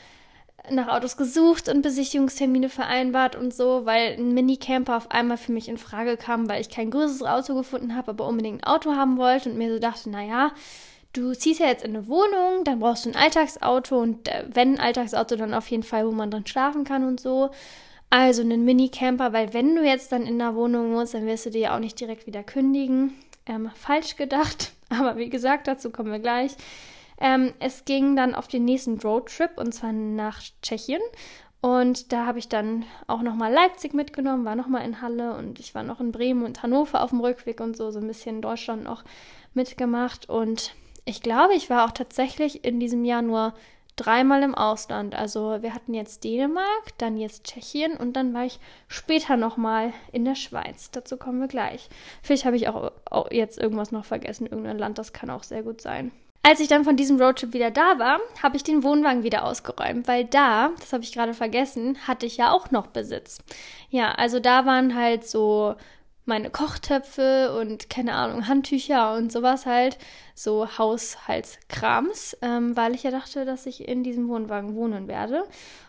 nach 0.71 0.87
Autos 0.87 1.17
gesucht 1.17 1.69
und 1.69 1.81
Besichtigungstermine 1.81 2.69
vereinbart 2.69 3.35
und 3.35 3.53
so, 3.53 3.85
weil 3.85 4.13
ein 4.17 4.33
Minicamper 4.33 4.97
auf 4.97 5.11
einmal 5.11 5.37
für 5.37 5.51
mich 5.51 5.69
in 5.69 5.77
Frage 5.77 6.17
kam, 6.17 6.49
weil 6.49 6.61
ich 6.61 6.69
kein 6.69 6.91
größeres 6.91 7.23
Auto 7.23 7.55
gefunden 7.55 7.95
habe, 7.95 8.11
aber 8.11 8.27
unbedingt 8.27 8.63
ein 8.63 8.67
Auto 8.67 8.95
haben 8.95 9.17
wollte 9.17 9.49
und 9.49 9.57
mir 9.57 9.73
so 9.73 9.79
dachte, 9.79 10.09
naja, 10.09 10.51
du 11.13 11.33
ziehst 11.33 11.59
ja 11.59 11.67
jetzt 11.67 11.83
in 11.83 11.95
eine 11.95 12.07
Wohnung, 12.07 12.63
dann 12.63 12.79
brauchst 12.79 13.05
du 13.05 13.09
ein 13.09 13.15
Alltagsauto 13.15 13.99
und 13.99 14.27
äh, 14.27 14.45
wenn 14.51 14.75
ein 14.75 14.79
Alltagsauto, 14.79 15.35
dann 15.35 15.53
auf 15.53 15.69
jeden 15.69 15.83
Fall, 15.83 16.05
wo 16.07 16.11
man 16.11 16.31
dann 16.31 16.45
schlafen 16.45 16.83
kann 16.83 17.03
und 17.05 17.19
so. 17.19 17.49
Also 18.09 18.41
einen 18.41 18.63
Minicamper, 18.63 19.33
weil 19.33 19.53
wenn 19.53 19.75
du 19.75 19.83
jetzt 19.83 20.11
dann 20.11 20.25
in 20.25 20.39
der 20.39 20.55
Wohnung 20.55 20.91
musst, 20.91 21.13
dann 21.13 21.25
wirst 21.25 21.45
du 21.45 21.49
dir 21.49 21.61
ja 21.61 21.75
auch 21.75 21.79
nicht 21.79 21.99
direkt 21.99 22.25
wieder 22.25 22.43
kündigen. 22.43 23.13
Ähm, 23.45 23.69
falsch 23.75 24.15
gedacht, 24.15 24.71
aber 24.89 25.17
wie 25.17 25.29
gesagt, 25.29 25.67
dazu 25.67 25.89
kommen 25.89 26.11
wir 26.11 26.19
gleich. 26.19 26.51
Ähm, 27.19 27.53
es 27.59 27.85
ging 27.85 28.15
dann 28.15 28.35
auf 28.35 28.47
den 28.47 28.65
nächsten 28.65 28.99
Roadtrip 28.99 29.57
und 29.57 29.73
zwar 29.73 29.91
nach 29.91 30.41
Tschechien. 30.61 31.01
Und 31.59 32.13
da 32.13 32.25
habe 32.25 32.39
ich 32.39 32.49
dann 32.49 32.85
auch 33.07 33.21
nochmal 33.21 33.51
Leipzig 33.51 33.93
mitgenommen, 33.93 34.45
war 34.45 34.55
nochmal 34.55 34.85
in 34.85 35.01
Halle 35.01 35.35
und 35.35 35.59
ich 35.59 35.73
war 35.73 35.83
noch 35.83 35.99
in 35.99 36.11
Bremen 36.11 36.45
und 36.45 36.61
Hannover 36.61 37.01
auf 37.01 37.09
dem 37.09 37.19
Rückweg 37.19 37.59
und 37.59 37.75
so, 37.75 37.89
so 37.89 37.99
ein 37.99 38.07
bisschen 38.07 38.41
Deutschland 38.41 38.83
noch 38.83 39.03
mitgemacht. 39.53 40.29
Und 40.29 40.75
ich 41.05 41.21
glaube, 41.21 41.55
ich 41.55 41.69
war 41.69 41.85
auch 41.85 41.91
tatsächlich 41.91 42.63
in 42.63 42.79
diesem 42.79 43.03
Jahr 43.03 43.23
nur 43.23 43.53
dreimal 43.95 44.43
im 44.43 44.53
Ausland. 44.53 45.15
Also 45.15 45.61
wir 45.61 45.73
hatten 45.73 45.95
jetzt 45.95 46.23
Dänemark, 46.23 46.97
dann 46.99 47.17
jetzt 47.17 47.45
Tschechien 47.45 47.97
und 47.97 48.13
dann 48.13 48.33
war 48.35 48.45
ich 48.45 48.59
später 48.87 49.35
nochmal 49.35 49.93
in 50.11 50.23
der 50.23 50.35
Schweiz. 50.35 50.91
Dazu 50.91 51.17
kommen 51.17 51.41
wir 51.41 51.47
gleich. 51.47 51.89
Vielleicht 52.21 52.45
habe 52.45 52.55
ich 52.55 52.69
auch 52.69 53.31
jetzt 53.31 53.57
irgendwas 53.57 53.91
noch 53.91 54.05
vergessen, 54.05 54.45
irgendein 54.45 54.77
Land, 54.77 54.99
das 54.99 55.11
kann 55.11 55.31
auch 55.31 55.43
sehr 55.43 55.63
gut 55.63 55.81
sein. 55.81 56.11
Als 56.47 56.61
ich 56.61 56.69
dann 56.69 56.85
von 56.85 56.95
diesem 56.95 57.21
Roadtrip 57.21 57.51
wieder 57.51 57.71
da 57.71 57.99
war, 57.99 58.21
habe 58.41 58.55
ich 58.55 58.63
den 58.63 58.81
Wohnwagen 58.81 59.23
wieder 59.23 59.43
ausgeräumt, 59.43 60.07
weil 60.07 60.23
da, 60.23 60.69
das 60.79 60.93
habe 60.93 61.03
ich 61.03 61.11
gerade 61.11 61.33
vergessen, 61.33 61.97
hatte 62.07 62.25
ich 62.25 62.37
ja 62.37 62.53
auch 62.53 62.71
noch 62.71 62.87
Besitz. 62.87 63.39
Ja, 63.89 64.13
also 64.13 64.39
da 64.39 64.65
waren 64.65 64.95
halt 64.95 65.27
so 65.27 65.75
meine 66.23 66.49
Kochtöpfe 66.49 67.53
und 67.59 67.89
keine 67.89 68.13
Ahnung, 68.13 68.47
Handtücher 68.47 69.13
und 69.15 69.29
sowas 69.29 69.65
halt, 69.65 69.97
so 70.35 70.77
Haushaltskrams, 70.77 72.37
ähm, 72.41 72.77
weil 72.77 72.95
ich 72.95 73.03
ja 73.03 73.11
dachte, 73.11 73.43
dass 73.43 73.65
ich 73.65 73.85
in 73.85 74.05
diesem 74.05 74.29
Wohnwagen 74.29 74.73
wohnen 74.73 75.09
werde. 75.09 75.43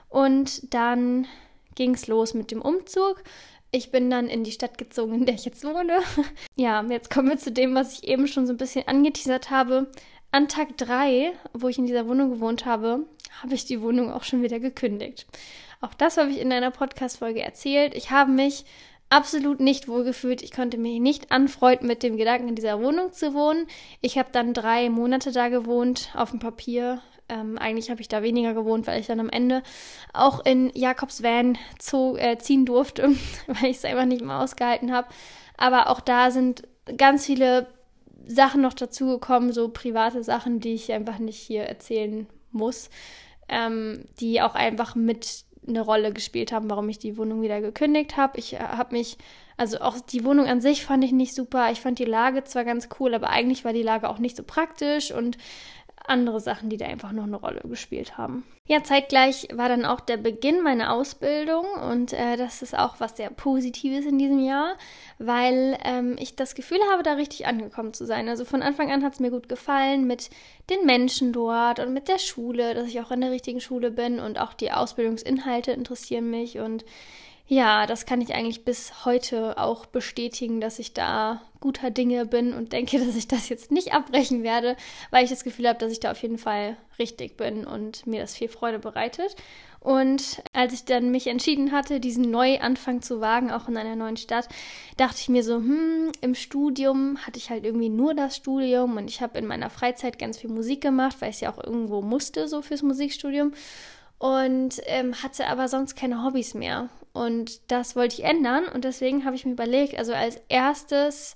Und 0.09 0.75
dann 0.75 1.29
ging 1.77 1.94
es 1.94 2.09
los 2.09 2.35
mit 2.35 2.51
dem 2.51 2.62
Umzug. 2.62 3.23
Ich 3.71 3.92
bin 3.92 4.11
dann 4.11 4.27
in 4.27 4.42
die 4.42 4.51
Stadt 4.51 4.77
gezogen, 4.77 5.14
in 5.14 5.27
der 5.27 5.37
ich 5.37 5.44
jetzt 5.44 5.62
wohne. 5.62 6.01
ja, 6.57 6.83
jetzt 6.83 7.11
kommen 7.11 7.29
wir 7.29 7.38
zu 7.38 7.53
dem, 7.53 7.77
was 7.77 7.92
ich 7.92 8.09
eben 8.09 8.27
schon 8.27 8.47
so 8.49 8.55
ein 8.55 8.57
bisschen 8.57 8.88
angeteasert 8.88 9.51
habe. 9.51 9.87
An 10.31 10.47
Tag 10.47 10.77
3, 10.77 11.33
wo 11.55 11.69
ich 11.69 11.79
in 11.79 11.87
dieser 11.87 12.07
Wohnung 12.07 12.31
gewohnt 12.31 12.67
habe, 12.67 13.07
habe 13.43 13.55
ich 13.55 13.64
die 13.64 13.81
Wohnung 13.81 14.12
auch 14.12 14.25
schon 14.25 14.43
wieder 14.43 14.61
gekündigt. 14.61 15.27
Auch 15.81 15.95
das 15.95 16.17
habe 16.19 16.31
ich 16.31 16.38
in 16.38 16.53
einer 16.53 16.71
Podcast-Folge 16.71 17.41
erzählt. 17.41 17.95
Ich 17.95 18.11
habe 18.11 18.31
mich 18.31 18.64
absolut 19.09 19.59
nicht 19.61 19.88
wohlgefühlt. 19.88 20.43
Ich 20.43 20.53
konnte 20.53 20.77
mich 20.77 21.01
nicht 21.01 21.33
anfreunden, 21.33 21.87
mit 21.87 22.03
dem 22.03 22.17
Gedanken, 22.17 22.49
in 22.49 22.57
dieser 22.57 22.83
Wohnung 22.83 23.12
zu 23.12 23.33
wohnen. 23.33 23.67
Ich 24.03 24.19
habe 24.19 24.29
dann 24.33 24.53
drei 24.53 24.91
Monate 24.91 25.33
da 25.33 25.49
gewohnt, 25.49 26.11
auf 26.14 26.31
dem 26.31 26.41
Papier. 26.41 27.01
Ähm, 27.31 27.57
eigentlich 27.59 27.91
habe 27.91 28.01
ich 28.01 28.09
da 28.09 28.23
weniger 28.23 28.55
gewohnt, 28.55 28.87
weil 28.87 29.01
ich 29.01 29.07
dann 29.07 29.21
am 29.21 29.31
Ende 29.31 29.62
auch 30.12 30.45
in 30.45 30.71
Jakobs 30.75 31.23
Van 31.23 31.57
zog, 31.79 32.19
äh, 32.19 32.37
ziehen 32.38 32.67
durfte, 32.67 33.11
weil 33.47 33.71
ich 33.71 33.79
es 33.79 33.85
einfach 33.85 34.05
nicht 34.05 34.25
mehr 34.25 34.41
ausgehalten 34.41 34.93
habe. 34.93 35.09
Aber 35.57 35.88
auch 35.88 36.01
da 36.01 36.31
sind 36.31 36.64
ganz 36.97 37.25
viele 37.25 37.67
Sachen 38.29 38.61
noch 38.61 38.75
dazugekommen, 38.75 39.53
so 39.53 39.69
private 39.69 40.23
Sachen, 40.23 40.61
die 40.61 40.75
ich 40.75 40.93
einfach 40.93 41.19
nicht 41.19 41.38
hier 41.38 41.62
erzählen 41.62 42.27
muss, 42.53 42.91
ähm, 43.49 44.05
die 44.21 44.43
auch 44.43 44.55
einfach 44.55 44.95
mit 44.95 45.45
eine 45.67 45.81
Rolle 45.81 46.12
gespielt 46.12 46.53
haben, 46.53 46.71
warum 46.71 46.88
ich 46.88 46.99
die 46.99 47.17
Wohnung 47.17 47.43
wieder 47.43 47.61
gekündigt 47.61 48.17
habe. 48.17 48.38
Ich 48.38 48.55
äh, 48.55 48.59
habe 48.59 48.97
mich, 48.97 49.19
also 49.57 49.81
auch 49.81 49.99
die 50.01 50.25
Wohnung 50.25 50.47
an 50.47 50.61
sich 50.61 50.85
fand 50.85 51.05
ich 51.05 51.12
nicht 51.12 51.35
super. 51.35 51.71
Ich 51.73 51.81
fand 51.81 51.99
die 51.99 52.05
Lage 52.05 52.45
zwar 52.45 52.64
ganz 52.64 52.88
cool, 53.01 53.14
aber 53.14 53.31
eigentlich 53.31 53.64
war 53.64 53.73
die 53.73 53.83
Lage 53.83 54.09
auch 54.09 54.19
nicht 54.19 54.37
so 54.37 54.43
praktisch 54.43 55.12
und 55.12 55.37
andere 56.09 56.40
Sachen, 56.40 56.71
die 56.71 56.77
da 56.77 56.87
einfach 56.87 57.12
noch 57.12 57.25
eine 57.25 57.37
Rolle 57.37 57.61
gespielt 57.64 58.18
haben. 58.18 58.44
Ja, 58.66 58.83
zeitgleich 58.83 59.49
war 59.55 59.68
dann 59.68 59.87
auch 59.87 60.01
der 60.01 60.18
Beginn 60.18 60.62
meiner 60.62 60.92
Ausbildung 60.92 61.64
und 61.90 62.12
äh, 62.12 62.37
das 62.37 62.61
ist 62.61 62.77
auch 62.77 63.01
was 63.01 63.16
sehr 63.16 63.31
Positives 63.31 64.05
in 64.05 64.18
diesem 64.18 64.40
Jahr, 64.40 64.77
weil 65.18 65.79
ähm, 65.85 66.16
ich 66.18 66.37
das 66.37 66.55
Gefühl 66.55 66.81
habe, 66.92 67.03
da 67.03 67.14
richtig 67.14 67.47
angekommen 67.47 67.94
zu 67.94 68.05
sein. 68.05 68.29
Also 68.29 68.44
von 68.44 68.62
Anfang 68.62 68.92
an 68.92 69.05
hat 69.05 69.14
es 69.14 69.21
mir 69.21 69.31
gut 69.31 69.49
gefallen 69.49 70.07
mit 70.07 70.29
den 70.68 70.85
Menschen 70.85 71.33
dort 71.33 71.81
und 71.81 71.94
mit 71.94 72.09
der 72.09 72.18
Schule, 72.18 72.75
dass 72.75 72.88
ich 72.88 73.01
auch 73.01 73.11
in 73.11 73.23
der 73.23 73.31
richtigen 73.31 73.61
Schule 73.61 73.90
bin 73.90 74.21
und 74.21 74.38
auch 74.38 74.53
die 74.53 74.71
Ausbildungsinhalte 74.71 75.73
interessieren 75.73 76.29
mich 76.29 76.59
und 76.59 76.85
ja, 77.50 77.87
das 77.87 78.04
kann 78.04 78.20
ich 78.20 78.34
eigentlich 78.34 78.64
bis 78.64 79.06
heute 79.06 79.56
auch 79.56 79.87
bestätigen, 79.87 80.61
dass 80.61 80.78
ich 80.78 80.92
da 80.92 81.40
guter 81.61 81.90
Dinge 81.90 82.26
bin 82.26 82.52
und 82.52 82.74
denke, 82.74 82.98
dass 83.04 83.16
ich 83.16 83.26
das 83.26 83.48
jetzt 83.48 83.72
nicht 83.72 83.94
abbrechen 83.94 84.42
werde, 84.42 84.76
weil 85.11 85.24
ich 85.24 85.30
das 85.30 85.44
Gefühl 85.44 85.66
habe, 85.66 85.78
dass 85.78 85.90
ich 85.90 86.00
da 86.00 86.11
auf 86.11 86.20
jeden 86.20 86.37
Fall 86.37 86.76
richtig 86.98 87.38
bin 87.38 87.66
und 87.66 88.06
mir 88.06 88.20
das 88.20 88.37
viel 88.37 88.48
Freude 88.48 88.78
bereitet. 88.78 89.34
Und 89.80 90.42
als 90.52 90.74
ich 90.74 90.84
dann 90.84 91.11
mich 91.11 91.28
entschieden 91.28 91.72
hatte, 91.72 92.00
diesen 92.00 92.30
Neuanfang 92.30 93.00
zu 93.00 93.20
wagen, 93.20 93.50
auch 93.50 93.68
in 93.68 93.76
einer 93.76 93.96
neuen 93.96 94.16
Stadt, 94.16 94.48
dachte 94.96 95.18
ich 95.20 95.28
mir 95.30 95.42
so, 95.42 95.56
hm, 95.56 96.12
im 96.20 96.34
Studium 96.34 97.16
hatte 97.24 97.38
ich 97.38 97.48
halt 97.48 97.64
irgendwie 97.64 97.88
nur 97.88 98.12
das 98.12 98.37
Studium 98.37 98.96
und 98.96 99.08
ich 99.08 99.22
habe 99.22 99.38
in 99.38 99.46
meiner 99.46 99.70
Freizeit 99.70 100.18
ganz 100.18 100.37
viel 100.37 100.50
Musik 100.50 100.82
gemacht, 100.82 101.16
weil 101.20 101.30
ich 101.30 101.37
es 101.37 101.40
ja 101.40 101.52
auch 101.52 101.62
irgendwo 101.62 102.02
musste, 102.02 102.48
so 102.48 102.61
fürs 102.61 102.82
Musikstudium 102.82 103.54
und 104.18 104.80
ähm, 104.87 105.14
hatte 105.22 105.46
aber 105.46 105.68
sonst 105.68 105.94
keine 105.94 106.24
Hobbys 106.24 106.54
mehr. 106.54 106.88
Und 107.18 107.72
das 107.72 107.96
wollte 107.96 108.14
ich 108.14 108.24
ändern 108.24 108.66
und 108.72 108.85
deswegen 108.85 109.24
habe 109.24 109.35
ich 109.35 109.44
mir 109.44 109.50
überlegt, 109.50 109.98
also 109.98 110.12
als 110.12 110.40
erstes 110.48 111.35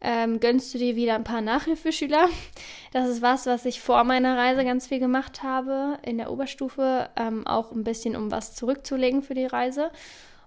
ähm, 0.00 0.38
gönnst 0.38 0.72
du 0.72 0.78
dir 0.78 0.94
wieder 0.94 1.16
ein 1.16 1.24
paar 1.24 1.40
Nachhilfeschüler. 1.40 2.28
Das 2.92 3.10
ist 3.10 3.20
was, 3.20 3.44
was 3.44 3.66
ich 3.66 3.82
vor 3.82 4.04
meiner 4.04 4.38
Reise 4.38 4.64
ganz 4.64 4.86
viel 4.86 5.00
gemacht 5.00 5.42
habe 5.42 5.98
in 6.02 6.16
der 6.16 6.30
Oberstufe, 6.30 7.10
ähm, 7.16 7.46
auch 7.46 7.72
ein 7.72 7.84
bisschen, 7.84 8.16
um 8.16 8.30
was 8.30 8.54
zurückzulegen 8.54 9.22
für 9.22 9.34
die 9.34 9.44
Reise 9.44 9.90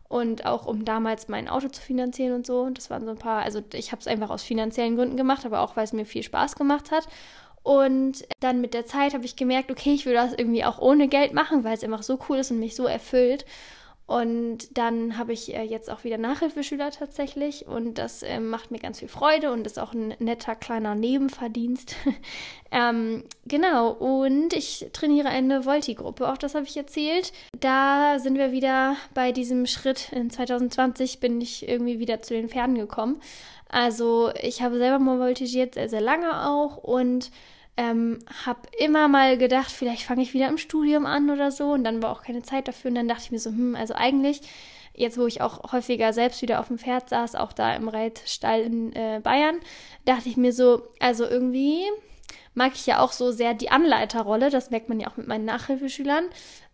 und 0.07 0.47
auch 0.47 0.65
um 0.65 0.83
damals 0.85 1.27
mein 1.27 1.47
Auto 1.47 1.67
zu 1.67 1.81
finanzieren 1.81 2.33
und 2.33 2.47
so. 2.47 2.61
Und 2.61 2.77
das 2.79 2.89
waren 2.89 3.05
so 3.05 3.11
ein 3.11 3.17
paar, 3.17 3.43
also 3.43 3.61
ich 3.73 3.91
habe 3.91 3.99
es 3.99 4.07
einfach 4.07 4.31
aus 4.31 4.41
finanziellen 4.43 4.95
Gründen 4.95 5.17
gemacht, 5.17 5.45
aber 5.45 5.59
auch 5.59 5.75
weil 5.75 5.83
es 5.83 5.93
mir 5.93 6.05
viel 6.05 6.23
Spaß 6.23 6.55
gemacht 6.55 6.89
hat. 6.89 7.07
Und 7.61 8.25
dann 8.39 8.61
mit 8.61 8.73
der 8.73 8.85
Zeit 8.85 9.13
habe 9.13 9.25
ich 9.25 9.35
gemerkt, 9.35 9.69
okay, 9.69 9.93
ich 9.93 10.05
will 10.05 10.13
das 10.13 10.33
irgendwie 10.33 10.63
auch 10.63 10.79
ohne 10.79 11.09
Geld 11.09 11.33
machen, 11.33 11.63
weil 11.65 11.75
es 11.75 11.83
einfach 11.83 12.01
so 12.01 12.17
cool 12.29 12.37
ist 12.37 12.49
und 12.49 12.59
mich 12.59 12.75
so 12.75 12.85
erfüllt. 12.85 13.45
Und 14.09 14.75
dann 14.75 15.19
habe 15.19 15.33
ich 15.33 15.53
äh, 15.53 15.61
jetzt 15.61 15.87
auch 15.91 16.03
wieder 16.03 16.17
Nachhilfeschüler 16.17 16.89
tatsächlich 16.89 17.67
und 17.67 17.99
das 17.99 18.23
äh, 18.23 18.39
macht 18.39 18.71
mir 18.71 18.79
ganz 18.79 18.97
viel 18.97 19.07
Freude 19.07 19.51
und 19.51 19.67
ist 19.67 19.77
auch 19.77 19.93
ein 19.93 20.15
netter 20.17 20.55
kleiner 20.55 20.95
Nebenverdienst. 20.95 21.95
ähm, 22.71 23.23
genau, 23.45 23.91
und 23.91 24.53
ich 24.53 24.87
trainiere 24.93 25.29
eine 25.29 25.63
Volti-Gruppe, 25.63 26.27
auch 26.27 26.39
das 26.39 26.55
habe 26.55 26.65
ich 26.65 26.75
erzählt. 26.75 27.33
Da 27.59 28.17
sind 28.17 28.39
wir 28.39 28.51
wieder 28.51 28.95
bei 29.13 29.31
diesem 29.31 29.67
Schritt. 29.67 30.11
In 30.11 30.31
2020 30.31 31.19
bin 31.19 31.39
ich 31.39 31.69
irgendwie 31.69 31.99
wieder 31.99 32.23
zu 32.23 32.33
den 32.33 32.49
Pferden 32.49 32.79
gekommen. 32.79 33.21
Also 33.67 34.31
ich 34.41 34.63
habe 34.63 34.79
selber 34.79 34.97
mal 34.97 35.19
voltigiert, 35.19 35.75
sehr, 35.75 35.87
sehr 35.87 36.01
lange 36.01 36.47
auch 36.49 36.77
und 36.77 37.29
ähm, 37.79 38.19
habe 38.45 38.59
immer 38.77 39.07
mal 39.07 39.37
gedacht, 39.37 39.71
vielleicht 39.71 40.03
fange 40.03 40.21
ich 40.21 40.33
wieder 40.33 40.49
im 40.49 40.57
Studium 40.57 41.05
an 41.05 41.29
oder 41.29 41.49
so 41.49 41.71
und 41.71 41.85
dann 41.85 42.03
war 42.03 42.11
auch 42.11 42.23
keine 42.23 42.41
Zeit 42.41 42.67
dafür 42.67 42.89
und 42.89 42.95
dann 42.95 43.07
dachte 43.07 43.23
ich 43.23 43.31
mir 43.31 43.39
so, 43.39 43.51
hm, 43.51 43.73
also 43.73 43.93
eigentlich, 43.93 44.41
jetzt 44.93 45.17
wo 45.17 45.25
ich 45.25 45.41
auch 45.41 45.71
häufiger 45.71 46.11
selbst 46.11 46.41
wieder 46.41 46.59
auf 46.59 46.67
dem 46.67 46.77
Pferd 46.77 47.07
saß, 47.07 47.35
auch 47.35 47.53
da 47.53 47.73
im 47.73 47.87
Reitstall 47.87 48.61
in 48.63 48.91
äh, 48.91 49.21
Bayern, 49.23 49.59
dachte 50.03 50.27
ich 50.27 50.35
mir 50.35 50.51
so, 50.51 50.89
also 50.99 51.23
irgendwie 51.23 51.85
mag 52.53 52.73
ich 52.75 52.85
ja 52.85 52.99
auch 52.99 53.13
so 53.13 53.31
sehr 53.31 53.53
die 53.53 53.71
Anleiterrolle, 53.71 54.49
das 54.49 54.71
merkt 54.71 54.89
man 54.89 54.99
ja 54.99 55.07
auch 55.07 55.15
mit 55.15 55.27
meinen 55.27 55.45
Nachhilfeschülern. 55.45 56.25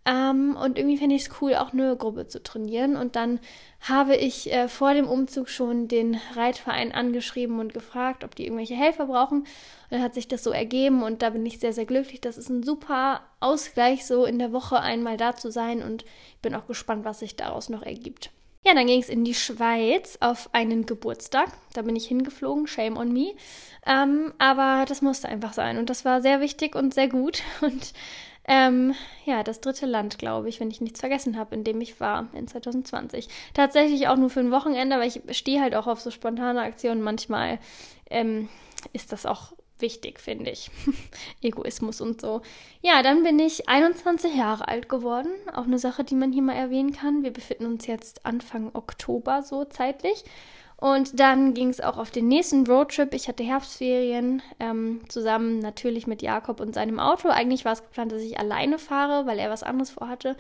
Ähm, 0.08 0.56
und 0.56 0.78
irgendwie 0.78 0.98
fände 0.98 1.16
ich 1.16 1.24
es 1.24 1.42
cool, 1.42 1.56
auch 1.56 1.74
eine 1.74 1.98
Gruppe 1.98 2.28
zu 2.28 2.42
trainieren. 2.42 2.96
Und 2.96 3.16
dann 3.16 3.40
habe 3.82 4.16
ich 4.16 4.54
äh, 4.54 4.68
vor 4.68 4.94
dem 4.94 5.08
Umzug 5.08 5.50
schon 5.50 5.88
den 5.88 6.20
Reitverein 6.36 6.92
angeschrieben 6.92 7.60
und 7.60 7.74
gefragt, 7.74 8.24
ob 8.24 8.36
die 8.36 8.46
irgendwelche 8.46 8.76
Helfer 8.76 9.08
brauchen. 9.08 9.48
Dann 9.96 10.04
hat 10.04 10.14
sich 10.14 10.28
das 10.28 10.44
so 10.44 10.52
ergeben 10.52 11.04
und 11.04 11.22
da 11.22 11.30
bin 11.30 11.46
ich 11.46 11.60
sehr, 11.60 11.72
sehr 11.72 11.86
glücklich. 11.86 12.20
Das 12.20 12.38
ist 12.38 12.50
ein 12.50 12.64
super 12.64 13.22
Ausgleich, 13.40 14.06
so 14.06 14.26
in 14.26 14.40
der 14.40 14.52
Woche 14.52 14.78
einmal 14.82 15.16
da 15.16 15.38
zu 15.38 15.50
sein 15.50 15.82
und 15.82 16.04
bin 16.42 16.54
auch 16.54 16.68
gespannt, 16.68 17.06
was 17.06 17.20
sich 17.20 17.38
daraus 17.38 17.70
noch 17.70 17.82
ergibt. 17.82 18.30
Ja, 18.66 18.74
dann 18.74 18.88
ging 18.88 19.00
es 19.00 19.08
in 19.08 19.24
die 19.24 19.34
Schweiz 19.34 20.18
auf 20.20 20.50
einen 20.52 20.86
Geburtstag. 20.86 21.48
Da 21.72 21.82
bin 21.84 21.96
ich 21.96 22.08
hingeflogen, 22.08 22.68
shame 22.68 22.98
on 22.98 23.14
me. 23.14 23.36
Ähm, 23.86 24.34
aber 24.38 24.84
das 24.86 25.02
musste 25.02 25.30
einfach 25.30 25.54
sein 25.54 25.78
und 25.78 25.90
das 25.90 26.04
war 26.04 26.22
sehr 26.22 26.42
wichtig 26.42 26.76
und 26.76 26.94
sehr 26.94 27.08
gut. 27.08 27.42
Und 27.62 27.94
ähm, 28.48 28.96
ja, 29.24 29.44
das 29.44 29.62
dritte 29.62 29.86
Land, 29.86 30.18
glaube 30.20 30.50
ich, 30.50 30.60
wenn 30.60 30.70
ich 30.70 30.82
nichts 30.82 31.00
vergessen 31.00 31.38
habe, 31.38 31.56
in 31.56 31.64
dem 31.64 31.80
ich 31.80 32.02
war 32.02 32.28
in 32.34 32.50
2020. 32.50 33.30
Tatsächlich 33.54 34.10
auch 34.10 34.18
nur 34.18 34.30
für 34.30 34.42
ein 34.42 34.52
Wochenende, 34.52 34.98
weil 34.98 35.08
ich 35.08 35.22
stehe 35.38 35.62
halt 35.62 35.74
auch 35.74 35.88
auf 35.88 36.02
so 36.02 36.12
spontane 36.12 36.62
Aktionen. 36.62 37.02
Manchmal 37.02 37.60
ähm, 38.10 38.50
ist 38.92 39.14
das 39.14 39.26
auch 39.26 39.54
wichtig, 39.80 40.20
finde 40.20 40.52
ich. 40.52 40.70
Egoismus 41.42 42.02
und 42.02 42.22
so. 42.22 42.42
Ja, 42.82 43.02
dann 43.02 43.24
bin 43.24 43.40
ich 43.40 43.68
21 43.68 44.36
Jahre 44.36 44.68
alt 44.68 44.90
geworden. 44.90 45.30
Auch 45.54 45.66
eine 45.66 45.80
Sache, 45.80 46.04
die 46.04 46.16
man 46.16 46.32
hier 46.32 46.44
mal 46.44 46.54
erwähnen 46.54 46.94
kann. 46.94 47.24
Wir 47.24 47.32
befinden 47.32 47.66
uns 47.66 47.88
jetzt 47.88 48.26
Anfang 48.26 48.72
Oktober 48.74 49.44
so 49.44 49.66
zeitlich. 49.66 50.24
Und 50.78 51.20
dann 51.22 51.54
ging 51.54 51.70
es 51.70 51.80
auch 51.80 51.98
auf 51.98 52.12
den 52.12 52.28
nächsten 52.28 52.68
Roadtrip. 52.68 53.14
Ich 53.14 53.30
hatte 53.30 53.44
Herbstferien 53.44 54.42
ähm, 54.60 55.02
zusammen 55.08 55.60
natürlich 55.60 56.06
mit 56.06 56.22
Jakob 56.22 56.60
und 56.60 56.76
seinem 56.76 57.00
Auto. 57.00 57.30
Eigentlich 57.30 57.64
war 57.64 57.74
es 57.74 57.82
geplant, 57.82 58.12
dass 58.12 58.22
ich 58.22 58.40
alleine 58.40 58.78
fahre, 58.78 59.26
weil 59.26 59.40
er 59.40 59.50
was 59.50 59.64
anderes 59.64 59.90
vorhatte. 59.90 60.36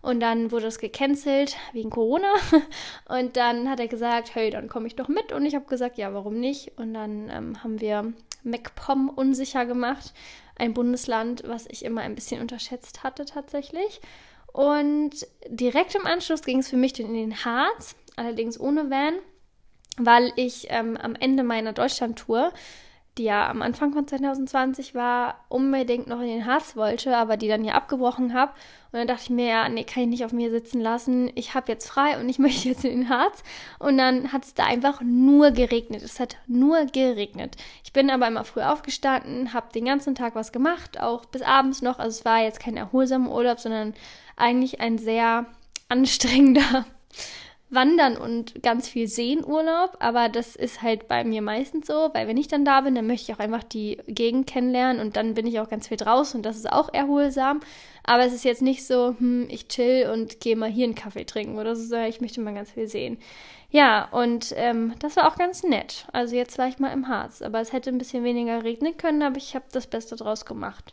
Und 0.00 0.20
dann 0.20 0.52
wurde 0.52 0.68
es 0.68 0.78
gecancelt 0.78 1.56
wegen 1.72 1.90
Corona. 1.90 2.32
Und 3.08 3.36
dann 3.36 3.68
hat 3.68 3.80
er 3.80 3.88
gesagt, 3.88 4.34
hey, 4.34 4.50
dann 4.50 4.68
komme 4.68 4.86
ich 4.86 4.96
doch 4.96 5.08
mit. 5.08 5.32
Und 5.32 5.44
ich 5.44 5.54
habe 5.54 5.66
gesagt, 5.66 5.98
ja, 5.98 6.14
warum 6.14 6.38
nicht? 6.38 6.78
Und 6.78 6.94
dann 6.94 7.28
ähm, 7.28 7.62
haben 7.62 7.80
wir 7.80 8.14
MacPom 8.42 9.08
unsicher 9.08 9.66
gemacht. 9.66 10.12
Ein 10.56 10.74
Bundesland, 10.74 11.42
was 11.46 11.66
ich 11.68 11.84
immer 11.84 12.02
ein 12.02 12.14
bisschen 12.14 12.40
unterschätzt 12.40 13.02
hatte 13.02 13.24
tatsächlich. 13.24 14.00
Und 14.52 15.26
direkt 15.48 15.94
im 15.94 16.06
Anschluss 16.06 16.42
ging 16.42 16.58
es 16.58 16.68
für 16.68 16.76
mich 16.76 16.98
in 16.98 17.14
den 17.14 17.44
Harz, 17.44 17.94
allerdings 18.16 18.58
ohne 18.58 18.90
Van, 18.90 19.14
weil 19.96 20.32
ich 20.36 20.66
ähm, 20.70 20.96
am 20.96 21.14
Ende 21.14 21.44
meiner 21.44 21.72
Deutschland-Tour 21.72 22.52
die 23.20 23.24
ja 23.24 23.50
am 23.50 23.60
Anfang 23.60 23.92
von 23.92 24.08
2020 24.08 24.94
war, 24.94 25.44
unbedingt 25.50 26.06
noch 26.06 26.20
in 26.20 26.28
den 26.28 26.46
Harz 26.46 26.74
wollte, 26.74 27.14
aber 27.14 27.36
die 27.36 27.48
dann 27.48 27.64
ja 27.64 27.74
abgebrochen 27.74 28.32
habe. 28.32 28.52
Und 28.92 28.98
dann 28.98 29.06
dachte 29.06 29.24
ich 29.24 29.30
mir, 29.30 29.46
ja, 29.46 29.68
nee, 29.68 29.84
kann 29.84 30.04
ich 30.04 30.08
nicht 30.08 30.24
auf 30.24 30.32
mir 30.32 30.50
sitzen 30.50 30.80
lassen. 30.80 31.30
Ich 31.34 31.52
habe 31.54 31.70
jetzt 31.70 31.86
frei 31.86 32.18
und 32.18 32.28
ich 32.30 32.38
möchte 32.40 32.68
jetzt 32.68 32.84
in 32.84 33.00
den 33.00 33.08
Harz. 33.10 33.44
Und 33.78 33.98
dann 33.98 34.32
hat 34.32 34.44
es 34.44 34.54
da 34.54 34.64
einfach 34.64 35.02
nur 35.02 35.50
geregnet. 35.50 36.02
Es 36.02 36.18
hat 36.18 36.38
nur 36.46 36.86
geregnet. 36.86 37.56
Ich 37.84 37.92
bin 37.92 38.10
aber 38.10 38.26
immer 38.26 38.44
früh 38.44 38.62
aufgestanden, 38.62 39.52
habe 39.52 39.70
den 39.74 39.84
ganzen 39.84 40.14
Tag 40.14 40.34
was 40.34 40.50
gemacht, 40.50 40.98
auch 40.98 41.26
bis 41.26 41.42
abends 41.42 41.82
noch. 41.82 41.98
Also 41.98 42.20
es 42.20 42.24
war 42.24 42.42
jetzt 42.42 42.58
kein 42.58 42.78
erholsamer 42.78 43.30
Urlaub, 43.30 43.60
sondern 43.60 43.92
eigentlich 44.36 44.80
ein 44.80 44.96
sehr 44.96 45.44
anstrengender 45.90 46.86
Wandern 47.70 48.16
und 48.16 48.62
ganz 48.62 48.88
viel 48.88 49.06
Seenurlaub, 49.06 49.96
aber 50.00 50.28
das 50.28 50.56
ist 50.56 50.82
halt 50.82 51.06
bei 51.06 51.22
mir 51.22 51.40
meistens 51.40 51.86
so, 51.86 52.10
weil 52.12 52.26
wenn 52.26 52.36
ich 52.36 52.48
dann 52.48 52.64
da 52.64 52.80
bin, 52.80 52.96
dann 52.96 53.06
möchte 53.06 53.30
ich 53.30 53.36
auch 53.36 53.42
einfach 53.42 53.62
die 53.62 53.98
Gegend 54.08 54.48
kennenlernen 54.48 55.00
und 55.00 55.16
dann 55.16 55.34
bin 55.34 55.46
ich 55.46 55.60
auch 55.60 55.68
ganz 55.68 55.86
viel 55.86 55.96
draußen 55.96 56.38
und 56.38 56.42
das 56.42 56.56
ist 56.56 56.70
auch 56.70 56.92
erholsam. 56.92 57.60
Aber 58.02 58.24
es 58.24 58.32
ist 58.32 58.44
jetzt 58.44 58.62
nicht 58.62 58.84
so, 58.84 59.14
hm, 59.18 59.46
ich 59.50 59.68
chill 59.68 60.10
und 60.12 60.40
gehe 60.40 60.56
mal 60.56 60.70
hier 60.70 60.84
einen 60.84 60.96
Kaffee 60.96 61.24
trinken 61.24 61.58
oder 61.58 61.76
so, 61.76 61.84
sondern 61.84 62.08
ich 62.08 62.20
möchte 62.20 62.40
mal 62.40 62.54
ganz 62.54 62.72
viel 62.72 62.88
sehen. 62.88 63.18
Ja, 63.70 64.08
und 64.10 64.52
ähm, 64.56 64.94
das 64.98 65.16
war 65.16 65.28
auch 65.28 65.36
ganz 65.36 65.62
nett. 65.62 66.06
Also 66.12 66.34
jetzt 66.34 66.58
war 66.58 66.66
ich 66.66 66.80
mal 66.80 66.92
im 66.92 67.06
Harz, 67.06 67.40
aber 67.40 67.60
es 67.60 67.72
hätte 67.72 67.90
ein 67.90 67.98
bisschen 67.98 68.24
weniger 68.24 68.64
regnen 68.64 68.96
können, 68.96 69.22
aber 69.22 69.36
ich 69.36 69.54
habe 69.54 69.66
das 69.70 69.86
Beste 69.86 70.16
draus 70.16 70.44
gemacht. 70.44 70.92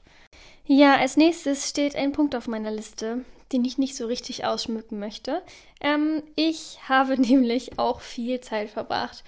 Ja, 0.65 0.95
als 0.95 1.17
nächstes 1.17 1.67
steht 1.69 1.95
ein 1.95 2.11
Punkt 2.11 2.35
auf 2.35 2.47
meiner 2.47 2.71
Liste 2.71 3.23
den 3.51 3.65
ich 3.65 3.77
nicht 3.77 3.95
so 3.95 4.05
richtig 4.05 4.45
ausschmücken 4.45 4.99
möchte. 4.99 5.41
Ähm, 5.81 6.23
ich 6.36 6.79
habe 6.88 7.17
nämlich 7.21 7.79
auch 7.79 8.01
viel 8.01 8.41
Zeit 8.41 8.69
verbracht 8.69 9.23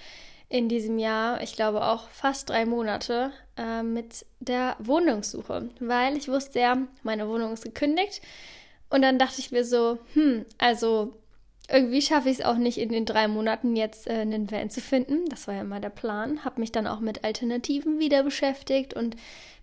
in 0.50 0.68
diesem 0.68 0.98
Jahr, 0.98 1.40
ich 1.42 1.54
glaube 1.54 1.84
auch 1.84 2.08
fast 2.10 2.50
drei 2.50 2.66
Monate, 2.66 3.32
äh, 3.56 3.84
mit 3.84 4.26
der 4.40 4.76
Wohnungssuche, 4.80 5.70
weil 5.78 6.16
ich 6.16 6.28
wusste 6.28 6.58
ja, 6.58 6.76
meine 7.04 7.28
Wohnung 7.28 7.52
ist 7.52 7.64
gekündigt. 7.64 8.20
Und 8.90 9.02
dann 9.02 9.20
dachte 9.20 9.38
ich 9.38 9.52
mir 9.52 9.64
so, 9.64 9.98
hm, 10.14 10.44
also 10.58 11.14
irgendwie 11.70 12.02
schaffe 12.02 12.28
ich 12.28 12.40
es 12.40 12.44
auch 12.44 12.56
nicht 12.56 12.78
in 12.78 12.88
den 12.88 13.06
drei 13.06 13.28
Monaten 13.28 13.76
jetzt 13.76 14.08
äh, 14.08 14.14
einen 14.14 14.50
Van 14.50 14.70
zu 14.70 14.80
finden. 14.80 15.28
Das 15.28 15.46
war 15.46 15.54
ja 15.54 15.62
mal 15.62 15.80
der 15.80 15.90
Plan. 15.90 16.44
Habe 16.44 16.60
mich 16.60 16.72
dann 16.72 16.88
auch 16.88 16.98
mit 16.98 17.22
Alternativen 17.22 18.00
wieder 18.00 18.24
beschäftigt 18.24 18.94
und 18.94 19.14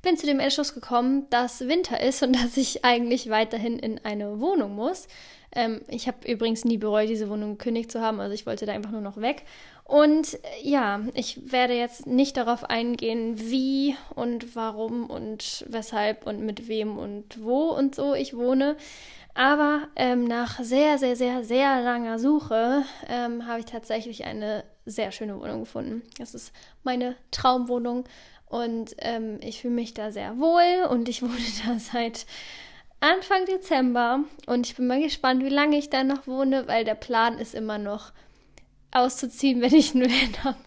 bin 0.01 0.17
zu 0.17 0.25
dem 0.25 0.39
Entschluss 0.39 0.73
gekommen, 0.73 1.27
dass 1.29 1.67
Winter 1.67 2.01
ist 2.01 2.23
und 2.23 2.33
dass 2.41 2.57
ich 2.57 2.83
eigentlich 2.85 3.29
weiterhin 3.29 3.79
in 3.79 4.03
eine 4.03 4.39
Wohnung 4.39 4.75
muss. 4.75 5.07
Ähm, 5.53 5.81
ich 5.87 6.07
habe 6.07 6.29
übrigens 6.29 6.65
nie 6.65 6.77
bereut, 6.77 7.09
diese 7.09 7.29
Wohnung 7.29 7.57
gekündigt 7.57 7.91
zu 7.91 8.01
haben, 8.01 8.19
also 8.19 8.33
ich 8.33 8.45
wollte 8.45 8.65
da 8.65 8.73
einfach 8.73 8.91
nur 8.91 9.01
noch 9.01 9.17
weg. 9.17 9.43
Und 9.83 10.33
äh, 10.33 10.37
ja, 10.61 11.01
ich 11.13 11.51
werde 11.51 11.73
jetzt 11.73 12.05
nicht 12.05 12.37
darauf 12.37 12.65
eingehen, 12.65 13.39
wie 13.39 13.95
und 14.15 14.55
warum 14.55 15.09
und 15.09 15.65
weshalb 15.69 16.27
und 16.27 16.41
mit 16.41 16.67
wem 16.67 16.97
und 16.97 17.43
wo 17.43 17.69
und 17.69 17.95
so 17.95 18.13
ich 18.13 18.35
wohne. 18.35 18.75
Aber 19.33 19.87
ähm, 19.95 20.23
nach 20.23 20.59
sehr, 20.63 20.97
sehr, 20.97 21.15
sehr, 21.15 21.43
sehr 21.43 21.81
langer 21.81 22.17
Suche 22.17 22.83
ähm, 23.07 23.45
habe 23.45 23.59
ich 23.59 23.65
tatsächlich 23.65 24.25
eine 24.25 24.63
sehr 24.85 25.11
schöne 25.11 25.39
Wohnung 25.39 25.59
gefunden. 25.59 26.01
Das 26.17 26.33
ist 26.33 26.51
meine 26.83 27.15
Traumwohnung 27.29 28.05
und 28.49 28.95
ähm, 28.99 29.39
ich 29.41 29.61
fühle 29.61 29.73
mich 29.73 29.93
da 29.93 30.11
sehr 30.11 30.37
wohl 30.37 30.87
und 30.89 31.09
ich 31.09 31.21
wohne 31.21 31.33
da 31.65 31.79
seit 31.79 32.25
Anfang 32.99 33.45
Dezember 33.45 34.23
und 34.47 34.65
ich 34.65 34.75
bin 34.75 34.87
mal 34.87 35.01
gespannt, 35.01 35.43
wie 35.43 35.49
lange 35.49 35.77
ich 35.77 35.89
da 35.89 36.03
noch 36.03 36.25
wohne, 36.25 36.67
weil 36.67 36.83
der 36.83 36.95
Plan 36.95 37.37
ist 37.37 37.53
immer 37.53 37.77
noch 37.77 38.11
auszuziehen, 38.91 39.61
wenn 39.61 39.75
ich 39.75 39.93
einen 39.93 40.09
Van 40.09 40.43
habe. 40.43 40.57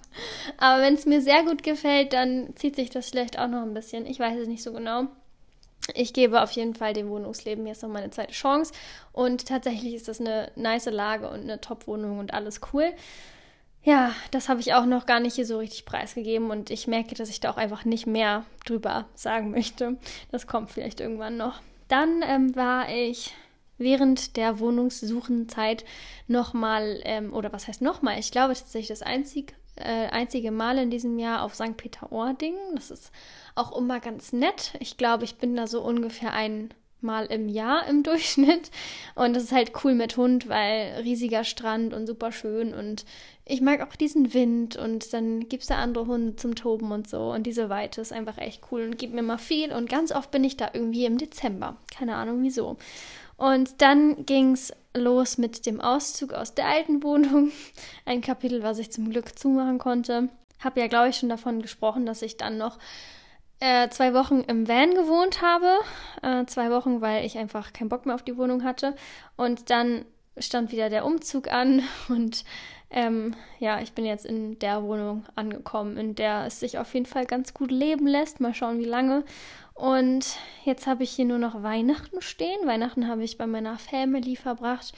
Aber 0.59 0.83
wenn 0.83 0.95
es 0.95 1.07
mir 1.07 1.21
sehr 1.21 1.45
gut 1.45 1.63
gefällt, 1.63 2.13
dann 2.13 2.55
zieht 2.57 2.77
sich 2.77 2.91
das 2.91 3.11
vielleicht 3.11 3.39
auch 3.39 3.49
noch 3.49 3.63
ein 3.63 3.75
bisschen. 3.75 4.07
Ich 4.07 4.19
weiß 4.19 4.39
es 4.39 4.49
nicht 4.49 4.63
so 4.63 4.73
genau. 4.73 5.07
Ich 5.95 6.13
gebe 6.13 6.43
auf 6.43 6.51
jeden 6.53 6.75
Fall 6.75 6.93
dem 6.93 7.09
Wohnungsleben 7.09 7.67
jetzt 7.67 7.83
noch 7.83 7.89
mal 7.89 8.03
eine 8.03 8.11
zweite 8.11 8.33
Chance. 8.33 8.73
Und 9.13 9.47
tatsächlich 9.47 9.95
ist 9.95 10.09
das 10.09 10.21
eine 10.21 10.53
nice 10.57 10.87
Lage 10.87 11.29
und 11.29 11.41
eine 11.41 11.61
Top-Wohnung 11.61 12.19
und 12.19 12.35
alles 12.35 12.61
cool. 12.73 12.93
Ja, 13.83 14.13
das 14.31 14.49
habe 14.49 14.61
ich 14.61 14.75
auch 14.75 14.85
noch 14.85 15.07
gar 15.07 15.21
nicht 15.21 15.37
hier 15.37 15.47
so 15.47 15.59
richtig 15.59 15.87
preisgegeben 15.87 16.51
und 16.51 16.71
ich 16.71 16.87
merke, 16.87 17.15
dass 17.15 17.31
ich 17.31 17.41
da 17.41 17.51
auch 17.51 17.57
einfach 17.57 17.85
nicht 17.85 18.07
mehr 18.07 18.45
drüber 18.67 19.07
sagen 19.15 19.51
möchte. 19.51 19.97
Das 20.31 20.47
kommt 20.47 20.71
vielleicht 20.71 21.01
irgendwann 21.01 21.37
noch. 21.39 21.61
Dann 21.89 22.23
ähm, 22.27 22.55
war 22.55 22.89
ich 22.91 23.35
während 23.79 24.37
der 24.37 24.61
Wohnungssuchenzeit 24.61 25.85
nochmal, 26.29 27.01
ähm, 27.05 27.33
oder 27.33 27.53
was 27.53 27.67
heißt 27.67 27.81
nochmal? 27.81 28.19
Ich 28.19 28.31
glaube 28.31 28.55
tatsächlich 28.55 28.89
das 28.89 29.03
einzig, 29.03 29.55
äh, 29.77 30.09
einzige 30.09 30.51
Mal 30.51 30.79
in 30.79 30.91
diesem 30.91 31.19
Jahr 31.19 31.43
auf 31.43 31.55
St. 31.55 31.77
Peter-Ording. 31.77 32.55
Das 32.75 32.91
ist 32.91 33.11
auch 33.55 33.77
immer 33.77 33.99
ganz 33.99 34.33
nett. 34.33 34.75
Ich 34.79 34.99
glaube, 34.99 35.25
ich 35.25 35.37
bin 35.37 35.57
da 35.57 35.67
so 35.67 35.81
ungefähr 35.81 36.35
ein 36.35 36.75
Mal 37.01 37.27
im 37.27 37.49
Jahr 37.49 37.87
im 37.89 38.03
Durchschnitt. 38.05 38.71
Und 39.15 39.35
das 39.35 39.45
ist 39.45 39.53
halt 39.53 39.73
cool 39.83 39.95
mit 39.95 40.19
Hund, 40.19 40.49
weil 40.49 41.01
riesiger 41.03 41.45
Strand 41.45 41.95
und 41.95 42.07
super 42.07 42.31
schön. 42.31 42.75
Und 42.75 43.07
ich 43.51 43.61
mag 43.61 43.81
auch 43.83 43.97
diesen 43.97 44.33
Wind 44.33 44.77
und 44.77 45.13
dann 45.13 45.49
gibt 45.49 45.63
es 45.63 45.69
da 45.69 45.77
andere 45.77 46.07
Hunde 46.07 46.37
zum 46.37 46.55
Toben 46.55 46.93
und 46.93 47.09
so. 47.09 47.33
Und 47.33 47.45
diese 47.45 47.69
Weite 47.69 48.01
ist 48.01 48.13
einfach 48.13 48.39
echt 48.39 48.63
cool 48.71 48.83
und 48.83 48.97
gibt 48.97 49.13
mir 49.13 49.23
mal 49.23 49.39
viel. 49.39 49.73
Und 49.73 49.91
ganz 49.91 50.13
oft 50.13 50.31
bin 50.31 50.45
ich 50.45 50.57
da 50.57 50.71
irgendwie 50.73 51.05
im 51.05 51.19
Dezember. 51.19 51.77
Keine 51.93 52.15
Ahnung 52.15 52.43
wieso. 52.43 52.77
Und 53.37 53.83
dann 53.83 54.25
ging 54.25 54.53
es 54.53 54.73
los 54.97 55.37
mit 55.37 55.67
dem 55.67 55.81
Auszug 55.81 56.33
aus 56.33 56.55
der 56.55 56.67
alten 56.67 57.03
Wohnung. 57.03 57.51
Ein 58.05 58.21
Kapitel, 58.21 58.63
was 58.63 58.79
ich 58.79 58.93
zum 58.93 59.11
Glück 59.11 59.37
zumachen 59.37 59.79
konnte. 59.79 60.29
Habe 60.61 60.81
ja, 60.81 60.87
glaube 60.87 61.09
ich, 61.09 61.17
schon 61.17 61.29
davon 61.29 61.61
gesprochen, 61.61 62.07
dass 62.07 62.23
ich 62.23 62.37
dann 62.37 62.57
noch 62.57 62.79
äh, 63.59 63.89
zwei 63.89 64.15
Wochen 64.15 64.41
im 64.41 64.69
Van 64.69 64.95
gewohnt 64.95 65.43
habe. 65.43 65.73
Äh, 66.23 66.47
zwei 66.47 66.71
Wochen, 66.71 67.01
weil 67.01 67.25
ich 67.25 67.37
einfach 67.37 67.73
keinen 67.73 67.89
Bock 67.89 68.07
mehr 68.07 68.15
auf 68.15 68.23
die 68.23 68.37
Wohnung 68.37 68.63
hatte. 68.63 68.95
Und 69.37 69.71
dann 69.71 70.05
stand 70.39 70.71
wieder 70.71 70.89
der 70.89 71.05
Umzug 71.05 71.51
an 71.51 71.83
und 72.09 72.45
ähm, 72.91 73.37
ja, 73.61 73.81
ich 73.81 73.93
bin 73.93 74.05
jetzt 74.05 74.27
in 74.27 74.59
der 74.59 74.83
Wohnung 74.83 75.25
angekommen, 75.37 75.97
in 75.97 76.15
der 76.17 76.47
es 76.47 76.61
sich 76.61 76.79
auf 76.79 76.93
jeden 76.93 77.07
Fall 77.07 77.25
ganz 77.25 77.55
gut 77.55 77.71
leben 77.71 78.07
lässt. 78.07 78.41
Mal 78.41 78.55
schauen, 78.55 78.81
wie 78.81 78.85
lange. 78.85 79.25
Und 79.75 80.37
jetzt 80.65 80.87
habe 80.87 81.05
ich 81.05 81.11
hier 81.11 81.25
nur 81.25 81.39
noch 81.39 81.63
Weihnachten 81.63 82.21
stehen. 82.21 82.67
Weihnachten 82.67 83.09
habe 83.09 83.23
ich 83.23 83.39
bei 83.39 83.47
meiner 83.47 83.79
Family 83.79 84.37
verbracht, 84.37 84.93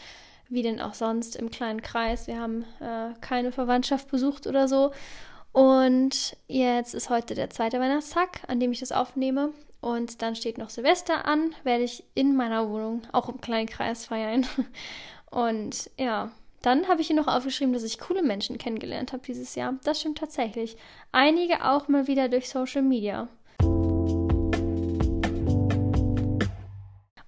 wie 0.48 0.62
denn 0.62 0.80
auch 0.80 0.94
sonst 0.94 1.36
im 1.36 1.50
kleinen 1.50 1.82
Kreis. 1.82 2.26
Wir 2.26 2.40
haben 2.40 2.64
äh, 2.80 3.12
keine 3.20 3.52
Verwandtschaft 3.52 4.10
besucht 4.10 4.46
oder 4.46 4.68
so. 4.68 4.92
Und 5.52 6.36
jetzt 6.48 6.94
ist 6.94 7.10
heute 7.10 7.34
der 7.34 7.50
zweite 7.50 7.78
Weihnachtstag, 7.78 8.40
an 8.48 8.58
dem 8.58 8.72
ich 8.72 8.80
das 8.80 8.90
aufnehme. 8.90 9.50
Und 9.82 10.22
dann 10.22 10.34
steht 10.34 10.58
noch 10.58 10.70
Silvester 10.70 11.26
an, 11.26 11.54
werde 11.62 11.84
ich 11.84 12.04
in 12.14 12.36
meiner 12.36 12.70
Wohnung 12.70 13.02
auch 13.12 13.28
im 13.28 13.40
kleinen 13.40 13.68
Kreis 13.68 14.06
feiern. 14.06 14.46
Und 15.30 15.90
ja, 15.98 16.30
dann 16.62 16.88
habe 16.88 17.00
ich 17.00 17.08
hier 17.08 17.16
noch 17.16 17.28
aufgeschrieben, 17.28 17.74
dass 17.74 17.82
ich 17.82 17.98
coole 17.98 18.22
Menschen 18.22 18.56
kennengelernt 18.56 19.12
habe 19.12 19.22
dieses 19.26 19.54
Jahr. 19.54 19.74
Das 19.84 20.00
stimmt 20.00 20.18
tatsächlich. 20.18 20.76
Einige 21.10 21.64
auch 21.64 21.88
mal 21.88 22.06
wieder 22.06 22.28
durch 22.28 22.48
Social 22.48 22.82
Media. 22.82 23.28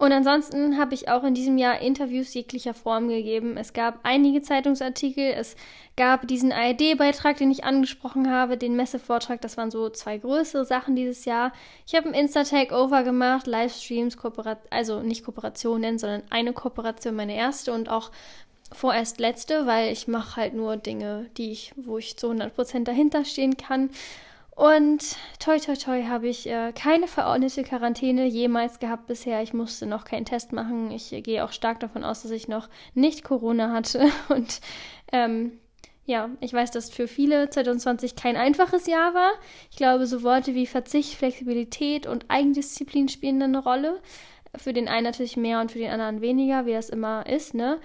Und 0.04 0.12
ansonsten 0.12 0.76
habe 0.76 0.92
ich 0.92 1.08
auch 1.08 1.24
in 1.24 1.32
diesem 1.32 1.56
Jahr 1.56 1.80
Interviews 1.80 2.34
jeglicher 2.34 2.74
Form 2.74 3.08
gegeben. 3.08 3.56
Es 3.56 3.72
gab 3.72 4.00
einige 4.02 4.42
Zeitungsartikel, 4.42 5.32
es 5.32 5.56
gab 5.96 6.28
diesen 6.28 6.52
ARD-Beitrag, 6.52 7.38
den 7.38 7.50
ich 7.50 7.64
angesprochen 7.64 8.30
habe, 8.30 8.58
den 8.58 8.76
Messevortrag, 8.76 9.40
das 9.40 9.56
waren 9.56 9.70
so 9.70 9.88
zwei 9.88 10.18
größere 10.18 10.66
Sachen 10.66 10.94
dieses 10.94 11.24
Jahr. 11.24 11.52
Ich 11.86 11.94
habe 11.94 12.08
ein 12.08 12.14
Insta-Takeover 12.14 13.02
gemacht, 13.02 13.46
Livestreams, 13.46 14.18
Kooperat 14.18 14.58
also 14.68 15.00
nicht 15.00 15.24
Kooperationen, 15.24 15.98
sondern 15.98 16.22
eine 16.28 16.52
Kooperation, 16.52 17.14
meine 17.14 17.34
erste 17.34 17.72
und 17.72 17.88
auch 17.88 18.10
vorerst 18.74 19.20
letzte, 19.20 19.66
weil 19.66 19.92
ich 19.92 20.08
mache 20.08 20.36
halt 20.36 20.54
nur 20.54 20.76
Dinge, 20.76 21.30
die 21.36 21.52
ich, 21.52 21.72
wo 21.76 21.98
ich 21.98 22.16
zu 22.16 22.30
100% 22.30 22.84
dahinter 22.84 23.24
stehen 23.24 23.56
kann. 23.56 23.90
Und 24.56 25.16
toi 25.40 25.58
toi 25.58 25.74
toi 25.74 26.04
habe 26.04 26.28
ich 26.28 26.48
äh, 26.48 26.72
keine 26.72 27.08
verordnete 27.08 27.64
Quarantäne 27.64 28.26
jemals 28.26 28.78
gehabt 28.78 29.08
bisher. 29.08 29.42
Ich 29.42 29.52
musste 29.52 29.84
noch 29.86 30.04
keinen 30.04 30.26
Test 30.26 30.52
machen. 30.52 30.92
Ich 30.92 31.12
äh, 31.12 31.22
gehe 31.22 31.44
auch 31.44 31.50
stark 31.50 31.80
davon 31.80 32.04
aus, 32.04 32.22
dass 32.22 32.30
ich 32.30 32.46
noch 32.46 32.68
nicht 32.94 33.24
Corona 33.24 33.72
hatte. 33.72 34.08
Und 34.28 34.60
ähm, 35.10 35.58
ja, 36.06 36.30
ich 36.40 36.52
weiß, 36.52 36.70
dass 36.70 36.90
für 36.90 37.08
viele 37.08 37.50
2020 37.50 38.14
kein 38.14 38.36
einfaches 38.36 38.86
Jahr 38.86 39.14
war. 39.14 39.32
Ich 39.70 39.76
glaube, 39.76 40.06
so 40.06 40.22
Worte 40.22 40.54
wie 40.54 40.66
Verzicht, 40.66 41.14
Flexibilität 41.14 42.06
und 42.06 42.26
Eigendisziplin 42.28 43.08
spielen 43.08 43.42
eine 43.42 43.62
Rolle. 43.62 44.00
Für 44.56 44.72
den 44.72 44.86
einen 44.86 45.04
natürlich 45.04 45.36
mehr 45.36 45.60
und 45.60 45.72
für 45.72 45.78
den 45.78 45.90
anderen 45.90 46.20
weniger, 46.20 46.66
wie 46.66 46.74
das 46.74 46.90
immer 46.90 47.26
ist, 47.26 47.54
ne? 47.54 47.80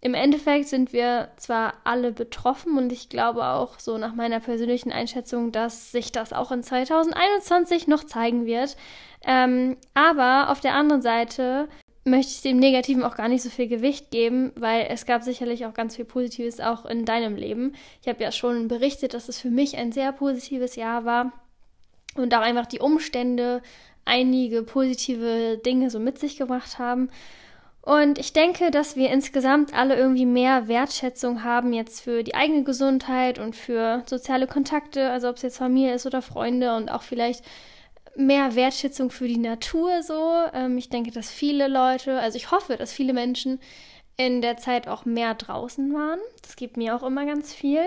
Im 0.00 0.14
Endeffekt 0.14 0.68
sind 0.68 0.92
wir 0.92 1.30
zwar 1.36 1.74
alle 1.84 2.12
betroffen 2.12 2.76
und 2.78 2.92
ich 2.92 3.08
glaube 3.08 3.44
auch 3.44 3.80
so 3.80 3.98
nach 3.98 4.14
meiner 4.14 4.40
persönlichen 4.40 4.92
Einschätzung, 4.92 5.52
dass 5.52 5.90
sich 5.90 6.12
das 6.12 6.32
auch 6.32 6.52
in 6.52 6.62
2021 6.62 7.88
noch 7.88 8.04
zeigen 8.04 8.46
wird. 8.46 8.76
Ähm, 9.24 9.76
aber 9.94 10.50
auf 10.50 10.60
der 10.60 10.74
anderen 10.74 11.02
Seite 11.02 11.68
möchte 12.04 12.32
ich 12.32 12.42
dem 12.42 12.58
Negativen 12.58 13.02
auch 13.02 13.16
gar 13.16 13.28
nicht 13.28 13.42
so 13.42 13.50
viel 13.50 13.66
Gewicht 13.66 14.10
geben, 14.10 14.52
weil 14.54 14.86
es 14.90 15.06
gab 15.06 15.22
sicherlich 15.22 15.66
auch 15.66 15.74
ganz 15.74 15.96
viel 15.96 16.04
Positives 16.04 16.60
auch 16.60 16.86
in 16.86 17.04
deinem 17.04 17.34
Leben. 17.34 17.74
Ich 18.00 18.08
habe 18.08 18.22
ja 18.22 18.30
schon 18.30 18.68
berichtet, 18.68 19.12
dass 19.12 19.28
es 19.28 19.40
für 19.40 19.50
mich 19.50 19.76
ein 19.76 19.90
sehr 19.90 20.12
positives 20.12 20.76
Jahr 20.76 21.04
war 21.04 21.32
und 22.14 22.32
auch 22.34 22.42
einfach 22.42 22.66
die 22.66 22.78
Umstände 22.78 23.60
einige 24.04 24.62
positive 24.62 25.58
Dinge 25.58 25.90
so 25.90 25.98
mit 25.98 26.18
sich 26.18 26.36
gebracht 26.36 26.78
haben. 26.78 27.10
Und 27.86 28.18
ich 28.18 28.32
denke, 28.32 28.72
dass 28.72 28.96
wir 28.96 29.10
insgesamt 29.10 29.72
alle 29.72 29.94
irgendwie 29.94 30.26
mehr 30.26 30.66
Wertschätzung 30.66 31.44
haben 31.44 31.72
jetzt 31.72 32.00
für 32.00 32.24
die 32.24 32.34
eigene 32.34 32.64
Gesundheit 32.64 33.38
und 33.38 33.54
für 33.54 34.02
soziale 34.06 34.48
Kontakte, 34.48 35.08
also 35.08 35.28
ob 35.28 35.36
es 35.36 35.42
jetzt 35.42 35.58
Familie 35.58 35.94
ist 35.94 36.04
oder 36.04 36.20
Freunde 36.20 36.74
und 36.74 36.90
auch 36.90 37.02
vielleicht 37.02 37.44
mehr 38.16 38.56
Wertschätzung 38.56 39.12
für 39.12 39.28
die 39.28 39.38
Natur 39.38 40.02
so. 40.02 40.32
Ähm, 40.52 40.76
ich 40.78 40.88
denke, 40.88 41.12
dass 41.12 41.30
viele 41.30 41.68
Leute, 41.68 42.18
also 42.18 42.36
ich 42.36 42.50
hoffe, 42.50 42.76
dass 42.76 42.92
viele 42.92 43.12
Menschen 43.12 43.60
in 44.16 44.42
der 44.42 44.56
Zeit 44.56 44.88
auch 44.88 45.04
mehr 45.04 45.34
draußen 45.34 45.94
waren. 45.94 46.18
Das 46.42 46.56
gibt 46.56 46.76
mir 46.76 46.96
auch 46.96 47.04
immer 47.04 47.24
ganz 47.24 47.54
viel. 47.54 47.84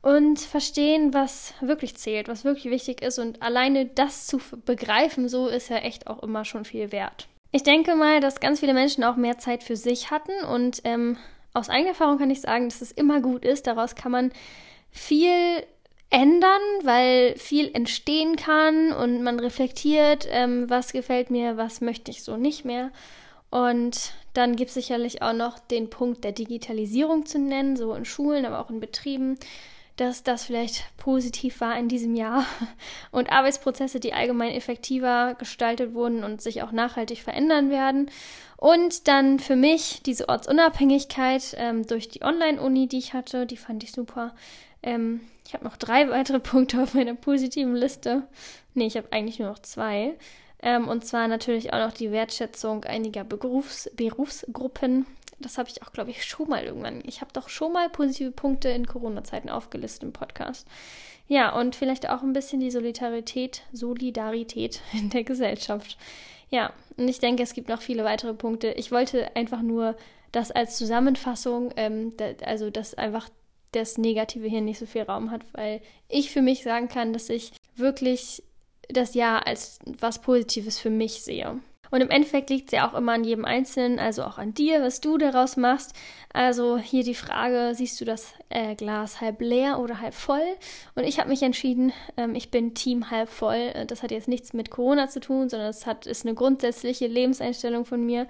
Und 0.00 0.40
verstehen, 0.40 1.12
was 1.12 1.52
wirklich 1.60 1.96
zählt, 1.96 2.28
was 2.28 2.44
wirklich 2.44 2.72
wichtig 2.72 3.02
ist. 3.02 3.18
Und 3.18 3.42
alleine 3.42 3.84
das 3.84 4.26
zu 4.26 4.40
begreifen, 4.64 5.28
so 5.28 5.48
ist 5.48 5.68
ja 5.68 5.76
echt 5.76 6.06
auch 6.06 6.22
immer 6.22 6.46
schon 6.46 6.64
viel 6.64 6.92
wert. 6.92 7.28
Ich 7.54 7.62
denke 7.62 7.94
mal, 7.94 8.18
dass 8.18 8.40
ganz 8.40 8.58
viele 8.58 8.74
Menschen 8.74 9.04
auch 9.04 9.14
mehr 9.14 9.38
Zeit 9.38 9.62
für 9.62 9.76
sich 9.76 10.10
hatten 10.10 10.32
und 10.44 10.80
ähm, 10.82 11.16
aus 11.52 11.70
eigener 11.70 11.90
Erfahrung 11.90 12.18
kann 12.18 12.28
ich 12.28 12.40
sagen, 12.40 12.68
dass 12.68 12.82
es 12.82 12.90
immer 12.90 13.20
gut 13.20 13.44
ist. 13.44 13.68
Daraus 13.68 13.94
kann 13.94 14.10
man 14.10 14.32
viel 14.90 15.62
ändern, 16.10 16.60
weil 16.82 17.36
viel 17.36 17.70
entstehen 17.72 18.34
kann 18.34 18.90
und 18.90 19.22
man 19.22 19.38
reflektiert, 19.38 20.26
ähm, 20.32 20.68
was 20.68 20.92
gefällt 20.92 21.30
mir, 21.30 21.56
was 21.56 21.80
möchte 21.80 22.10
ich 22.10 22.24
so 22.24 22.36
nicht 22.36 22.64
mehr. 22.64 22.90
Und 23.50 24.14
dann 24.32 24.56
gibt 24.56 24.70
es 24.70 24.74
sicherlich 24.74 25.22
auch 25.22 25.32
noch 25.32 25.60
den 25.60 25.90
Punkt 25.90 26.24
der 26.24 26.32
Digitalisierung 26.32 27.24
zu 27.24 27.38
nennen, 27.38 27.76
so 27.76 27.94
in 27.94 28.04
Schulen, 28.04 28.46
aber 28.46 28.58
auch 28.58 28.70
in 28.70 28.80
Betrieben 28.80 29.38
dass 29.96 30.22
das 30.22 30.44
vielleicht 30.44 30.84
positiv 30.96 31.60
war 31.60 31.78
in 31.78 31.88
diesem 31.88 32.14
Jahr 32.14 32.46
und 33.10 33.30
Arbeitsprozesse, 33.30 34.00
die 34.00 34.12
allgemein 34.12 34.52
effektiver 34.52 35.34
gestaltet 35.38 35.94
wurden 35.94 36.24
und 36.24 36.42
sich 36.42 36.62
auch 36.62 36.72
nachhaltig 36.72 37.22
verändern 37.22 37.70
werden. 37.70 38.10
Und 38.56 39.08
dann 39.08 39.38
für 39.38 39.56
mich 39.56 40.02
diese 40.04 40.28
Ortsunabhängigkeit 40.28 41.54
ähm, 41.58 41.86
durch 41.86 42.08
die 42.08 42.22
Online-Uni, 42.22 42.88
die 42.88 42.98
ich 42.98 43.12
hatte, 43.12 43.46
die 43.46 43.56
fand 43.56 43.84
ich 43.84 43.92
super. 43.92 44.34
Ähm, 44.82 45.20
ich 45.46 45.54
habe 45.54 45.64
noch 45.64 45.76
drei 45.76 46.08
weitere 46.10 46.40
Punkte 46.40 46.82
auf 46.82 46.94
meiner 46.94 47.14
positiven 47.14 47.76
Liste. 47.76 48.26
Nee, 48.74 48.86
ich 48.86 48.96
habe 48.96 49.12
eigentlich 49.12 49.38
nur 49.38 49.48
noch 49.48 49.58
zwei. 49.60 50.14
Ähm, 50.62 50.88
und 50.88 51.04
zwar 51.04 51.28
natürlich 51.28 51.72
auch 51.72 51.78
noch 51.78 51.92
die 51.92 52.10
Wertschätzung 52.10 52.84
einiger 52.84 53.22
Berufs 53.22 53.90
Berufsgruppen, 53.96 55.06
das 55.44 55.58
habe 55.58 55.68
ich 55.68 55.82
auch, 55.82 55.92
glaube 55.92 56.10
ich, 56.10 56.24
schon 56.24 56.48
mal 56.48 56.64
irgendwann. 56.64 57.02
Ich 57.06 57.20
habe 57.20 57.32
doch 57.32 57.48
schon 57.48 57.72
mal 57.72 57.88
positive 57.88 58.30
Punkte 58.30 58.68
in 58.70 58.86
Corona-Zeiten 58.86 59.50
aufgelistet 59.50 60.02
im 60.02 60.12
Podcast. 60.12 60.66
Ja, 61.26 61.58
und 61.58 61.74
vielleicht 61.74 62.08
auch 62.08 62.22
ein 62.22 62.32
bisschen 62.32 62.60
die 62.60 62.70
Solidarität, 62.70 63.62
Solidarität 63.72 64.80
in 64.92 65.10
der 65.10 65.24
Gesellschaft. 65.24 65.96
Ja, 66.50 66.72
und 66.96 67.08
ich 67.08 67.18
denke, 67.18 67.42
es 67.42 67.54
gibt 67.54 67.68
noch 67.68 67.82
viele 67.82 68.04
weitere 68.04 68.34
Punkte. 68.34 68.72
Ich 68.72 68.92
wollte 68.92 69.34
einfach 69.34 69.62
nur 69.62 69.96
das 70.32 70.50
als 70.50 70.76
Zusammenfassung, 70.76 71.72
ähm, 71.76 72.16
da, 72.16 72.26
also 72.44 72.70
dass 72.70 72.94
einfach 72.94 73.28
das 73.72 73.98
Negative 73.98 74.46
hier 74.46 74.60
nicht 74.60 74.78
so 74.78 74.86
viel 74.86 75.02
Raum 75.02 75.30
hat, 75.30 75.42
weil 75.52 75.80
ich 76.08 76.30
für 76.30 76.42
mich 76.42 76.62
sagen 76.62 76.88
kann, 76.88 77.12
dass 77.12 77.28
ich 77.28 77.52
wirklich 77.76 78.42
das 78.88 79.14
Jahr 79.14 79.46
als 79.46 79.78
was 79.98 80.20
Positives 80.20 80.78
für 80.78 80.90
mich 80.90 81.22
sehe. 81.22 81.60
Und 81.94 82.00
im 82.00 82.10
Endeffekt 82.10 82.50
liegt 82.50 82.72
es 82.72 82.76
ja 82.76 82.90
auch 82.90 82.94
immer 82.94 83.12
an 83.12 83.22
jedem 83.22 83.44
Einzelnen, 83.44 84.00
also 84.00 84.24
auch 84.24 84.36
an 84.36 84.52
dir, 84.52 84.82
was 84.82 85.00
du 85.00 85.16
daraus 85.16 85.56
machst. 85.56 85.92
Also 86.32 86.76
hier 86.76 87.04
die 87.04 87.14
Frage, 87.14 87.70
siehst 87.72 88.00
du 88.00 88.04
das 88.04 88.34
äh, 88.48 88.74
Glas 88.74 89.20
halb 89.20 89.40
leer 89.40 89.78
oder 89.78 90.00
halb 90.00 90.12
voll? 90.12 90.42
Und 90.96 91.04
ich 91.04 91.20
habe 91.20 91.28
mich 91.28 91.44
entschieden, 91.44 91.92
ähm, 92.16 92.34
ich 92.34 92.50
bin 92.50 92.74
Team 92.74 93.12
halb 93.12 93.28
voll. 93.28 93.70
Äh, 93.74 93.86
das 93.86 94.02
hat 94.02 94.10
jetzt 94.10 94.26
nichts 94.26 94.52
mit 94.54 94.72
Corona 94.72 95.06
zu 95.06 95.20
tun, 95.20 95.48
sondern 95.48 95.68
es 95.68 95.86
ist 96.06 96.26
eine 96.26 96.34
grundsätzliche 96.34 97.06
Lebenseinstellung 97.06 97.84
von 97.84 98.04
mir. 98.04 98.26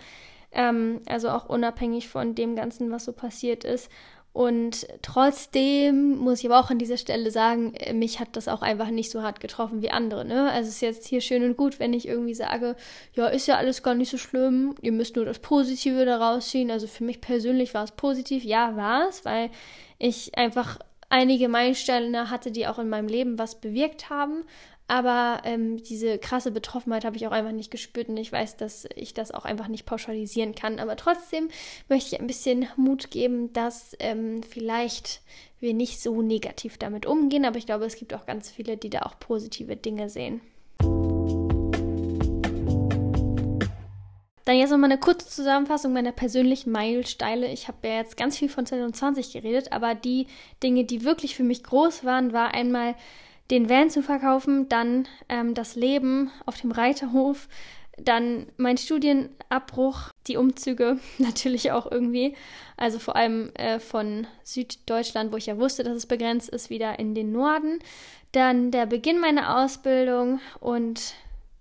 Ähm, 0.52 1.00
also 1.06 1.30
auch 1.30 1.48
unabhängig 1.48 2.08
von 2.08 2.34
dem 2.34 2.56
Ganzen, 2.56 2.90
was 2.90 3.06
so 3.06 3.14
passiert 3.14 3.64
ist. 3.64 3.90
Und 4.34 4.88
trotzdem 5.00 6.18
muss 6.18 6.40
ich 6.40 6.46
aber 6.46 6.58
auch 6.58 6.68
an 6.68 6.80
dieser 6.80 6.96
Stelle 6.96 7.30
sagen, 7.30 7.72
äh, 7.74 7.92
mich 7.92 8.18
hat 8.18 8.30
das 8.32 8.48
auch 8.48 8.62
einfach 8.62 8.90
nicht 8.90 9.12
so 9.12 9.22
hart 9.22 9.38
getroffen 9.38 9.80
wie 9.80 9.90
andere. 9.90 10.24
Ne? 10.24 10.50
Also 10.50 10.68
es 10.68 10.74
ist 10.74 10.80
jetzt 10.80 11.06
hier 11.06 11.20
schön 11.20 11.44
und 11.44 11.56
gut, 11.56 11.78
wenn 11.78 11.92
ich 11.92 12.08
irgendwie 12.08 12.34
sage, 12.34 12.74
ja, 13.14 13.28
ist 13.28 13.46
ja 13.46 13.56
alles 13.58 13.84
gar 13.84 13.94
nicht 13.94 14.10
so 14.10 14.18
schlimm, 14.18 14.74
ihr 14.82 14.90
müsst 14.90 15.14
nur 15.14 15.24
das 15.24 15.38
Positive 15.38 16.04
daraus 16.04 16.50
ziehen. 16.50 16.72
Also 16.72 16.88
für 16.88 17.04
mich 17.04 17.20
persönlich 17.20 17.74
war 17.74 17.84
es 17.84 17.92
positiv, 17.92 18.42
ja, 18.42 18.74
war 18.74 19.08
es, 19.08 19.24
weil 19.24 19.50
ich 20.00 20.36
einfach 20.36 20.80
einige 21.10 21.48
Meilensteine 21.48 22.28
hatte, 22.28 22.50
die 22.50 22.66
auch 22.66 22.80
in 22.80 22.88
meinem 22.88 23.06
Leben 23.06 23.38
was 23.38 23.60
bewirkt 23.60 24.10
haben. 24.10 24.42
Aber 24.86 25.40
ähm, 25.44 25.82
diese 25.82 26.18
krasse 26.18 26.50
Betroffenheit 26.50 27.06
habe 27.06 27.16
ich 27.16 27.26
auch 27.26 27.32
einfach 27.32 27.52
nicht 27.52 27.70
gespürt 27.70 28.10
und 28.10 28.18
ich 28.18 28.30
weiß, 28.30 28.58
dass 28.58 28.86
ich 28.94 29.14
das 29.14 29.30
auch 29.30 29.46
einfach 29.46 29.68
nicht 29.68 29.86
pauschalisieren 29.86 30.54
kann. 30.54 30.78
Aber 30.78 30.96
trotzdem 30.96 31.48
möchte 31.88 32.14
ich 32.14 32.20
ein 32.20 32.26
bisschen 32.26 32.66
Mut 32.76 33.10
geben, 33.10 33.52
dass 33.54 33.96
ähm, 33.98 34.42
vielleicht 34.42 35.22
wir 35.60 35.72
nicht 35.72 36.02
so 36.02 36.20
negativ 36.20 36.76
damit 36.76 37.06
umgehen. 37.06 37.46
Aber 37.46 37.56
ich 37.56 37.64
glaube, 37.64 37.86
es 37.86 37.96
gibt 37.96 38.12
auch 38.12 38.26
ganz 38.26 38.50
viele, 38.50 38.76
die 38.76 38.90
da 38.90 39.00
auch 39.00 39.18
positive 39.18 39.74
Dinge 39.74 40.10
sehen. 40.10 40.42
Dann 44.44 44.58
jetzt 44.58 44.70
nochmal 44.70 44.92
eine 44.92 45.00
kurze 45.00 45.26
Zusammenfassung 45.26 45.94
meiner 45.94 46.12
persönlichen 46.12 46.70
Meilensteine. 46.70 47.50
Ich 47.50 47.68
habe 47.68 47.88
ja 47.88 47.96
jetzt 47.96 48.18
ganz 48.18 48.36
viel 48.36 48.50
von 48.50 48.66
2020 48.66 49.32
geredet, 49.32 49.72
aber 49.72 49.94
die 49.94 50.26
Dinge, 50.62 50.84
die 50.84 51.04
wirklich 51.04 51.34
für 51.34 51.44
mich 51.44 51.64
groß 51.64 52.04
waren, 52.04 52.34
war 52.34 52.52
einmal 52.52 52.94
den 53.50 53.68
Van 53.68 53.90
zu 53.90 54.02
verkaufen, 54.02 54.68
dann 54.68 55.06
ähm, 55.28 55.54
das 55.54 55.76
Leben 55.76 56.30
auf 56.46 56.60
dem 56.60 56.72
Reiterhof, 56.72 57.48
dann 57.96 58.46
mein 58.56 58.76
Studienabbruch, 58.76 60.10
die 60.26 60.36
Umzüge 60.36 60.98
natürlich 61.18 61.72
auch 61.72 61.90
irgendwie, 61.90 62.34
also 62.76 62.98
vor 62.98 63.16
allem 63.16 63.50
äh, 63.54 63.78
von 63.78 64.26
Süddeutschland, 64.42 65.32
wo 65.32 65.36
ich 65.36 65.46
ja 65.46 65.58
wusste, 65.58 65.84
dass 65.84 65.96
es 65.96 66.06
begrenzt 66.06 66.48
ist, 66.48 66.70
wieder 66.70 66.98
in 66.98 67.14
den 67.14 67.32
Norden, 67.32 67.78
dann 68.32 68.70
der 68.70 68.86
Beginn 68.86 69.20
meiner 69.20 69.58
Ausbildung 69.58 70.40
und 70.60 71.14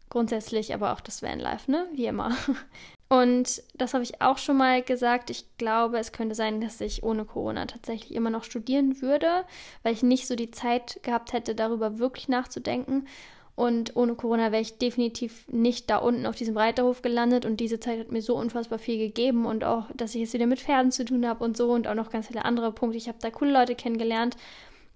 grundsätzlich 0.10 0.74
aber 0.74 0.94
auch 0.94 1.02
das 1.02 1.22
Vanlife, 1.22 1.70
ne, 1.70 1.88
wie 1.94 2.06
immer. 2.06 2.36
Und 3.14 3.62
das 3.76 3.94
habe 3.94 4.04
ich 4.04 4.24
auch 4.24 4.40
schon 4.40 4.58
mal 4.58 4.82
gesagt. 4.82 5.30
Ich 5.30 5.46
glaube, 5.60 6.00
es 6.00 6.14
könnte 6.14 6.34
sein, 6.34 6.62
dass 6.62 6.82
ich 6.82 7.04
ohne 7.04 7.26
Corona 7.26 7.68
tatsächlich 7.68 8.16
immer 8.16 8.32
noch 8.32 8.44
studieren 8.44 9.04
würde, 9.04 9.46
weil 9.84 9.94
ich 9.94 10.02
nicht 10.02 10.26
so 10.26 10.36
die 10.36 10.50
Zeit 10.50 11.00
gehabt 11.04 11.32
hätte, 11.32 11.54
darüber 11.54 12.00
wirklich 12.00 12.28
nachzudenken. 12.28 13.08
Und 13.56 13.96
ohne 13.96 14.16
Corona 14.16 14.52
wäre 14.52 14.64
ich 14.64 14.80
definitiv 14.80 15.48
nicht 15.48 15.92
da 15.92 15.98
unten 15.98 16.26
auf 16.26 16.36
diesem 16.36 16.58
Reiterhof 16.58 17.04
gelandet. 17.04 17.46
Und 17.46 17.58
diese 17.60 17.80
Zeit 17.80 18.00
hat 18.00 18.12
mir 18.12 18.24
so 18.24 18.36
unfassbar 18.36 18.80
viel 18.80 18.98
gegeben. 18.98 19.46
Und 19.46 19.64
auch, 19.64 19.86
dass 19.94 20.16
ich 20.16 20.22
jetzt 20.22 20.34
wieder 20.34 20.48
mit 20.48 20.60
Pferden 20.60 20.92
zu 20.92 21.06
tun 21.06 21.28
habe 21.28 21.44
und 21.44 21.56
so. 21.56 21.72
Und 21.72 21.88
auch 21.88 21.94
noch 21.94 22.10
ganz 22.10 22.30
viele 22.30 22.46
andere 22.46 22.72
Punkte. 22.72 22.98
Ich 22.98 23.10
habe 23.10 23.20
da 23.22 23.30
coole 23.30 23.54
Leute 23.54 23.76
kennengelernt. 23.76 24.38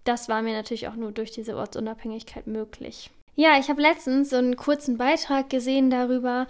Das 0.05 0.27
war 0.27 0.41
mir 0.41 0.53
natürlich 0.53 0.87
auch 0.87 0.95
nur 0.95 1.11
durch 1.11 1.29
diese 1.29 1.55
Ortsunabhängigkeit 1.55 2.47
möglich. 2.47 3.11
Ja, 3.35 3.59
ich 3.59 3.69
habe 3.69 3.83
letztens 3.83 4.31
so 4.31 4.37
einen 4.37 4.55
kurzen 4.55 4.97
Beitrag 4.97 5.51
gesehen 5.51 5.91
darüber, 5.91 6.47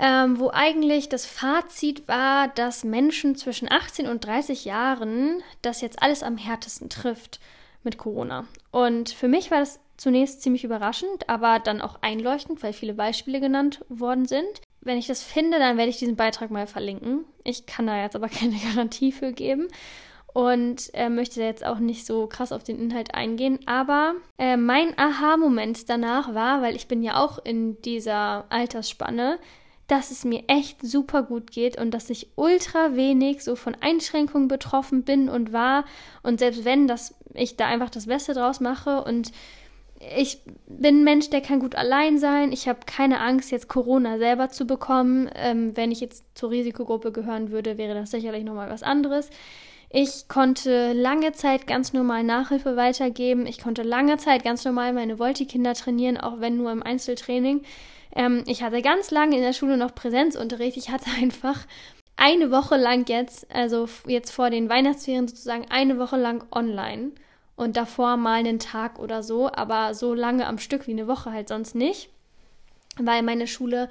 ähm, 0.00 0.38
wo 0.38 0.50
eigentlich 0.50 1.08
das 1.08 1.26
Fazit 1.26 2.08
war, 2.08 2.48
dass 2.48 2.84
Menschen 2.84 3.36
zwischen 3.36 3.70
18 3.70 4.06
und 4.06 4.24
30 4.24 4.64
Jahren 4.64 5.42
das 5.62 5.80
jetzt 5.80 6.02
alles 6.02 6.22
am 6.22 6.36
härtesten 6.36 6.88
trifft 6.90 7.40
mit 7.82 7.98
Corona. 7.98 8.46
Und 8.70 9.10
für 9.10 9.28
mich 9.28 9.50
war 9.50 9.60
das 9.60 9.78
zunächst 9.96 10.42
ziemlich 10.42 10.64
überraschend, 10.64 11.28
aber 11.28 11.60
dann 11.60 11.80
auch 11.80 11.98
einleuchtend, 12.00 12.62
weil 12.62 12.72
viele 12.72 12.94
Beispiele 12.94 13.40
genannt 13.40 13.84
worden 13.88 14.26
sind. 14.26 14.60
Wenn 14.80 14.98
ich 14.98 15.06
das 15.06 15.22
finde, 15.22 15.58
dann 15.58 15.76
werde 15.76 15.90
ich 15.90 15.98
diesen 15.98 16.16
Beitrag 16.16 16.50
mal 16.50 16.66
verlinken. 16.66 17.24
Ich 17.44 17.66
kann 17.66 17.86
da 17.86 18.02
jetzt 18.02 18.16
aber 18.16 18.28
keine 18.30 18.56
Garantie 18.56 19.12
für 19.12 19.32
geben 19.32 19.68
und 20.34 20.92
äh, 20.94 21.08
möchte 21.08 21.40
da 21.40 21.46
jetzt 21.46 21.64
auch 21.64 21.78
nicht 21.78 22.04
so 22.04 22.26
krass 22.26 22.52
auf 22.52 22.64
den 22.64 22.78
Inhalt 22.78 23.14
eingehen. 23.14 23.60
Aber 23.66 24.14
äh, 24.36 24.56
mein 24.56 24.98
Aha-Moment 24.98 25.88
danach 25.88 26.34
war, 26.34 26.60
weil 26.60 26.74
ich 26.74 26.88
bin 26.88 27.02
ja 27.02 27.22
auch 27.22 27.38
in 27.42 27.80
dieser 27.82 28.44
Altersspanne, 28.50 29.38
dass 29.86 30.10
es 30.10 30.24
mir 30.24 30.44
echt 30.46 30.80
super 30.82 31.22
gut 31.22 31.50
geht 31.50 31.78
und 31.78 31.92
dass 31.92 32.08
ich 32.10 32.28
ultra 32.36 32.96
wenig 32.96 33.44
so 33.44 33.54
von 33.54 33.76
Einschränkungen 33.80 34.48
betroffen 34.48 35.02
bin 35.02 35.28
und 35.28 35.52
war. 35.52 35.84
Und 36.22 36.40
selbst 36.40 36.64
wenn, 36.64 36.88
dass 36.88 37.14
ich 37.34 37.56
da 37.56 37.66
einfach 37.66 37.90
das 37.90 38.06
Beste 38.06 38.32
draus 38.32 38.60
mache 38.60 39.04
und 39.04 39.32
ich 40.16 40.40
bin 40.66 41.00
ein 41.00 41.04
Mensch, 41.04 41.30
der 41.30 41.40
kann 41.40 41.60
gut 41.60 41.74
allein 41.76 42.18
sein. 42.18 42.52
Ich 42.52 42.68
habe 42.68 42.80
keine 42.86 43.20
Angst, 43.20 43.50
jetzt 43.50 43.68
Corona 43.68 44.18
selber 44.18 44.50
zu 44.50 44.66
bekommen. 44.66 45.30
Ähm, 45.34 45.76
wenn 45.76 45.92
ich 45.92 46.00
jetzt 46.00 46.24
zur 46.34 46.50
Risikogruppe 46.50 47.12
gehören 47.12 47.50
würde, 47.50 47.78
wäre 47.78 47.94
das 47.94 48.10
sicherlich 48.10 48.44
nochmal 48.44 48.70
was 48.70 48.82
anderes. 48.82 49.30
Ich 49.90 50.26
konnte 50.28 50.92
lange 50.92 51.32
Zeit 51.32 51.66
ganz 51.66 51.92
normal 51.92 52.24
Nachhilfe 52.24 52.76
weitergeben. 52.76 53.46
Ich 53.46 53.62
konnte 53.62 53.82
lange 53.82 54.16
Zeit 54.16 54.42
ganz 54.42 54.64
normal 54.64 54.92
meine 54.92 55.18
Volti-Kinder 55.18 55.74
trainieren, 55.74 56.18
auch 56.18 56.40
wenn 56.40 56.56
nur 56.56 56.72
im 56.72 56.82
Einzeltraining. 56.82 57.62
Ähm, 58.14 58.44
ich 58.46 58.62
hatte 58.62 58.80
ganz 58.82 59.10
lange 59.10 59.36
in 59.36 59.42
der 59.42 59.52
Schule 59.52 59.76
noch 59.76 59.94
Präsenzunterricht. 59.94 60.76
Ich 60.76 60.90
hatte 60.90 61.10
einfach 61.20 61.66
eine 62.16 62.50
Woche 62.50 62.76
lang 62.76 63.08
jetzt, 63.08 63.52
also 63.52 63.88
jetzt 64.06 64.30
vor 64.30 64.50
den 64.50 64.68
Weihnachtsferien 64.68 65.28
sozusagen, 65.28 65.66
eine 65.70 65.98
Woche 65.98 66.16
lang 66.16 66.44
online 66.52 67.12
und 67.56 67.76
davor 67.76 68.16
mal 68.16 68.38
einen 68.38 68.58
Tag 68.58 68.98
oder 68.98 69.22
so, 69.22 69.50
aber 69.50 69.94
so 69.94 70.14
lange 70.14 70.46
am 70.46 70.58
Stück 70.58 70.86
wie 70.86 70.92
eine 70.92 71.08
Woche 71.08 71.32
halt 71.32 71.48
sonst 71.48 71.74
nicht, 71.74 72.08
weil 72.98 73.22
meine 73.22 73.46
Schule 73.46 73.88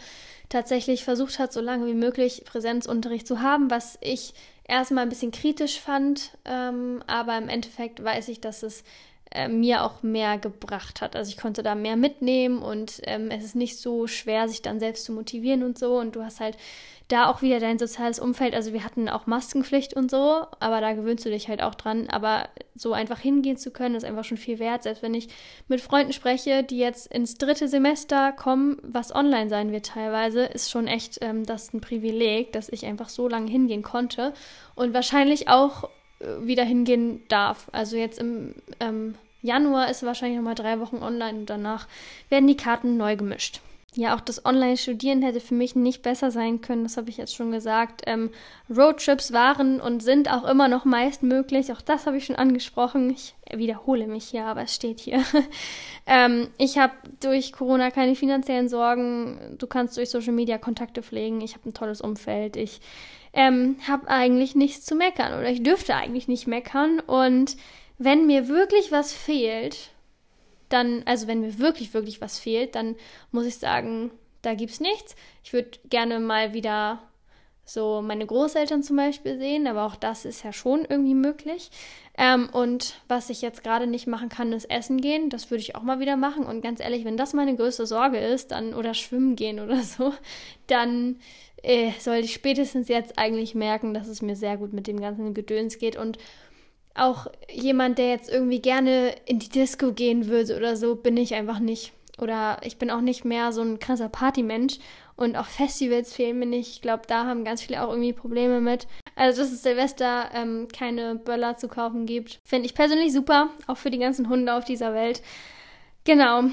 tatsächlich 0.49 1.03
versucht 1.03 1.39
hat, 1.39 1.51
so 1.51 1.61
lange 1.61 1.85
wie 1.87 1.93
möglich 1.93 2.43
Präsenzunterricht 2.45 3.27
zu 3.27 3.41
haben, 3.41 3.69
was 3.69 3.97
ich 4.01 4.33
erstmal 4.65 5.03
ein 5.03 5.09
bisschen 5.09 5.31
kritisch 5.31 5.79
fand, 5.79 6.37
ähm, 6.45 7.03
aber 7.07 7.37
im 7.37 7.49
Endeffekt 7.49 8.03
weiß 8.03 8.29
ich, 8.29 8.39
dass 8.39 8.63
es 8.63 8.83
äh, 9.33 9.47
mir 9.47 9.83
auch 9.83 10.03
mehr 10.03 10.37
gebracht 10.37 11.01
hat. 11.01 11.15
Also 11.15 11.29
ich 11.29 11.37
konnte 11.37 11.63
da 11.63 11.75
mehr 11.75 11.95
mitnehmen 11.95 12.61
und 12.61 13.01
ähm, 13.03 13.29
es 13.31 13.43
ist 13.43 13.55
nicht 13.55 13.77
so 13.77 14.07
schwer, 14.07 14.47
sich 14.47 14.61
dann 14.61 14.79
selbst 14.79 15.05
zu 15.05 15.11
motivieren 15.11 15.63
und 15.63 15.77
so. 15.77 15.97
Und 15.97 16.15
du 16.15 16.23
hast 16.23 16.39
halt 16.39 16.57
da 17.07 17.27
auch 17.27 17.41
wieder 17.41 17.59
dein 17.59 17.79
soziales 17.79 18.19
Umfeld. 18.19 18.53
Also 18.55 18.73
wir 18.73 18.83
hatten 18.83 19.09
auch 19.09 19.27
Maskenpflicht 19.27 19.93
und 19.93 20.09
so, 20.09 20.45
aber 20.59 20.81
da 20.81 20.93
gewöhnst 20.93 21.25
du 21.25 21.29
dich 21.29 21.47
halt 21.49 21.61
auch 21.61 21.75
dran. 21.75 22.09
Aber 22.09 22.47
so 22.75 22.93
einfach 22.93 23.19
hingehen 23.19 23.57
zu 23.57 23.71
können, 23.71 23.95
ist 23.95 24.05
einfach 24.05 24.23
schon 24.23 24.37
viel 24.37 24.59
wert. 24.59 24.83
Selbst 24.83 25.03
wenn 25.03 25.13
ich 25.13 25.27
mit 25.67 25.81
Freunden 25.81 26.13
spreche, 26.13 26.63
die 26.63 26.77
jetzt 26.77 27.07
ins 27.07 27.35
dritte 27.35 27.67
Semester 27.67 28.31
kommen, 28.31 28.77
was 28.81 29.13
online 29.13 29.49
sein 29.49 29.71
wird 29.71 29.87
teilweise, 29.87 30.45
ist 30.45 30.71
schon 30.71 30.87
echt 30.87 31.19
ähm, 31.21 31.45
das 31.45 31.73
ein 31.73 31.81
Privileg, 31.81 32.53
dass 32.53 32.69
ich 32.69 32.85
einfach 32.85 33.09
so 33.09 33.27
lange 33.27 33.49
hingehen 33.51 33.83
konnte 33.83 34.33
und 34.75 34.93
wahrscheinlich 34.93 35.49
auch 35.49 35.89
äh, 36.19 36.47
wieder 36.47 36.63
hingehen 36.63 37.23
darf. 37.27 37.67
Also 37.71 37.97
jetzt 37.97 38.19
im 38.19 38.55
ähm, 38.79 39.15
Januar 39.43 39.91
ist 39.91 40.01
wahrscheinlich 40.03 40.37
nochmal 40.37 40.55
drei 40.55 40.79
Wochen 40.79 41.03
online 41.03 41.37
und 41.41 41.49
danach 41.51 41.87
werden 42.29 42.47
die 42.47 42.57
Karten 42.57 42.97
neu 42.97 43.15
gemischt 43.15 43.61
ja, 43.95 44.15
auch 44.15 44.21
das 44.21 44.45
Online-Studieren 44.45 45.21
hätte 45.21 45.39
für 45.39 45.53
mich 45.53 45.75
nicht 45.75 46.01
besser 46.01 46.31
sein 46.31 46.61
können, 46.61 46.83
das 46.83 46.97
habe 46.97 47.09
ich 47.09 47.17
jetzt 47.17 47.35
schon 47.35 47.51
gesagt. 47.51 48.01
Ähm, 48.07 48.31
Roadtrips 48.69 49.33
waren 49.33 49.79
und 49.79 50.01
sind 50.01 50.31
auch 50.31 50.43
immer 50.45 50.67
noch 50.67 50.85
meist 50.85 51.23
möglich, 51.23 51.71
auch 51.71 51.81
das 51.81 52.07
habe 52.07 52.17
ich 52.17 52.25
schon 52.25 52.35
angesprochen. 52.35 53.11
Ich 53.11 53.35
wiederhole 53.53 54.07
mich 54.07 54.25
hier, 54.25 54.45
aber 54.45 54.63
es 54.63 54.73
steht 54.73 54.99
hier. 54.99 55.23
ähm, 56.07 56.47
ich 56.57 56.77
habe 56.77 56.93
durch 57.19 57.53
Corona 57.53 57.91
keine 57.91 58.15
finanziellen 58.15 58.69
Sorgen, 58.69 59.55
du 59.59 59.67
kannst 59.67 59.95
durch 59.97 60.09
Social 60.09 60.33
Media 60.33 60.57
Kontakte 60.57 61.03
pflegen, 61.03 61.41
ich 61.41 61.53
habe 61.53 61.69
ein 61.69 61.73
tolles 61.73 62.01
Umfeld, 62.01 62.55
ich 62.55 62.81
ähm, 63.33 63.77
habe 63.87 64.07
eigentlich 64.07 64.55
nichts 64.55 64.85
zu 64.85 64.95
meckern 64.95 65.33
oder 65.33 65.49
ich 65.49 65.61
dürfte 65.61 65.95
eigentlich 65.95 66.27
nicht 66.27 66.47
meckern 66.47 66.99
und 66.99 67.57
wenn 67.97 68.25
mir 68.25 68.47
wirklich 68.47 68.91
was 68.91 69.13
fehlt, 69.13 69.89
dann, 70.69 71.03
also 71.05 71.27
wenn 71.27 71.41
mir 71.41 71.59
wirklich, 71.59 71.93
wirklich 71.93 72.21
was 72.21 72.39
fehlt, 72.39 72.75
dann 72.75 72.95
muss 73.31 73.45
ich 73.45 73.57
sagen, 73.57 74.11
da 74.41 74.55
gibt 74.55 74.71
es 74.71 74.79
nichts. 74.79 75.15
Ich 75.43 75.53
würde 75.53 75.71
gerne 75.89 76.19
mal 76.19 76.53
wieder 76.53 77.01
so 77.65 78.01
meine 78.01 78.25
Großeltern 78.25 78.83
zum 78.83 78.97
Beispiel 78.97 79.37
sehen, 79.37 79.67
aber 79.67 79.85
auch 79.85 79.95
das 79.95 80.25
ist 80.25 80.43
ja 80.43 80.51
schon 80.51 80.85
irgendwie 80.85 81.13
möglich. 81.13 81.71
Ähm, 82.17 82.49
und 82.51 82.95
was 83.07 83.29
ich 83.29 83.41
jetzt 83.41 83.63
gerade 83.63 83.87
nicht 83.87 84.05
machen 84.05 84.29
kann, 84.29 84.51
ist 84.51 84.69
essen 84.69 84.99
gehen. 84.99 85.29
Das 85.29 85.49
würde 85.49 85.61
ich 85.61 85.75
auch 85.75 85.83
mal 85.83 85.99
wieder 85.99 86.17
machen. 86.17 86.45
Und 86.45 86.61
ganz 86.61 86.81
ehrlich, 86.81 87.05
wenn 87.05 87.17
das 87.17 87.33
meine 87.33 87.55
größte 87.55 87.85
Sorge 87.85 88.17
ist, 88.17 88.51
dann 88.51 88.73
oder 88.73 88.93
schwimmen 88.93 89.35
gehen 89.35 89.59
oder 89.59 89.77
so, 89.83 90.13
dann 90.67 91.19
äh, 91.63 91.91
sollte 91.99 92.25
ich 92.25 92.33
spätestens 92.33 92.89
jetzt 92.89 93.17
eigentlich 93.17 93.55
merken, 93.55 93.93
dass 93.93 94.07
es 94.07 94.21
mir 94.21 94.35
sehr 94.35 94.57
gut 94.57 94.73
mit 94.73 94.87
dem 94.87 94.99
ganzen 94.99 95.33
Gedöns 95.33 95.77
geht 95.77 95.95
und 95.95 96.17
auch 96.95 97.27
jemand, 97.51 97.97
der 97.97 98.09
jetzt 98.09 98.29
irgendwie 98.29 98.61
gerne 98.61 99.15
in 99.25 99.39
die 99.39 99.49
Disco 99.49 99.91
gehen 99.93 100.27
würde 100.27 100.55
oder 100.55 100.75
so, 100.75 100.95
bin 100.95 101.17
ich 101.17 101.33
einfach 101.33 101.59
nicht. 101.59 101.93
Oder 102.19 102.59
ich 102.61 102.77
bin 102.77 102.91
auch 102.91 103.01
nicht 103.01 103.25
mehr 103.25 103.51
so 103.51 103.61
ein 103.61 103.79
krasser 103.79 104.09
Partymensch. 104.09 104.77
Und 105.15 105.35
auch 105.35 105.45
Festivals 105.45 106.13
fehlen 106.13 106.39
mir 106.39 106.45
nicht. 106.45 106.69
Ich 106.69 106.81
glaube, 106.81 107.03
da 107.07 107.25
haben 107.25 107.43
ganz 107.43 107.61
viele 107.61 107.83
auch 107.83 107.89
irgendwie 107.89 108.13
Probleme 108.13 108.61
mit. 108.61 108.87
Also, 109.15 109.41
dass 109.41 109.51
es 109.51 109.63
Silvester 109.63 110.29
ähm, 110.33 110.67
keine 110.75 111.15
Böller 111.15 111.57
zu 111.57 111.67
kaufen 111.67 112.05
gibt, 112.05 112.39
finde 112.43 112.65
ich 112.65 112.73
persönlich 112.73 113.13
super. 113.13 113.49
Auch 113.67 113.77
für 113.77 113.91
die 113.91 113.99
ganzen 113.99 114.29
Hunde 114.29 114.53
auf 114.53 114.65
dieser 114.65 114.93
Welt. 114.93 115.21
Genau, 116.03 116.45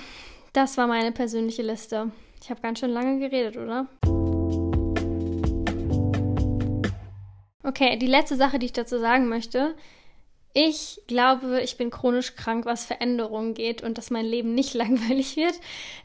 das 0.53 0.77
war 0.77 0.87
meine 0.87 1.13
persönliche 1.13 1.63
Liste. 1.63 2.11
Ich 2.43 2.51
habe 2.51 2.61
ganz 2.61 2.81
schön 2.81 2.91
lange 2.91 3.19
geredet, 3.19 3.57
oder? 3.57 3.87
Okay, 7.63 7.97
die 7.99 8.07
letzte 8.07 8.37
Sache, 8.37 8.59
die 8.59 8.67
ich 8.67 8.73
dazu 8.73 8.99
sagen 8.99 9.29
möchte, 9.29 9.75
ich 10.53 11.01
glaube, 11.07 11.61
ich 11.63 11.77
bin 11.77 11.91
chronisch 11.91 12.35
krank, 12.35 12.67
was 12.67 12.85
Veränderungen 12.85 13.55
geht 13.55 13.83
und 13.83 13.99
dass 13.99 14.11
mein 14.11 14.27
Leben 14.27 14.55
nicht 14.55 14.75
langweilig 14.75 15.37
wird. 15.37 15.55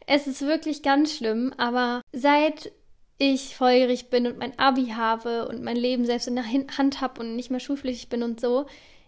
Es 0.08 0.28
ist 0.28 0.42
wirklich 0.42 0.84
ganz 0.84 1.16
schlimm, 1.16 1.54
aber 1.58 2.02
seit 2.12 2.72
ich 3.18 3.56
volljährig 3.56 4.10
bin 4.10 4.28
und 4.28 4.38
mein 4.38 4.58
Abi 4.60 4.88
habe 4.88 5.48
und 5.48 5.64
mein 5.64 5.78
Leben 5.78 6.06
selbst 6.06 6.28
in 6.28 6.36
der 6.36 6.46
Hand 6.46 7.00
habe 7.02 7.22
und 7.22 7.36
nicht 7.36 7.50
mehr 7.50 7.62
schulpflichtig 7.62 8.10
bin 8.10 8.24
und 8.24 8.42
so, 8.42 8.66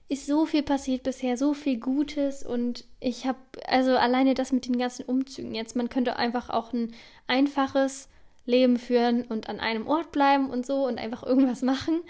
ist 0.09 0.25
so 0.25 0.45
viel 0.45 0.63
passiert 0.63 1.03
bisher, 1.03 1.35
so 1.35 1.53
viel 1.53 1.79
Gutes 1.79 2.45
und 2.45 2.85
ich 3.01 3.25
habe, 3.25 3.39
also 3.65 3.97
alleine 3.97 4.33
das 4.33 4.53
mit 4.53 4.65
den 4.65 4.77
ganzen 4.77 5.03
Umzügen 5.03 5.53
jetzt, 5.53 5.75
man 5.75 5.89
könnte 5.89 6.15
einfach 6.15 6.49
auch 6.49 6.71
ein 6.71 6.93
einfaches 7.27 8.07
Leben 8.45 8.77
führen 8.77 9.23
und 9.23 9.49
an 9.49 9.59
einem 9.59 9.87
Ort 9.87 10.13
bleiben 10.13 10.49
und 10.49 10.65
so 10.65 10.87
und 10.87 10.97
einfach 10.97 11.23
irgendwas 11.23 11.61
machen. 11.63 12.01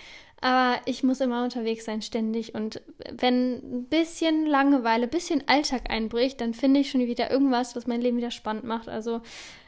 Aber 0.42 0.80
ich 0.86 1.04
muss 1.04 1.20
immer 1.20 1.44
unterwegs 1.44 1.86
sein, 1.86 2.02
ständig. 2.02 2.54
Und 2.54 2.82
wenn 3.12 3.54
ein 3.56 3.86
bisschen 3.86 4.46
Langeweile, 4.46 5.04
ein 5.04 5.10
bisschen 5.10 5.44
Alltag 5.48 5.90
einbricht, 5.90 6.42
dann 6.42 6.54
finde 6.54 6.80
ich 6.80 6.92
schon 6.92 7.02
wieder 7.02 7.32
irgendwas, 7.32 7.76
was 7.76 7.88
mein 7.88 8.02
Leben 8.02 8.18
wieder 8.18 8.32
spannend 8.32 8.64
macht. 8.64 8.88
Also 8.88 9.22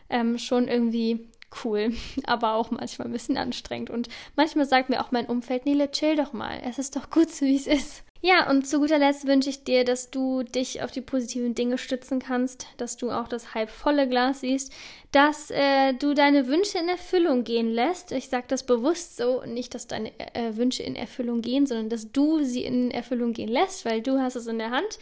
ähm, 0.10 0.38
schon 0.38 0.68
irgendwie 0.68 1.28
cool, 1.64 1.94
aber 2.26 2.54
auch 2.54 2.72
manchmal 2.72 3.08
ein 3.08 3.14
bisschen 3.14 3.38
anstrengend. 3.38 3.90
Und 3.90 4.10
manchmal 4.36 4.66
sagt 4.66 4.90
mir 4.90 5.02
auch 5.02 5.12
mein 5.12 5.26
Umfeld, 5.26 5.66
Nele, 5.66 5.92
chill 5.92 6.16
doch 6.16 6.34
mal. 6.34 6.62
Es 6.64 6.78
ist 6.78 6.96
doch 6.96 7.10
gut 7.10 7.32
so, 7.32 7.46
wie 7.46 7.56
es 7.56 7.68
ist. 7.68 8.04
Ja, 8.22 8.50
und 8.50 8.68
zu 8.68 8.80
guter 8.80 9.00
Letzt 9.00 9.28
wünsche 9.28 9.50
ich 9.50 9.64
dir, 9.64 9.86
dass 9.86 10.12
du 10.12 10.44
dich 10.44 10.82
auf 10.82 10.92
die 10.92 11.00
positiven 11.00 11.56
Dinge 11.56 11.78
stützen 11.78 12.20
kannst, 12.20 12.68
dass 12.76 12.98
du 12.98 13.12
auch 13.12 13.30
das 13.30 13.54
halb 13.54 13.70
volle 13.70 14.10
Glas 14.10 14.42
siehst, 14.42 14.74
dass 15.14 15.50
äh, 15.52 15.94
du 15.94 16.14
deine 16.14 16.48
Wünsche 16.48 16.80
in 16.80 16.90
Erfüllung 16.90 17.46
gehen 17.46 17.72
lässt. 17.72 18.12
Ich 18.12 18.28
sage 18.28 18.44
das 18.50 18.64
bewusst 18.64 19.16
so, 19.16 19.44
nicht, 19.46 19.74
dass 19.74 19.88
deine 19.88 20.12
äh, 20.34 20.58
Wünsche 20.58 20.84
in 20.84 20.98
Erfüllung 20.98 21.42
gehen, 21.42 21.66
sondern 21.66 21.88
dass 21.88 22.12
du 22.12 22.44
sie 22.44 22.66
in 22.66 22.92
Erfüllung 22.92 23.32
gehen 23.32 23.48
lässt, 23.48 23.86
weil 23.86 24.02
du 24.02 24.20
hast 24.20 24.36
es 24.36 24.48
in 24.48 24.60
der 24.60 24.72
Hand 24.72 25.00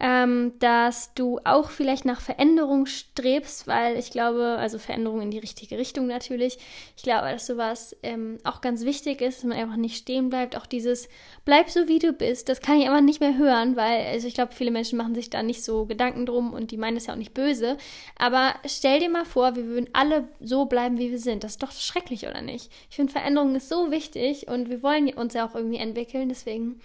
ähm, 0.00 0.54
dass 0.60 1.12
du 1.12 1.38
auch 1.44 1.68
vielleicht 1.68 2.06
nach 2.06 2.22
Veränderung 2.22 2.86
strebst, 2.86 3.66
weil 3.66 3.98
ich 3.98 4.10
glaube, 4.10 4.56
also 4.58 4.78
Veränderung 4.78 5.20
in 5.20 5.30
die 5.30 5.38
richtige 5.38 5.76
Richtung 5.76 6.06
natürlich. 6.06 6.58
Ich 6.96 7.02
glaube, 7.02 7.30
dass 7.30 7.46
sowas 7.46 7.94
ähm, 8.02 8.38
auch 8.42 8.62
ganz 8.62 8.86
wichtig 8.86 9.20
ist, 9.20 9.38
dass 9.38 9.44
man 9.44 9.58
einfach 9.58 9.76
nicht 9.76 9.98
stehen 9.98 10.30
bleibt. 10.30 10.56
Auch 10.56 10.64
dieses 10.64 11.08
bleib 11.44 11.68
so 11.68 11.86
wie 11.86 11.98
du 11.98 12.14
bist, 12.14 12.48
das 12.48 12.62
kann 12.62 12.80
ich 12.80 12.86
einfach 12.86 13.02
nicht 13.02 13.20
mehr 13.20 13.36
hören, 13.36 13.76
weil 13.76 14.06
also 14.06 14.26
ich 14.26 14.32
glaube, 14.34 14.54
viele 14.54 14.70
Menschen 14.70 14.96
machen 14.96 15.14
sich 15.14 15.28
da 15.28 15.42
nicht 15.42 15.62
so 15.62 15.84
Gedanken 15.84 16.24
drum 16.24 16.54
und 16.54 16.70
die 16.70 16.78
meinen 16.78 16.96
es 16.96 17.06
ja 17.06 17.12
auch 17.12 17.18
nicht 17.18 17.34
böse. 17.34 17.76
Aber 18.16 18.54
stell 18.64 19.00
dir 19.00 19.10
mal 19.10 19.26
vor, 19.26 19.54
wir 19.54 19.66
würden 19.66 19.90
alle 19.92 20.28
so 20.40 20.64
bleiben, 20.64 20.98
wie 20.98 21.10
wir 21.10 21.18
sind. 21.18 21.44
Das 21.44 21.52
ist 21.52 21.62
doch 21.62 21.72
schrecklich, 21.72 22.26
oder 22.26 22.40
nicht? 22.40 22.70
Ich 22.88 22.96
finde, 22.96 23.12
Veränderung 23.12 23.54
ist 23.54 23.68
so 23.68 23.90
wichtig 23.90 24.48
und 24.48 24.70
wir 24.70 24.82
wollen 24.82 25.12
uns 25.12 25.34
ja 25.34 25.46
auch 25.46 25.54
irgendwie 25.54 25.78
entwickeln, 25.78 26.30
deswegen 26.30 26.80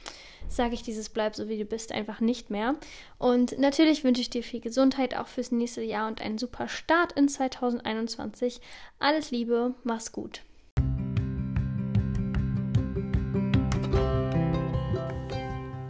sage 0.48 0.74
ich 0.74 0.84
dieses 0.84 1.10
Bleib 1.10 1.36
so 1.36 1.48
wie 1.50 1.58
du 1.58 1.66
bist 1.66 1.92
einfach 1.92 2.20
nicht 2.20 2.50
mehr. 2.50 2.76
Und 3.18 3.58
natürlich 3.60 4.04
wünsche 4.04 4.22
ich 4.22 4.30
dir 4.30 4.44
viel 4.44 4.62
Gesundheit 4.62 5.16
auch 5.16 5.28
fürs 5.28 5.52
nächste 5.52 5.82
Jahr 5.82 6.08
und 6.08 6.22
einen 6.22 6.38
super 6.38 6.68
Start 6.68 7.14
in 7.14 7.28
2021. 7.28 8.62
Alles 9.00 9.32
Liebe, 9.32 9.74
mach's 9.84 10.12
gut. 10.12 10.42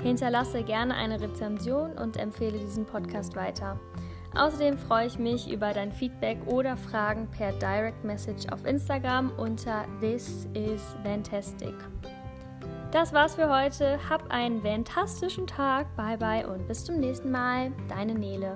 Hinterlasse 0.04 0.62
gerne 0.64 0.94
eine 0.94 1.20
Rezension 1.20 1.98
und 1.98 2.18
empfehle 2.18 2.60
diesen 2.60 2.86
Podcast 2.86 3.36
weiter. 3.36 3.80
Außerdem 4.36 4.78
freue 4.78 5.08
ich 5.08 5.18
mich 5.18 5.50
über 5.50 5.74
dein 5.74 5.92
Feedback 5.92 6.38
oder 6.46 6.78
Fragen 6.78 7.28
per 7.32 7.54
Direct 7.54 8.04
Message 8.04 8.48
auf 8.52 8.66
Instagram 8.66 9.32
unter 9.38 9.86
This 10.02 10.48
is 10.54 10.82
Fantastic. 11.04 11.74
Das 12.96 13.12
war's 13.12 13.36
für 13.36 13.50
heute. 13.50 14.00
Hab 14.10 14.32
einen 14.32 14.62
fantastischen 14.62 15.48
Tag. 15.48 15.94
Bye 15.98 16.18
bye 16.18 16.48
und 16.48 16.66
bis 16.66 16.86
zum 16.86 17.02
nächsten 17.02 17.30
Mal. 17.30 17.74
Deine 17.90 18.14
Nele. 18.16 18.56